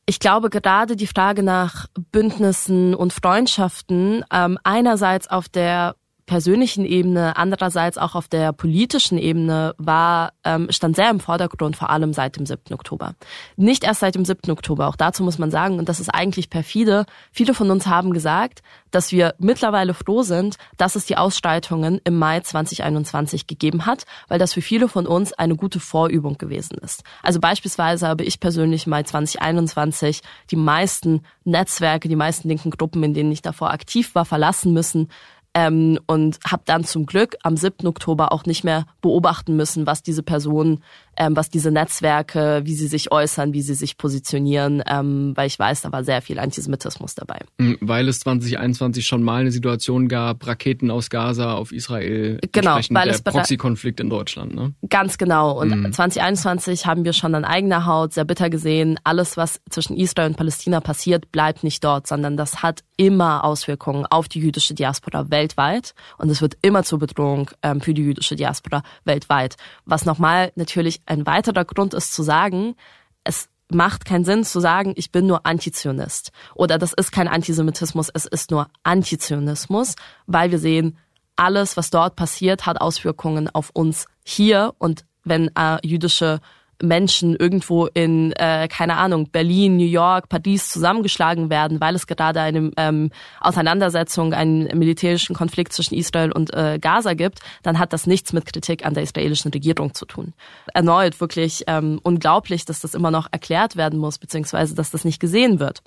Ich 0.07 0.19
glaube, 0.19 0.49
gerade 0.49 0.95
die 0.95 1.07
Frage 1.07 1.41
nach 1.41 1.87
Bündnissen 2.11 2.93
und 2.93 3.11
Freundschaften 3.11 4.23
ähm, 4.31 4.57
einerseits 4.63 5.27
auf 5.27 5.49
der 5.49 5.95
persönlichen 6.25 6.85
Ebene, 6.85 7.37
andererseits 7.37 7.97
auch 7.97 8.15
auf 8.15 8.27
der 8.27 8.51
politischen 8.51 9.17
Ebene 9.17 9.75
war, 9.77 10.33
ähm, 10.43 10.67
stand 10.71 10.95
sehr 10.95 11.09
im 11.09 11.19
Vordergrund, 11.19 11.75
vor 11.75 11.89
allem 11.89 12.13
seit 12.13 12.37
dem 12.37 12.45
7. 12.45 12.73
Oktober. 12.73 13.13
Nicht 13.55 13.83
erst 13.83 13.99
seit 13.99 14.15
dem 14.15 14.25
7. 14.25 14.51
Oktober, 14.51 14.87
auch 14.87 14.95
dazu 14.95 15.23
muss 15.23 15.37
man 15.37 15.51
sagen, 15.51 15.77
und 15.77 15.87
das 15.87 15.99
ist 15.99 16.09
eigentlich 16.09 16.49
perfide, 16.49 17.05
viele 17.31 17.53
von 17.53 17.69
uns 17.69 17.87
haben 17.87 18.11
gesagt, 18.11 18.63
dass 18.91 19.11
wir 19.11 19.35
mittlerweile 19.39 19.93
froh 19.93 20.23
sind, 20.23 20.55
dass 20.77 20.95
es 20.95 21.05
die 21.05 21.17
Ausschreitungen 21.17 21.99
im 22.05 22.17
Mai 22.17 22.39
2021 22.39 23.45
gegeben 23.45 23.85
hat, 23.85 24.05
weil 24.27 24.39
das 24.39 24.53
für 24.53 24.61
viele 24.61 24.87
von 24.87 25.05
uns 25.05 25.33
eine 25.33 25.55
gute 25.55 25.79
Vorübung 25.79 26.37
gewesen 26.37 26.77
ist. 26.81 27.03
Also 27.21 27.39
beispielsweise 27.39 28.07
habe 28.07 28.23
ich 28.23 28.39
persönlich 28.39 28.85
im 28.85 28.91
Mai 28.91 29.03
2021 29.03 30.21
die 30.49 30.55
meisten 30.55 31.23
Netzwerke, 31.43 32.07
die 32.07 32.15
meisten 32.15 32.47
linken 32.47 32.71
Gruppen, 32.71 33.03
in 33.03 33.13
denen 33.13 33.31
ich 33.31 33.41
davor 33.41 33.71
aktiv 33.71 34.15
war, 34.15 34.25
verlassen 34.25 34.73
müssen, 34.73 35.09
ähm, 35.55 35.97
und 36.05 36.37
habe 36.45 36.63
dann 36.65 36.83
zum 36.83 37.05
Glück 37.05 37.37
am 37.41 37.55
7. 37.55 37.87
Oktober 37.87 38.33
auch 38.33 38.45
nicht 38.45 38.63
mehr 38.63 38.85
beobachten 39.01 39.55
müssen, 39.55 39.87
was 39.87 40.03
diese 40.03 40.21
Personen, 40.21 40.83
ähm, 41.17 41.35
was 41.37 41.49
diese 41.49 41.71
Netzwerke, 41.71 42.61
wie 42.65 42.75
sie 42.75 42.87
sich 42.87 43.11
äußern, 43.11 43.53
wie 43.53 43.61
sie 43.61 43.73
sich 43.73 43.97
positionieren, 43.97 44.83
ähm, 44.85 45.31
weil 45.35 45.47
ich 45.47 45.57
weiß, 45.57 45.83
da 45.83 45.93
war 45.93 46.03
sehr 46.03 46.21
viel 46.21 46.39
Antisemitismus 46.39 47.15
dabei. 47.15 47.39
Mhm, 47.57 47.77
weil 47.79 48.09
es 48.09 48.19
2021 48.19 49.05
schon 49.05 49.23
mal 49.23 49.41
eine 49.41 49.51
Situation 49.51 50.09
gab, 50.09 50.45
Raketen 50.45 50.91
aus 50.91 51.09
Gaza 51.09 51.53
auf 51.53 51.71
Israel, 51.71 52.37
genau, 52.51 52.77
weil 52.89 53.11
der 53.11 53.19
Proxy-Konflikt 53.19 54.01
in 54.01 54.09
Deutschland. 54.09 54.53
Ne? 54.53 54.73
Ganz 54.89 55.17
genau. 55.17 55.57
Und 55.61 55.69
mhm. 55.69 55.93
2021 55.93 56.85
haben 56.85 57.05
wir 57.05 57.13
schon 57.13 57.33
an 57.33 57.45
eigener 57.45 57.85
Haut 57.85 58.11
sehr 58.11 58.25
bitter 58.25 58.49
gesehen, 58.49 58.99
alles, 59.05 59.37
was 59.37 59.61
zwischen 59.69 59.95
Israel 59.95 60.31
und 60.31 60.35
Palästina 60.35 60.81
passiert, 60.81 61.31
bleibt 61.31 61.63
nicht 61.63 61.81
dort, 61.81 62.07
sondern 62.07 62.35
das 62.35 62.61
hat 62.61 62.83
immer 62.97 63.45
Auswirkungen 63.45 64.05
auf 64.05 64.27
die 64.27 64.39
jüdische 64.39 64.73
Diaspora 64.73 65.29
weltweit 65.29 65.44
weltweit 65.45 65.93
und 66.17 66.29
es 66.29 66.41
wird 66.41 66.57
immer 66.61 66.83
zur 66.83 66.99
Bedrohung 66.99 67.51
ähm, 67.61 67.81
für 67.81 67.93
die 67.93 68.03
jüdische 68.03 68.35
Diaspora 68.35 68.81
weltweit. 69.03 69.55
Was 69.85 70.05
nochmal 70.05 70.51
natürlich 70.55 71.01
ein 71.05 71.25
weiterer 71.25 71.65
Grund 71.65 71.93
ist 71.93 72.13
zu 72.13 72.23
sagen, 72.23 72.75
es 73.23 73.49
macht 73.69 74.05
keinen 74.05 74.25
Sinn 74.25 74.43
zu 74.43 74.59
sagen, 74.59 74.93
ich 74.95 75.11
bin 75.11 75.27
nur 75.27 75.45
Antizionist 75.45 76.31
oder 76.55 76.77
das 76.77 76.93
ist 76.93 77.11
kein 77.11 77.27
Antisemitismus, 77.27 78.09
es 78.13 78.25
ist 78.25 78.51
nur 78.51 78.67
Antizionismus, 78.83 79.95
weil 80.27 80.51
wir 80.51 80.59
sehen, 80.59 80.97
alles, 81.35 81.75
was 81.75 81.89
dort 81.89 82.15
passiert, 82.15 82.65
hat 82.65 82.79
Auswirkungen 82.79 83.49
auf 83.49 83.69
uns 83.73 84.05
hier 84.23 84.73
und 84.77 85.05
wenn 85.25 85.51
äh, 85.55 85.85
jüdische 85.85 86.39
Menschen 86.81 87.35
irgendwo 87.35 87.87
in, 87.87 88.31
äh, 88.33 88.67
keine 88.67 88.97
Ahnung, 88.97 89.29
Berlin, 89.31 89.77
New 89.77 89.85
York, 89.85 90.29
Paris 90.29 90.69
zusammengeschlagen 90.69 91.49
werden, 91.49 91.79
weil 91.79 91.95
es 91.95 92.07
gerade 92.07 92.41
eine 92.41 92.71
ähm, 92.77 93.11
Auseinandersetzung, 93.39 94.33
einen 94.33 94.65
militärischen 94.77 95.35
Konflikt 95.35 95.73
zwischen 95.73 95.95
Israel 95.95 96.31
und 96.31 96.53
äh, 96.53 96.79
Gaza 96.79 97.13
gibt, 97.13 97.39
dann 97.63 97.79
hat 97.79 97.93
das 97.93 98.07
nichts 98.07 98.33
mit 98.33 98.45
Kritik 98.45 98.85
an 98.85 98.93
der 98.93 99.03
israelischen 99.03 99.51
Regierung 99.51 99.93
zu 99.93 100.05
tun. 100.05 100.33
Erneut 100.73 101.19
wirklich 101.21 101.63
ähm, 101.67 101.99
unglaublich, 102.03 102.65
dass 102.65 102.81
das 102.81 102.93
immer 102.93 103.11
noch 103.11 103.27
erklärt 103.31 103.75
werden 103.75 103.99
muss, 103.99 104.17
beziehungsweise 104.17 104.75
dass 104.75 104.91
das 104.91 105.05
nicht 105.05 105.19
gesehen 105.19 105.59
wird. 105.59 105.81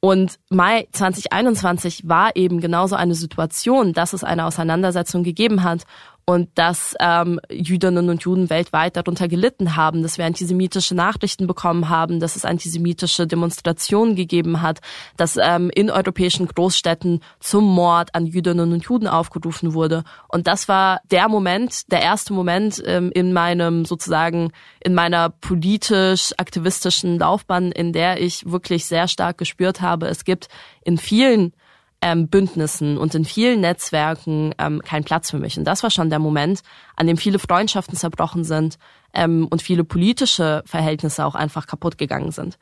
Und 0.00 0.38
Mai 0.48 0.86
2021 0.92 2.08
war 2.08 2.36
eben 2.36 2.60
genauso 2.60 2.94
eine 2.94 3.14
Situation, 3.14 3.92
dass 3.92 4.12
es 4.12 4.22
eine 4.22 4.44
Auseinandersetzung 4.44 5.24
gegeben 5.24 5.64
hat 5.64 5.82
und 6.28 6.50
dass 6.56 6.94
ähm, 7.00 7.40
Jüdinnen 7.50 8.10
und 8.10 8.22
Juden 8.22 8.50
weltweit 8.50 8.98
darunter 8.98 9.28
gelitten 9.28 9.76
haben, 9.76 10.02
dass 10.02 10.18
wir 10.18 10.26
antisemitische 10.26 10.94
Nachrichten 10.94 11.46
bekommen 11.46 11.88
haben, 11.88 12.20
dass 12.20 12.36
es 12.36 12.44
antisemitische 12.44 13.26
Demonstrationen 13.26 14.14
gegeben 14.14 14.60
hat, 14.60 14.80
dass 15.16 15.38
ähm, 15.42 15.70
in 15.74 15.90
europäischen 15.90 16.46
Großstädten 16.46 17.22
zum 17.40 17.64
Mord 17.64 18.14
an 18.14 18.26
Jüdinnen 18.26 18.74
und 18.74 18.84
Juden 18.84 19.08
aufgerufen 19.08 19.72
wurde. 19.72 20.04
Und 20.28 20.46
das 20.48 20.68
war 20.68 21.00
der 21.10 21.30
Moment, 21.30 21.90
der 21.90 22.02
erste 22.02 22.34
Moment 22.34 22.82
ähm, 22.84 23.10
in 23.14 23.32
meinem 23.32 23.86
sozusagen, 23.86 24.52
in 24.80 24.92
meiner 24.92 25.30
politisch-aktivistischen 25.30 27.18
Laufbahn, 27.18 27.72
in 27.72 27.94
der 27.94 28.20
ich 28.20 28.44
wirklich 28.44 28.84
sehr 28.84 29.08
stark 29.08 29.38
gespürt 29.38 29.80
habe, 29.80 30.08
es 30.08 30.26
gibt 30.26 30.48
in 30.84 30.98
vielen 30.98 31.54
ähm, 32.00 32.28
Bündnissen 32.28 32.96
und 32.98 33.14
in 33.14 33.24
vielen 33.24 33.60
Netzwerken 33.60 34.54
ähm, 34.58 34.80
kein 34.82 35.04
Platz 35.04 35.30
für 35.30 35.38
mich. 35.38 35.58
Und 35.58 35.64
das 35.64 35.82
war 35.82 35.90
schon 35.90 36.10
der 36.10 36.18
Moment, 36.18 36.60
an 36.96 37.06
dem 37.06 37.16
viele 37.16 37.38
Freundschaften 37.38 37.96
zerbrochen 37.96 38.44
sind 38.44 38.78
ähm, 39.12 39.46
und 39.50 39.62
viele 39.62 39.84
politische 39.84 40.62
Verhältnisse 40.64 41.24
auch 41.24 41.34
einfach 41.34 41.66
kaputt 41.66 41.98
gegangen 41.98 42.30
sind. 42.30 42.58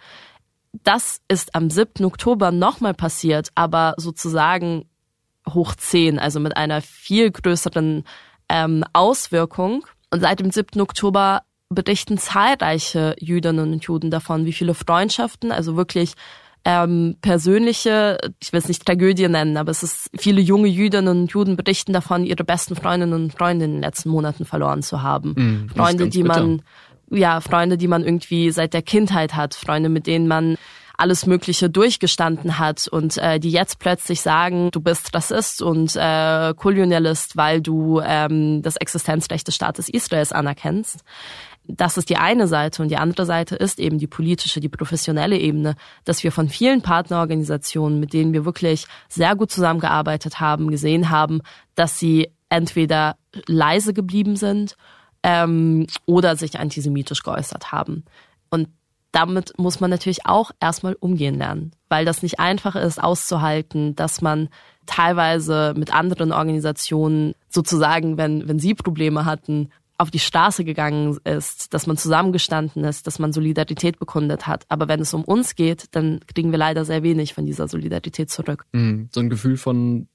Das 0.85 1.21
ist 1.29 1.55
am 1.55 1.71
7. 1.71 2.05
Oktober 2.05 2.51
nochmal 2.51 2.95
passiert, 2.95 3.51
aber 3.55 3.95
sozusagen 3.97 4.89
hoch 5.49 5.75
10, 5.75 6.19
also 6.19 6.41
mit 6.41 6.57
einer 6.57 6.83
viel 6.83 7.31
größeren 7.31 8.05
ähm, 8.49 8.85
Auswirkung. 8.93 9.87
Und 10.11 10.21
seit 10.21 10.41
dem 10.41 10.51
7. 10.51 10.81
Oktober 10.81 11.43
berichten 11.69 12.19
zahlreiche 12.19 13.17
Jüdinnen 13.19 13.73
und 13.73 13.85
Juden 13.85 14.11
davon, 14.11 14.45
wie 14.45 14.53
viele 14.53 14.75
Freundschaften, 14.75 15.51
also 15.51 15.77
wirklich 15.77 16.15
ähm, 16.67 17.15
persönliche, 17.23 18.19
ich 18.43 18.53
will 18.53 18.59
es 18.59 18.67
nicht 18.67 18.85
Tragödie 18.85 19.29
nennen, 19.29 19.57
aber 19.57 19.71
es 19.71 19.85
ist 19.85 20.11
viele 20.19 20.41
junge 20.41 20.67
Jüdinnen 20.67 21.23
und 21.23 21.31
Juden 21.31 21.55
berichten 21.55 21.93
davon, 21.93 22.25
ihre 22.25 22.43
besten 22.43 22.75
Freundinnen 22.75 23.15
und 23.15 23.33
Freunde 23.33 23.67
in 23.67 23.75
den 23.75 23.83
letzten 23.83 24.09
Monaten 24.09 24.45
verloren 24.45 24.83
zu 24.83 25.01
haben. 25.01 25.31
Mm, 25.37 25.69
Freunde, 25.69 26.09
die 26.09 26.25
man, 26.25 26.63
ja, 27.09 27.41
Freunde, 27.41 27.79
die 27.79 27.87
man 27.87 28.03
irgendwie 28.03 28.51
seit 28.51 28.75
der 28.75 28.83
Kindheit 28.83 29.37
hat, 29.37 29.55
Freunde, 29.55 29.89
mit 29.89 30.09
denen 30.09 30.27
man 30.27 30.57
alles 30.97 31.25
Mögliche 31.27 31.71
durchgestanden 31.71 32.59
hat 32.59 32.89
und 32.89 33.17
äh, 33.19 33.39
die 33.39 33.51
jetzt 33.51 33.79
plötzlich 33.79 34.21
sagen, 34.21 34.71
du 34.73 34.81
bist 34.81 35.15
Rassist 35.15 35.63
und 35.63 35.95
äh, 35.95 36.53
Kolonialist, 36.57 37.37
weil 37.37 37.61
du 37.61 38.01
ähm, 38.05 38.63
das 38.63 38.75
Existenzrecht 38.75 39.47
des 39.47 39.55
Staates 39.55 39.89
Israels 39.89 40.33
anerkennst 40.33 41.05
das 41.69 41.97
ist 41.97 42.11
die 42.11 42.17
eine 42.17 42.47
Seite 42.49 42.83
und 42.83 42.89
die 42.89 42.97
andere 42.97 43.27
Seite 43.27 43.57
ist 43.57 43.79
eben 43.79 43.99
die 43.99 44.07
politische, 44.07 44.61
die 44.61 44.69
professionelle 44.69 45.39
Ebene, 45.39 45.75
dass 46.05 46.23
wir 46.23 46.33
von 46.33 46.49
vielen 46.49 46.83
Partnerorganisationen, 46.83 48.01
mit 48.01 48.13
denen 48.13 48.33
wir 48.33 48.45
wirklich 48.45 48.87
sehr 49.09 49.35
gut 49.37 49.51
zusammengearbeitet 49.51 50.41
haben, 50.41 50.71
gesehen 50.71 51.11
haben, 51.11 51.41
dass 51.75 51.99
sie 51.99 52.31
entweder 52.49 53.17
leise 53.47 53.93
geblieben 53.93 54.37
sind 54.37 54.77
ähm, 55.23 55.87
oder 56.07 56.37
sich 56.37 56.59
antisemitisch 56.59 57.23
geäußert 57.23 57.73
haben. 57.73 58.05
Und 58.51 58.69
damit 59.13 59.59
muss 59.59 59.81
man 59.81 59.91
natürlich 59.91 60.27
auch 60.27 60.51
erstmal 60.61 60.95
umgehen 60.95 61.37
lernen, 61.37 61.73
weil 61.89 62.05
das 62.05 62.23
nicht 62.23 62.39
einfach 62.39 62.77
ist 62.77 63.03
auszuhalten, 63.03 63.97
dass 63.97 64.21
man 64.21 64.49
teilweise 64.85 65.75
mit 65.77 65.93
anderen 65.93 66.33
Organisationen 66.33 67.35
sozusagen, 67.49 68.19
wenn, 68.19 68.47
wenn 68.47 68.59
sie 68.59 68.75
Probleme 68.75 69.25
hatten, 69.25 69.71
auf 69.99 70.11
die 70.11 70.19
Straße 70.19 70.65
gegangen 70.65 71.19
ist, 71.25 71.73
dass 71.73 71.87
man 71.87 71.97
zusammengestanden 71.97 72.85
ist, 72.85 73.07
dass 73.07 73.19
man 73.19 73.33
Solidarität 73.33 73.99
bekundet 73.99 74.47
hat. 74.47 74.65
Aber 74.69 74.89
wenn 74.89 75.01
es 75.01 75.15
um 75.15 75.25
uns 75.25 75.55
geht, 75.55 75.87
dann 75.93 76.21
kriegen 76.27 76.51
wir 76.51 76.59
leider 76.59 76.85
sehr 76.85 77.03
wenig 77.03 77.35
von 77.35 77.47
dieser 77.47 77.69
Solidarität 77.69 78.31
zurück. 78.31 78.67
Mhm. 78.73 79.09
So 79.13 79.21
ein 79.21 79.31
Gefühl 79.31 79.57
von 79.57 80.09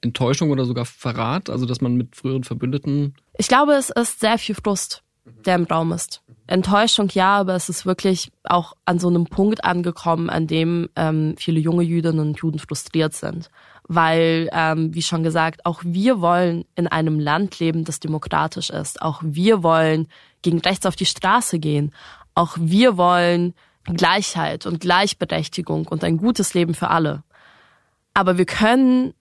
Enttäuschung 0.00 0.50
oder 0.50 0.64
sogar 0.64 0.84
Verrat, 0.84 1.48
also 1.48 1.66
dass 1.66 1.80
man 1.80 1.94
mit 1.94 2.16
früheren 2.16 2.44
Verbündeten. 2.44 3.14
Ich 3.38 3.48
glaube, 3.48 3.72
es 3.72 3.90
ist 3.90 4.20
sehr 4.20 4.38
viel 4.38 4.54
Frust, 4.54 5.02
der 5.24 5.56
im 5.56 5.64
Raum 5.64 5.92
ist. 5.92 6.22
Enttäuschung 6.46 7.08
ja, 7.12 7.38
aber 7.38 7.54
es 7.54 7.68
ist 7.68 7.86
wirklich 7.86 8.30
auch 8.42 8.74
an 8.84 8.98
so 8.98 9.08
einem 9.08 9.24
Punkt 9.24 9.64
angekommen, 9.64 10.28
an 10.28 10.46
dem 10.46 10.90
ähm, 10.96 11.36
viele 11.38 11.60
junge 11.60 11.84
Jüdinnen 11.84 12.20
und 12.20 12.38
Juden 12.38 12.58
frustriert 12.58 13.14
sind 13.14 13.50
weil, 13.86 14.48
ähm, 14.52 14.94
wie 14.94 15.02
schon 15.02 15.22
gesagt, 15.22 15.66
auch 15.66 15.80
wir 15.84 16.20
wollen 16.20 16.64
in 16.74 16.86
einem 16.86 17.20
Land 17.20 17.58
leben, 17.58 17.84
das 17.84 18.00
demokratisch 18.00 18.70
ist. 18.70 19.02
Auch 19.02 19.20
wir 19.22 19.62
wollen 19.62 20.08
gegen 20.42 20.58
rechts 20.58 20.86
auf 20.86 20.96
die 20.96 21.06
Straße 21.06 21.58
gehen. 21.58 21.92
Auch 22.34 22.56
wir 22.58 22.96
wollen 22.96 23.54
Gleichheit 23.84 24.64
und 24.66 24.80
Gleichberechtigung 24.80 25.86
und 25.86 26.02
ein 26.04 26.16
gutes 26.16 26.54
Leben 26.54 26.74
für 26.74 26.88
alle. 26.88 27.22
Aber 28.14 28.38
wir 28.38 28.46
können 28.46 29.12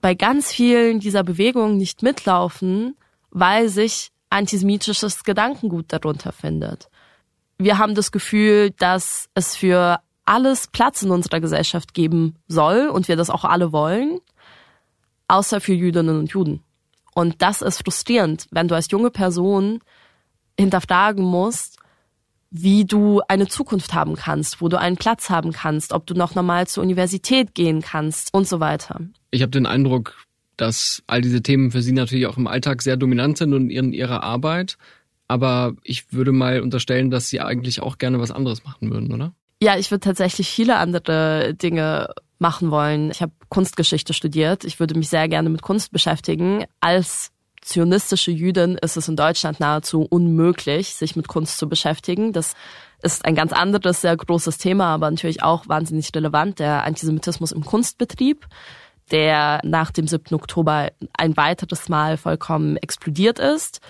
bei 0.00 0.14
ganz 0.14 0.52
vielen 0.52 1.00
dieser 1.00 1.22
Bewegungen 1.22 1.76
nicht 1.76 2.02
mitlaufen, 2.02 2.96
weil 3.30 3.68
sich 3.68 4.12
antisemitisches 4.30 5.24
Gedankengut 5.24 5.86
darunter 5.92 6.32
findet. 6.32 6.88
Wir 7.58 7.78
haben 7.78 7.94
das 7.94 8.12
Gefühl, 8.12 8.70
dass 8.70 9.28
es 9.34 9.56
für 9.56 10.00
alles 10.26 10.66
Platz 10.66 11.02
in 11.02 11.10
unserer 11.10 11.40
Gesellschaft 11.40 11.94
geben 11.94 12.36
soll 12.48 12.88
und 12.88 13.08
wir 13.08 13.16
das 13.16 13.30
auch 13.30 13.44
alle 13.44 13.72
wollen, 13.72 14.20
außer 15.28 15.60
für 15.60 15.72
Jüdinnen 15.72 16.18
und 16.18 16.30
Juden. 16.30 16.62
Und 17.14 17.40
das 17.40 17.62
ist 17.62 17.82
frustrierend, 17.82 18.46
wenn 18.50 18.68
du 18.68 18.74
als 18.74 18.90
junge 18.90 19.10
Person 19.10 19.80
hinterfragen 20.58 21.24
musst, 21.24 21.78
wie 22.50 22.84
du 22.84 23.20
eine 23.28 23.48
Zukunft 23.48 23.94
haben 23.94 24.16
kannst, 24.16 24.60
wo 24.60 24.68
du 24.68 24.78
einen 24.78 24.96
Platz 24.96 25.30
haben 25.30 25.52
kannst, 25.52 25.92
ob 25.92 26.06
du 26.06 26.14
noch 26.14 26.34
normal 26.34 26.66
zur 26.66 26.82
Universität 26.82 27.54
gehen 27.54 27.82
kannst 27.82 28.32
und 28.32 28.46
so 28.46 28.60
weiter. 28.60 29.00
Ich 29.30 29.42
habe 29.42 29.50
den 29.50 29.66
Eindruck, 29.66 30.14
dass 30.56 31.02
all 31.06 31.20
diese 31.20 31.42
Themen 31.42 31.70
für 31.70 31.82
Sie 31.82 31.92
natürlich 31.92 32.26
auch 32.26 32.36
im 32.36 32.46
Alltag 32.46 32.82
sehr 32.82 32.96
dominant 32.96 33.38
sind 33.38 33.52
und 33.52 33.70
in 33.70 33.92
Ihrer 33.92 34.22
Arbeit. 34.22 34.78
Aber 35.28 35.74
ich 35.82 36.12
würde 36.12 36.32
mal 36.32 36.60
unterstellen, 36.60 37.10
dass 37.10 37.28
Sie 37.28 37.40
eigentlich 37.40 37.80
auch 37.80 37.98
gerne 37.98 38.20
was 38.20 38.30
anderes 38.30 38.64
machen 38.64 38.90
würden, 38.90 39.12
oder? 39.12 39.32
Ja, 39.66 39.76
ich 39.76 39.90
würde 39.90 40.04
tatsächlich 40.04 40.48
viele 40.48 40.76
andere 40.76 41.52
Dinge 41.52 42.14
machen 42.38 42.70
wollen. 42.70 43.10
Ich 43.10 43.20
habe 43.20 43.32
Kunstgeschichte 43.48 44.12
studiert. 44.12 44.64
Ich 44.64 44.78
würde 44.78 44.96
mich 44.96 45.08
sehr 45.08 45.26
gerne 45.26 45.48
mit 45.48 45.60
Kunst 45.60 45.90
beschäftigen. 45.90 46.66
Als 46.78 47.32
zionistische 47.62 48.30
Jüdin 48.30 48.78
ist 48.80 48.96
es 48.96 49.08
in 49.08 49.16
Deutschland 49.16 49.58
nahezu 49.58 50.02
unmöglich, 50.02 50.94
sich 50.94 51.16
mit 51.16 51.26
Kunst 51.26 51.58
zu 51.58 51.68
beschäftigen. 51.68 52.32
Das 52.32 52.54
ist 53.02 53.24
ein 53.24 53.34
ganz 53.34 53.52
anderes, 53.52 54.02
sehr 54.02 54.16
großes 54.16 54.58
Thema, 54.58 54.94
aber 54.94 55.10
natürlich 55.10 55.42
auch 55.42 55.66
wahnsinnig 55.66 56.14
relevant, 56.14 56.60
der 56.60 56.84
Antisemitismus 56.84 57.50
im 57.50 57.64
Kunstbetrieb, 57.64 58.46
der 59.10 59.60
nach 59.64 59.90
dem 59.90 60.06
7. 60.06 60.32
Oktober 60.36 60.92
ein 61.18 61.36
weiteres 61.36 61.88
Mal 61.88 62.18
vollkommen 62.18 62.76
explodiert 62.76 63.40
ist. 63.40 63.80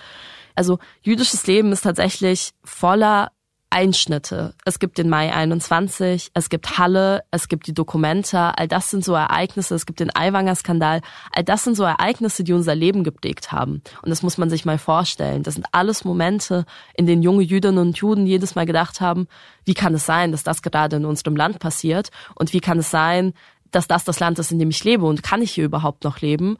Also 0.55 0.79
jüdisches 1.03 1.45
Leben 1.45 1.71
ist 1.71 1.81
tatsächlich 1.81 2.53
voller 2.63 3.29
Einschnitte. 3.77 4.55
Es 4.65 4.79
gibt 4.79 4.97
den 4.97 5.07
Mai 5.07 5.31
21, 5.31 6.31
es 6.33 6.49
gibt 6.49 6.79
Halle, 6.79 7.23
es 7.29 7.47
gibt 7.47 7.67
die 7.67 7.75
Dokumenta, 7.75 8.49
all 8.57 8.67
das 8.67 8.89
sind 8.89 9.05
so 9.05 9.13
Ereignisse, 9.13 9.75
es 9.75 9.85
gibt 9.85 9.99
den 9.99 10.09
Aiwanger 10.15 10.55
Skandal, 10.55 11.01
all 11.31 11.43
das 11.43 11.63
sind 11.63 11.75
so 11.75 11.83
Ereignisse, 11.83 12.43
die 12.43 12.53
unser 12.53 12.73
Leben 12.73 13.03
geprägt 13.03 13.51
haben. 13.51 13.83
Und 14.01 14.09
das 14.09 14.23
muss 14.23 14.39
man 14.39 14.49
sich 14.49 14.65
mal 14.65 14.79
vorstellen. 14.79 15.43
Das 15.43 15.53
sind 15.53 15.67
alles 15.73 16.05
Momente, 16.05 16.65
in 16.95 17.05
denen 17.05 17.21
junge 17.21 17.43
Jüdinnen 17.43 17.77
und 17.77 17.97
Juden 17.97 18.25
jedes 18.25 18.55
Mal 18.55 18.65
gedacht 18.65 18.99
haben, 18.99 19.27
wie 19.63 19.75
kann 19.75 19.93
es 19.93 20.07
sein, 20.07 20.31
dass 20.31 20.41
das 20.41 20.63
gerade 20.63 20.95
in 20.95 21.05
unserem 21.05 21.35
Land 21.35 21.59
passiert? 21.59 22.09
Und 22.33 22.53
wie 22.53 22.61
kann 22.61 22.79
es 22.79 22.89
sein, 22.89 23.33
dass 23.69 23.87
das 23.87 24.03
das 24.03 24.19
Land 24.19 24.39
ist, 24.39 24.51
in 24.51 24.57
dem 24.57 24.71
ich 24.71 24.83
lebe? 24.83 25.05
Und 25.05 25.21
kann 25.21 25.43
ich 25.43 25.51
hier 25.51 25.65
überhaupt 25.65 26.03
noch 26.03 26.19
leben? 26.19 26.57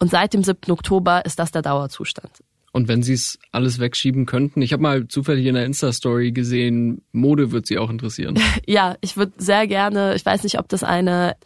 Und 0.00 0.10
seit 0.10 0.34
dem 0.34 0.42
7. 0.42 0.72
Oktober 0.72 1.24
ist 1.24 1.38
das 1.38 1.52
der 1.52 1.62
Dauerzustand. 1.62 2.42
Und 2.76 2.88
wenn 2.88 3.02
sie 3.02 3.14
es 3.14 3.38
alles 3.52 3.78
wegschieben 3.78 4.26
könnten, 4.26 4.60
ich 4.60 4.74
habe 4.74 4.82
mal 4.82 5.08
zufällig 5.08 5.46
in 5.46 5.54
der 5.54 5.64
Insta-Story 5.64 6.32
gesehen, 6.32 7.00
Mode 7.10 7.50
wird 7.50 7.66
sie 7.66 7.78
auch 7.78 7.88
interessieren. 7.88 8.38
Ja, 8.66 8.96
ich 9.00 9.16
würde 9.16 9.32
sehr 9.38 9.66
gerne, 9.66 10.14
ich 10.14 10.26
weiß 10.26 10.42
nicht, 10.42 10.58
ob 10.58 10.68
das 10.68 10.84
eine 10.84 11.36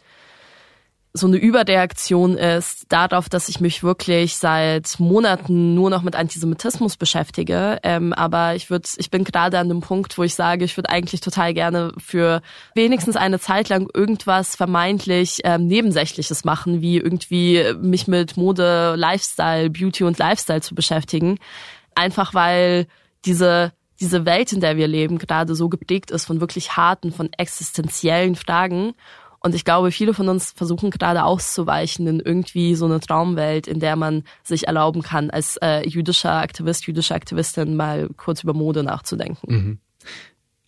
so 1.13 1.27
eine 1.27 1.37
Überreaktion 1.37 2.37
ist 2.37 2.85
darauf, 2.89 3.27
dass 3.27 3.49
ich 3.49 3.59
mich 3.59 3.83
wirklich 3.83 4.37
seit 4.37 4.99
Monaten 4.99 5.73
nur 5.73 5.89
noch 5.89 6.03
mit 6.03 6.15
Antisemitismus 6.15 6.95
beschäftige. 6.95 7.79
Ähm, 7.83 8.13
aber 8.13 8.55
ich 8.55 8.69
würde, 8.69 8.87
ich 8.95 9.11
bin 9.11 9.25
gerade 9.25 9.59
an 9.59 9.67
dem 9.67 9.81
Punkt, 9.81 10.17
wo 10.17 10.23
ich 10.23 10.35
sage, 10.35 10.63
ich 10.63 10.77
würde 10.77 10.89
eigentlich 10.89 11.19
total 11.19 11.53
gerne 11.53 11.91
für 11.97 12.41
wenigstens 12.75 13.17
eine 13.17 13.39
Zeit 13.39 13.67
lang 13.67 13.89
irgendwas 13.93 14.55
vermeintlich 14.55 15.39
ähm, 15.43 15.67
Nebensächliches 15.67 16.45
machen, 16.45 16.81
wie 16.81 16.97
irgendwie 16.97 17.73
mich 17.81 18.07
mit 18.07 18.37
Mode, 18.37 18.95
Lifestyle, 18.95 19.69
Beauty 19.69 20.05
und 20.05 20.17
Lifestyle 20.17 20.61
zu 20.61 20.75
beschäftigen. 20.75 21.39
Einfach 21.93 22.33
weil 22.33 22.87
diese 23.25 23.73
diese 24.01 24.25
Welt, 24.25 24.51
in 24.51 24.61
der 24.61 24.77
wir 24.77 24.87
leben, 24.87 25.19
gerade 25.19 25.53
so 25.53 25.69
geprägt 25.69 26.09
ist 26.09 26.25
von 26.25 26.41
wirklich 26.41 26.75
harten, 26.75 27.11
von 27.11 27.31
existenziellen 27.33 28.35
Fragen. 28.35 28.95
Und 29.43 29.55
ich 29.55 29.65
glaube, 29.65 29.91
viele 29.91 30.13
von 30.13 30.29
uns 30.29 30.51
versuchen 30.51 30.91
gerade 30.91 31.23
auszuweichen 31.23 32.05
in 32.05 32.19
irgendwie 32.19 32.75
so 32.75 32.85
eine 32.85 32.99
Traumwelt, 32.99 33.67
in 33.67 33.79
der 33.79 33.95
man 33.95 34.23
sich 34.43 34.67
erlauben 34.67 35.01
kann, 35.01 35.31
als 35.31 35.57
äh, 35.57 35.87
jüdischer 35.87 36.33
Aktivist, 36.33 36.85
jüdische 36.85 37.15
Aktivistin 37.15 37.75
mal 37.75 38.09
kurz 38.17 38.43
über 38.43 38.53
Mode 38.53 38.83
nachzudenken. 38.83 39.53
Mhm. 39.53 39.79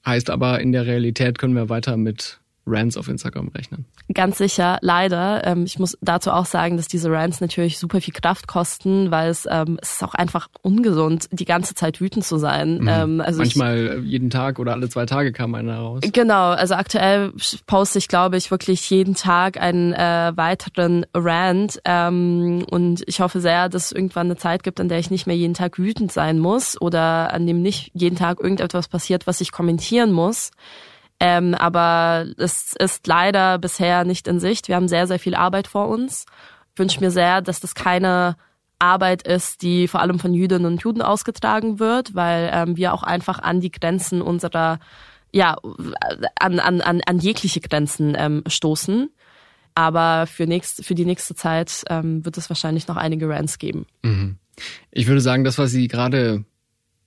Heißt 0.06 0.32
aber, 0.32 0.60
in 0.60 0.72
der 0.72 0.88
Realität 0.88 1.38
können 1.38 1.56
wir 1.56 1.70
weiter 1.70 1.98
mit 1.98 2.40
Rants 2.66 2.96
auf 2.98 3.08
Instagram 3.08 3.50
rechnen. 3.50 3.86
Ganz 4.14 4.38
sicher, 4.38 4.78
leider. 4.82 5.46
Ähm, 5.46 5.64
ich 5.66 5.80
muss 5.80 5.98
dazu 6.02 6.32
auch 6.32 6.46
sagen, 6.46 6.78
dass 6.78 6.88
diese 6.88 7.12
Rants 7.12 7.42
natürlich 7.42 7.78
super 7.78 8.00
viel 8.00 8.14
Kraft 8.14 8.48
kosten, 8.48 9.12
weil 9.12 9.30
es, 9.30 9.48
ähm, 9.50 9.78
es 9.82 9.94
ist 9.94 10.04
auch 10.04 10.14
einfach 10.14 10.48
ungesund, 10.62 11.28
die 11.32 11.46
ganze 11.46 11.76
Zeit 11.76 12.00
wütend 12.00 12.26
zu 12.26 12.38
sein. 12.38 12.80
Mhm. 12.80 12.88
Ähm, 12.88 13.22
also 13.22 13.40
Manchmal 13.40 14.00
ich, 14.04 14.12
jeden 14.12 14.30
Tag 14.30 14.60
oder 14.60 14.74
alle 14.74 14.88
zwei 14.90 15.06
Tage 15.06 15.34
kam 15.34 15.56
einer 15.56 15.78
raus. 15.78 16.02
Genau, 16.12 16.52
also 16.52 16.76
aktuell 16.76 17.34
poste 17.68 18.00
ich, 18.00 18.08
glaube 18.08 18.38
ich, 18.38 18.50
wirklich 18.50 18.90
jeden 18.90 19.16
Tag 19.16 19.60
einen 19.60 19.94
äh, 19.94 20.32
weiteren 20.36 21.06
Rant. 21.14 21.82
Ähm, 21.84 22.66
und 22.70 23.04
ich 23.08 23.20
hoffe 23.20 23.42
sehr, 23.42 23.68
dass 23.68 23.88
es 23.88 23.92
irgendwann 23.92 24.28
eine 24.28 24.38
Zeit 24.38 24.64
gibt, 24.64 24.80
an 24.80 24.88
der 24.88 25.00
ich 25.00 25.12
nicht 25.12 25.28
mehr 25.28 25.36
jeden 25.36 25.54
Tag 25.54 25.78
wütend 25.78 26.12
sein 26.12 26.40
muss 26.40 26.80
oder 26.80 27.34
an 27.34 27.46
dem 27.46 27.62
nicht 27.62 27.92
jeden 27.94 28.16
Tag 28.16 28.40
irgendetwas 28.40 28.88
passiert, 28.88 29.28
was 29.28 29.42
ich 29.42 29.52
kommentieren 29.52 30.12
muss. 30.12 30.52
Ähm, 31.26 31.56
aber 31.56 32.26
es 32.38 32.74
ist 32.78 33.08
leider 33.08 33.58
bisher 33.58 34.04
nicht 34.04 34.28
in 34.28 34.42
Sicht. 34.42 34.68
Wir 34.68 34.76
haben 34.76 34.90
sehr, 34.90 35.08
sehr 35.08 35.20
viel 35.20 35.36
Arbeit 35.36 35.68
vor 35.68 35.88
uns. 35.88 36.26
Ich 36.74 36.80
wünsche 36.80 37.00
mir 37.00 37.12
sehr, 37.12 37.42
dass 37.42 37.62
das 37.62 37.76
keine 37.76 38.36
Arbeit 38.78 39.26
ist, 39.26 39.62
die 39.62 39.88
vor 39.88 40.02
allem 40.02 40.20
von 40.20 40.34
Jüdinnen 40.34 40.66
und 40.66 40.82
Juden 40.82 41.02
ausgetragen 41.02 41.80
wird, 41.80 42.14
weil 42.14 42.52
ähm, 42.54 42.76
wir 42.76 42.94
auch 42.94 43.04
einfach 43.04 43.40
an 43.40 43.62
die 43.62 43.72
Grenzen 43.72 44.22
unserer, 44.22 44.80
ja, 45.32 45.56
an, 46.36 46.60
an, 46.60 46.82
an, 46.82 47.00
an 47.06 47.20
jegliche 47.20 47.62
Grenzen 47.62 48.16
ähm, 48.18 48.44
stoßen. 48.46 49.10
Aber 49.76 50.28
für, 50.28 50.46
nächst, 50.46 50.84
für 50.84 50.94
die 50.94 51.06
nächste 51.06 51.36
Zeit 51.36 51.86
ähm, 51.90 52.26
wird 52.26 52.38
es 52.38 52.50
wahrscheinlich 52.50 52.90
noch 52.90 52.98
einige 52.98 53.30
Rants 53.30 53.60
geben. 53.60 53.86
Mhm. 54.02 54.36
Ich 54.92 55.08
würde 55.08 55.22
sagen, 55.22 55.46
das, 55.46 55.58
was 55.58 55.72
Sie 55.72 55.88
gerade 55.88 56.44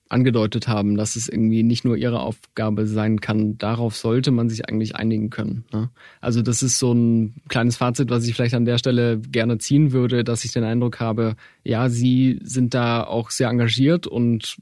angedeutet 0.09 0.67
haben, 0.67 0.95
dass 0.95 1.15
es 1.15 1.27
irgendwie 1.27 1.63
nicht 1.63 1.85
nur 1.85 1.97
ihre 1.97 2.21
Aufgabe 2.21 2.87
sein 2.87 3.21
kann. 3.21 3.57
Darauf 3.57 3.95
sollte 3.95 4.31
man 4.31 4.49
sich 4.49 4.67
eigentlich 4.67 4.95
einigen 4.95 5.29
können. 5.29 5.65
Ne? 5.71 5.89
Also 6.21 6.41
das 6.41 6.63
ist 6.63 6.79
so 6.79 6.93
ein 6.93 7.35
kleines 7.49 7.77
Fazit, 7.77 8.09
was 8.09 8.25
ich 8.27 8.35
vielleicht 8.35 8.55
an 8.55 8.65
der 8.65 8.77
Stelle 8.77 9.19
gerne 9.19 9.57
ziehen 9.57 9.91
würde, 9.91 10.23
dass 10.23 10.45
ich 10.45 10.51
den 10.51 10.63
Eindruck 10.63 10.99
habe, 10.99 11.35
ja, 11.63 11.89
sie 11.89 12.39
sind 12.43 12.73
da 12.73 13.03
auch 13.03 13.29
sehr 13.29 13.49
engagiert 13.49 14.07
und 14.07 14.57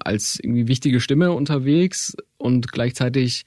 als 0.00 0.38
irgendwie 0.40 0.68
wichtige 0.68 1.00
Stimme 1.00 1.32
unterwegs 1.32 2.16
und 2.36 2.72
gleichzeitig 2.72 3.44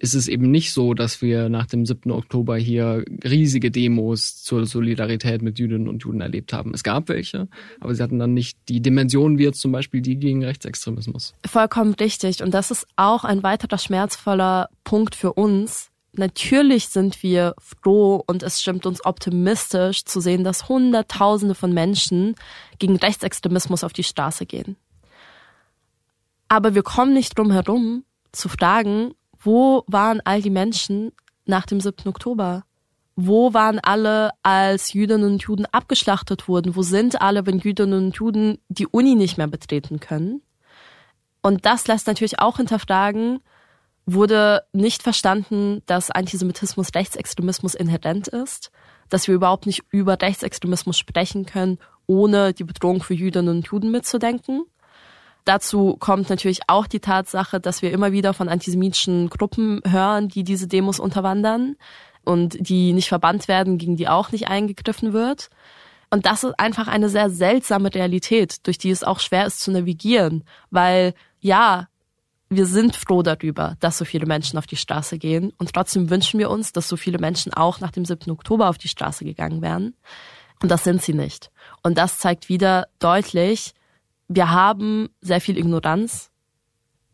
ist 0.00 0.14
es 0.14 0.28
eben 0.28 0.50
nicht 0.50 0.72
so, 0.72 0.94
dass 0.94 1.20
wir 1.20 1.50
nach 1.50 1.66
dem 1.66 1.84
7. 1.84 2.10
Oktober 2.10 2.56
hier 2.56 3.04
riesige 3.22 3.70
Demos 3.70 4.42
zur 4.42 4.64
Solidarität 4.64 5.42
mit 5.42 5.58
Jüdinnen 5.58 5.88
und 5.88 6.04
Juden 6.04 6.22
erlebt 6.22 6.54
haben. 6.54 6.72
Es 6.72 6.82
gab 6.82 7.10
welche, 7.10 7.48
aber 7.80 7.94
sie 7.94 8.02
hatten 8.02 8.18
dann 8.18 8.32
nicht 8.32 8.58
die 8.70 8.80
Dimension 8.80 9.36
wie 9.36 9.44
jetzt 9.44 9.60
zum 9.60 9.72
Beispiel 9.72 10.00
die 10.00 10.16
gegen 10.16 10.42
Rechtsextremismus. 10.42 11.34
Vollkommen 11.46 11.92
richtig. 11.94 12.42
Und 12.42 12.54
das 12.54 12.70
ist 12.70 12.86
auch 12.96 13.24
ein 13.24 13.42
weiterer 13.42 13.76
schmerzvoller 13.76 14.70
Punkt 14.84 15.14
für 15.14 15.34
uns. 15.34 15.90
Natürlich 16.12 16.88
sind 16.88 17.22
wir 17.22 17.54
froh 17.58 18.24
und 18.26 18.42
es 18.42 18.60
stimmt 18.62 18.86
uns 18.86 19.04
optimistisch 19.04 20.06
zu 20.06 20.20
sehen, 20.20 20.44
dass 20.44 20.68
Hunderttausende 20.68 21.54
von 21.54 21.74
Menschen 21.74 22.36
gegen 22.78 22.96
Rechtsextremismus 22.96 23.84
auf 23.84 23.92
die 23.92 24.02
Straße 24.02 24.46
gehen. 24.46 24.76
Aber 26.48 26.74
wir 26.74 26.82
kommen 26.82 27.12
nicht 27.12 27.38
drum 27.38 27.52
herum 27.52 28.04
zu 28.32 28.48
fragen, 28.48 29.12
wo 29.40 29.84
waren 29.86 30.20
all 30.24 30.42
die 30.42 30.50
Menschen 30.50 31.12
nach 31.46 31.66
dem 31.66 31.80
7. 31.80 32.08
Oktober? 32.08 32.64
Wo 33.16 33.52
waren 33.52 33.80
alle, 33.80 34.30
als 34.42 34.92
Jüdinnen 34.92 35.32
und 35.32 35.42
Juden 35.42 35.66
abgeschlachtet 35.66 36.48
wurden? 36.48 36.76
Wo 36.76 36.82
sind 36.82 37.20
alle, 37.20 37.44
wenn 37.46 37.58
Jüdinnen 37.58 38.06
und 38.06 38.16
Juden 38.16 38.58
die 38.68 38.86
Uni 38.86 39.14
nicht 39.14 39.36
mehr 39.36 39.48
betreten 39.48 40.00
können? 40.00 40.42
Und 41.42 41.66
das 41.66 41.86
lässt 41.86 42.06
natürlich 42.06 42.38
auch 42.38 42.58
hinterfragen, 42.58 43.40
wurde 44.06 44.62
nicht 44.72 45.02
verstanden, 45.02 45.82
dass 45.86 46.10
Antisemitismus 46.10 46.94
Rechtsextremismus 46.94 47.74
inhärent 47.74 48.28
ist, 48.28 48.70
dass 49.08 49.26
wir 49.26 49.34
überhaupt 49.34 49.66
nicht 49.66 49.82
über 49.90 50.20
Rechtsextremismus 50.20 50.98
sprechen 50.98 51.46
können, 51.46 51.78
ohne 52.06 52.52
die 52.52 52.64
Bedrohung 52.64 53.02
für 53.02 53.14
Jüdinnen 53.14 53.56
und 53.56 53.66
Juden 53.68 53.90
mitzudenken. 53.90 54.64
Dazu 55.44 55.96
kommt 55.98 56.28
natürlich 56.30 56.60
auch 56.66 56.86
die 56.86 57.00
Tatsache, 57.00 57.60
dass 57.60 57.82
wir 57.82 57.92
immer 57.92 58.12
wieder 58.12 58.34
von 58.34 58.48
antisemitischen 58.48 59.30
Gruppen 59.30 59.80
hören, 59.86 60.28
die 60.28 60.44
diese 60.44 60.68
Demos 60.68 61.00
unterwandern 61.00 61.76
und 62.24 62.56
die 62.60 62.92
nicht 62.92 63.08
verbannt 63.08 63.48
werden, 63.48 63.78
gegen 63.78 63.96
die 63.96 64.08
auch 64.08 64.32
nicht 64.32 64.48
eingegriffen 64.48 65.12
wird. 65.12 65.48
Und 66.10 66.26
das 66.26 66.44
ist 66.44 66.58
einfach 66.58 66.88
eine 66.88 67.08
sehr 67.08 67.30
seltsame 67.30 67.94
Realität, 67.94 68.66
durch 68.66 68.78
die 68.78 68.90
es 68.90 69.04
auch 69.04 69.20
schwer 69.20 69.46
ist 69.46 69.60
zu 69.60 69.70
navigieren, 69.70 70.44
weil 70.70 71.14
ja, 71.40 71.86
wir 72.48 72.66
sind 72.66 72.96
froh 72.96 73.22
darüber, 73.22 73.76
dass 73.78 73.96
so 73.96 74.04
viele 74.04 74.26
Menschen 74.26 74.58
auf 74.58 74.66
die 74.66 74.76
Straße 74.76 75.18
gehen 75.18 75.52
und 75.56 75.72
trotzdem 75.72 76.10
wünschen 76.10 76.40
wir 76.40 76.50
uns, 76.50 76.72
dass 76.72 76.88
so 76.88 76.96
viele 76.96 77.18
Menschen 77.18 77.54
auch 77.54 77.78
nach 77.78 77.92
dem 77.92 78.04
7. 78.04 78.30
Oktober 78.32 78.68
auf 78.68 78.76
die 78.76 78.88
Straße 78.88 79.24
gegangen 79.24 79.62
wären. 79.62 79.94
Und 80.60 80.70
das 80.70 80.82
sind 80.84 81.00
sie 81.00 81.14
nicht. 81.14 81.50
Und 81.82 81.96
das 81.96 82.18
zeigt 82.18 82.48
wieder 82.48 82.88
deutlich, 82.98 83.72
wir 84.32 84.52
haben 84.52 85.08
sehr 85.20 85.40
viel 85.40 85.58
Ignoranz, 85.58 86.30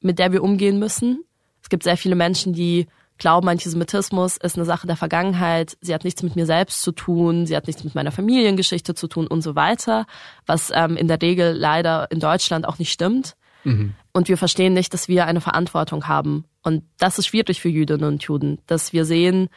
mit 0.03 0.19
der 0.19 0.33
wir 0.33 0.43
umgehen 0.43 0.79
müssen. 0.79 1.25
Es 1.63 1.71
gibt 1.71 1.83
sehr 1.83 1.97
viele 1.97 2.15
Menschen, 2.15 2.53
die 2.53 2.87
glauben, 3.17 3.49
Antisemitismus 3.49 4.37
ist 4.37 4.57
eine 4.57 4.67
Sache 4.67 4.87
der 4.87 4.97
Vergangenheit. 4.97 5.79
Sie 5.81 5.95
hat 5.95 6.05
nichts 6.05 6.23
mit 6.23 6.37
mir 6.37 6.45
selbst 6.45 6.83
zu 6.83 6.93
tun, 6.93 7.47
sie 7.47 7.57
hat 7.57 7.69
nichts 7.69 7.85
mit 7.85 7.95
meiner 7.95 8.13
Familiengeschichte 8.13 8.95
zu 8.95 9.09
tun 9.09 9.27
und 9.27 9.41
so 9.41 9.57
weiter, 9.57 10.05
was 10.45 10.71
ähm, 10.75 10.99
in 10.99 11.09
der 11.09 11.23
Regel 11.23 11.57
leider 11.57 12.11
in 12.11 12.21
Deutschland 12.21 12.69
auch 12.69 12.79
nicht 12.79 12.93
stimmt. 12.93 13.35
Mhm. 13.65 13.95
Und 14.13 14.29
wir 14.29 14.37
verstehen 14.37 14.75
nicht, 14.75 14.93
dass 14.93 15.09
wir 15.09 15.25
eine 15.25 15.41
Verantwortung 15.41 16.07
haben. 16.09 16.45
Und 16.63 16.85
das 16.99 17.19
ist 17.19 17.29
schwierig 17.29 17.63
für 17.63 17.71
Jüdinnen 17.71 18.05
und 18.05 18.23
Juden, 18.25 18.59
dass 18.67 18.93
wir 18.93 19.07
sehen, 19.07 19.49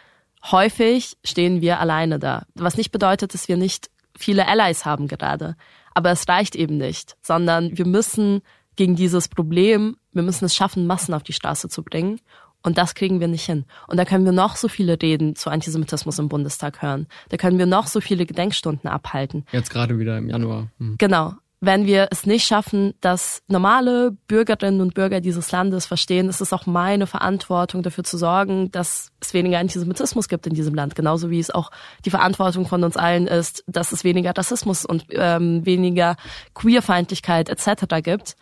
häufig 0.49 1.18
stehen 1.26 1.60
wir 1.60 1.82
alleine 1.82 2.20
da. 2.20 2.45
Was 2.55 2.78
nicht 2.78 2.91
bedeutet, 2.91 3.34
dass 3.34 3.49
wir 3.49 3.57
nicht 3.57 3.89
viele 4.18 4.47
Allies 4.47 4.86
haben 4.86 5.10
gerade. 5.10 5.57
Aber 5.93 6.11
es 6.11 6.27
reicht 6.27 6.55
eben 6.55 6.77
nicht, 6.77 7.17
sondern 7.21 7.77
wir 7.77 7.85
müssen 7.85 8.41
gegen 8.75 8.95
dieses 8.95 9.27
Problem, 9.27 9.97
wir 10.13 10.23
müssen 10.23 10.45
es 10.45 10.55
schaffen, 10.55 10.87
Massen 10.87 11.13
auf 11.13 11.23
die 11.23 11.33
Straße 11.33 11.69
zu 11.69 11.83
bringen. 11.83 12.19
Und 12.61 12.77
das 12.77 12.93
kriegen 12.93 13.21
wir 13.21 13.29
nicht 13.29 13.45
hin. 13.45 13.65
Und 13.87 13.97
da 13.97 14.03
können 14.03 14.25
wir 14.25 14.33
noch 14.33 14.57
so 14.57 14.67
viele 14.67 15.01
Reden 15.01 15.35
zu 15.35 15.49
Antisemitismus 15.49 16.19
im 16.19 16.27
Bundestag 16.27 16.81
hören. 16.81 17.07
Da 17.29 17.37
können 17.37 17.57
wir 17.57 17.65
noch 17.65 17.87
so 17.87 18.01
viele 18.01 18.25
Gedenkstunden 18.25 18.89
abhalten. 18.89 19.45
Jetzt 19.51 19.69
gerade 19.69 19.97
wieder 19.97 20.17
im 20.17 20.29
Januar. 20.29 20.67
Hm. 20.77 20.95
Genau 20.97 21.35
wenn 21.62 21.86
wir 21.86 22.07
es 22.12 22.26
nicht 22.26 22.45
schaffen, 22.45 22.93
dass 23.01 23.41
normale 23.47 24.12
Bürgerinnen 24.28 24.80
und 24.80 24.93
Bürger 24.93 25.20
dieses 25.20 25.51
Landes 25.51 25.86
verstehen, 25.86 26.30
ist 26.30 26.39
es 26.39 26.53
auch 26.53 26.66
meine 26.66 27.05
Verantwortung, 27.05 27.84
dafür 27.84 28.05
zu 28.05 28.18
sorgen, 28.18 28.72
dass 28.72 29.12
es 29.20 29.34
weniger 29.34 29.60
Antisemitismus 29.60 30.30
gibt 30.30 30.47
in 30.47 30.53
diesem 30.53 30.74
Land. 30.74 30.95
Genauso 30.95 31.30
wie 31.30 31.39
es 31.39 31.51
auch 31.51 31.72
die 32.05 32.12
Verantwortung 32.12 32.66
von 32.66 32.84
uns 32.84 32.95
allen 32.95 33.28
ist, 33.28 33.66
dass 33.68 33.91
es 33.91 34.05
weniger 34.05 34.32
Rassismus 34.36 34.86
und 34.86 35.05
ähm, 35.10 35.66
weniger 35.66 36.16
Queerfeindlichkeit 36.53 37.49
etc. 37.49 38.01
gibt. 38.03 38.38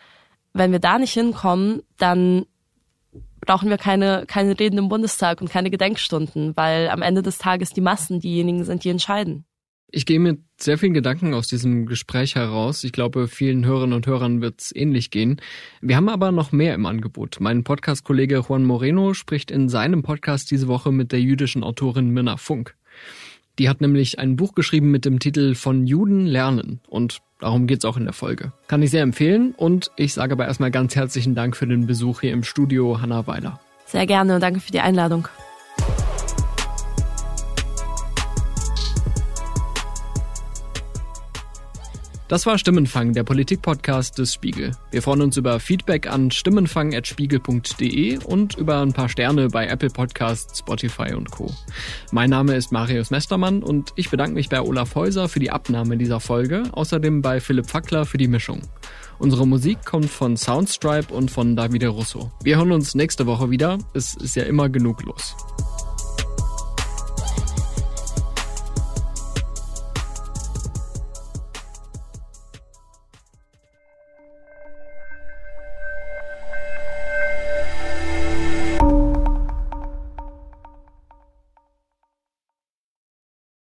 Wenn 0.54 0.72
wir 0.72 0.80
da 0.80 1.00
nicht 1.00 1.14
hinkommen, 1.14 1.82
dann 1.98 2.46
brauchen 3.42 3.70
wir 3.70 3.78
keine, 3.78 4.26
keine 4.28 4.60
Reden 4.60 4.78
im 4.78 4.90
Bundestag 4.90 5.42
und 5.42 5.50
keine 5.50 5.72
Gedenkstunden, 5.72 6.56
weil 6.56 6.90
am 6.90 7.02
Ende 7.02 7.24
des 7.24 7.40
Tages 7.40 7.72
die 7.72 7.82
Massen 7.82 8.20
diejenigen 8.20 8.64
sind, 8.64 8.84
die 8.84 8.90
entscheiden. 8.90 9.46
Ich 9.90 10.06
gehe 10.06 10.20
mit 10.20 10.42
sehr 10.60 10.78
vielen 10.78 10.94
Gedanken 10.94 11.34
aus 11.34 11.48
diesem 11.48 11.86
Gespräch 11.86 12.36
heraus. 12.36 12.84
Ich 12.84 12.92
glaube, 12.92 13.30
vielen 13.30 13.66
Hörerinnen 13.66 13.96
und 13.96 14.06
Hörern 14.06 14.42
wird 14.42 14.60
es 14.60 14.76
ähnlich 14.76 15.12
gehen. 15.12 15.40
Wir 15.80 15.96
haben 15.96 16.10
aber 16.10 16.34
noch 16.34 16.52
mehr 16.52 16.76
im 16.76 16.86
Angebot. 16.86 17.38
Mein 17.40 17.64
Podcast-Kollege 17.64 18.44
Juan 18.46 18.66
Moreno 18.66 19.14
spricht 19.14 19.50
in 19.50 19.70
seinem 19.70 20.04
Podcast 20.04 20.52
diese 20.52 20.68
Woche 20.68 20.92
mit 20.92 21.14
der 21.14 21.22
jüdischen 21.22 21.64
Autorin 21.64 22.10
Minna 22.10 22.36
Funk. 22.36 22.76
Die 23.60 23.70
hat 23.70 23.80
nämlich 23.80 24.20
ein 24.20 24.36
Buch 24.36 24.56
geschrieben 24.56 24.92
mit 24.92 25.06
dem 25.06 25.20
Titel 25.20 25.56
Von 25.56 25.88
Juden 25.88 26.26
lernen 26.26 26.82
und 26.90 27.22
darum 27.40 27.66
geht's 27.66 27.86
auch 27.86 27.96
in 27.96 28.04
der 28.04 28.14
Folge. 28.14 28.52
Kann 28.68 28.82
ich 28.82 28.92
sehr 28.92 29.04
empfehlen 29.04 29.54
und 29.56 29.92
ich 29.96 30.14
sage 30.14 30.34
aber 30.34 30.48
erstmal 30.48 30.70
ganz 30.70 30.98
herzlichen 30.98 31.34
Dank 31.34 31.56
für 31.56 31.66
den 31.66 31.88
Besuch 31.88 32.20
hier 32.22 32.34
im 32.34 32.44
Studio, 32.44 33.00
Hanna 33.02 33.26
Weiler. 33.26 33.62
Sehr 33.86 34.06
gerne 34.06 34.36
und 34.36 34.42
danke 34.42 34.60
für 34.60 34.72
die 34.72 34.82
Einladung. 34.82 35.30
Das 42.28 42.46
war 42.46 42.58
Stimmenfang, 42.58 43.14
der 43.14 43.24
Politik-Podcast 43.24 44.18
des 44.18 44.34
Spiegel. 44.34 44.72
Wir 44.92 45.02
freuen 45.02 45.22
uns 45.22 45.38
über 45.38 45.62
Feedback 45.62 46.08
an 46.08 46.30
stimmenfang.spiegel.de 46.30 48.18
und 48.26 48.58
über 48.58 48.82
ein 48.82 48.92
paar 48.92 49.08
Sterne 49.08 49.48
bei 49.48 49.66
Apple 49.66 49.90
Podcasts, 49.90 50.60
Spotify 50.60 51.14
und 51.14 51.32
Co. 51.32 51.50
Mein 52.12 52.30
Name 52.30 52.56
ist 52.56 52.74
Marius 52.74 53.12
Mestermann 53.12 53.64
und 53.64 53.94
ich 53.96 54.10
bedanke 54.10 54.34
mich 54.34 54.50
bei 54.50 54.60
Olaf 54.60 54.94
Häuser 54.96 55.30
für 55.30 55.40
die 55.40 55.52
Abnahme 55.52 55.96
dieser 55.96 56.20
Folge, 56.20 56.64
außerdem 56.74 57.22
bei 57.22 57.40
Philipp 57.40 57.70
Fackler 57.70 58.06
für 58.06 58.18
die 58.18 58.28
Mischung. 58.28 58.60
Unsere 59.20 59.48
Musik 59.48 59.86
kommt 59.86 60.10
von 60.10 60.36
Soundstripe 60.36 61.14
und 61.14 61.32
von 61.32 61.56
Davide 61.56 61.88
Russo. 61.88 62.30
Wir 62.44 62.58
hören 62.58 62.74
uns 62.74 62.94
nächste 62.94 63.26
Woche 63.26 63.52
wieder. 63.52 63.78
Es 63.94 64.16
ist 64.16 64.36
ja 64.36 64.44
immer 64.44 64.68
genug 64.68 65.02
los. 65.06 65.34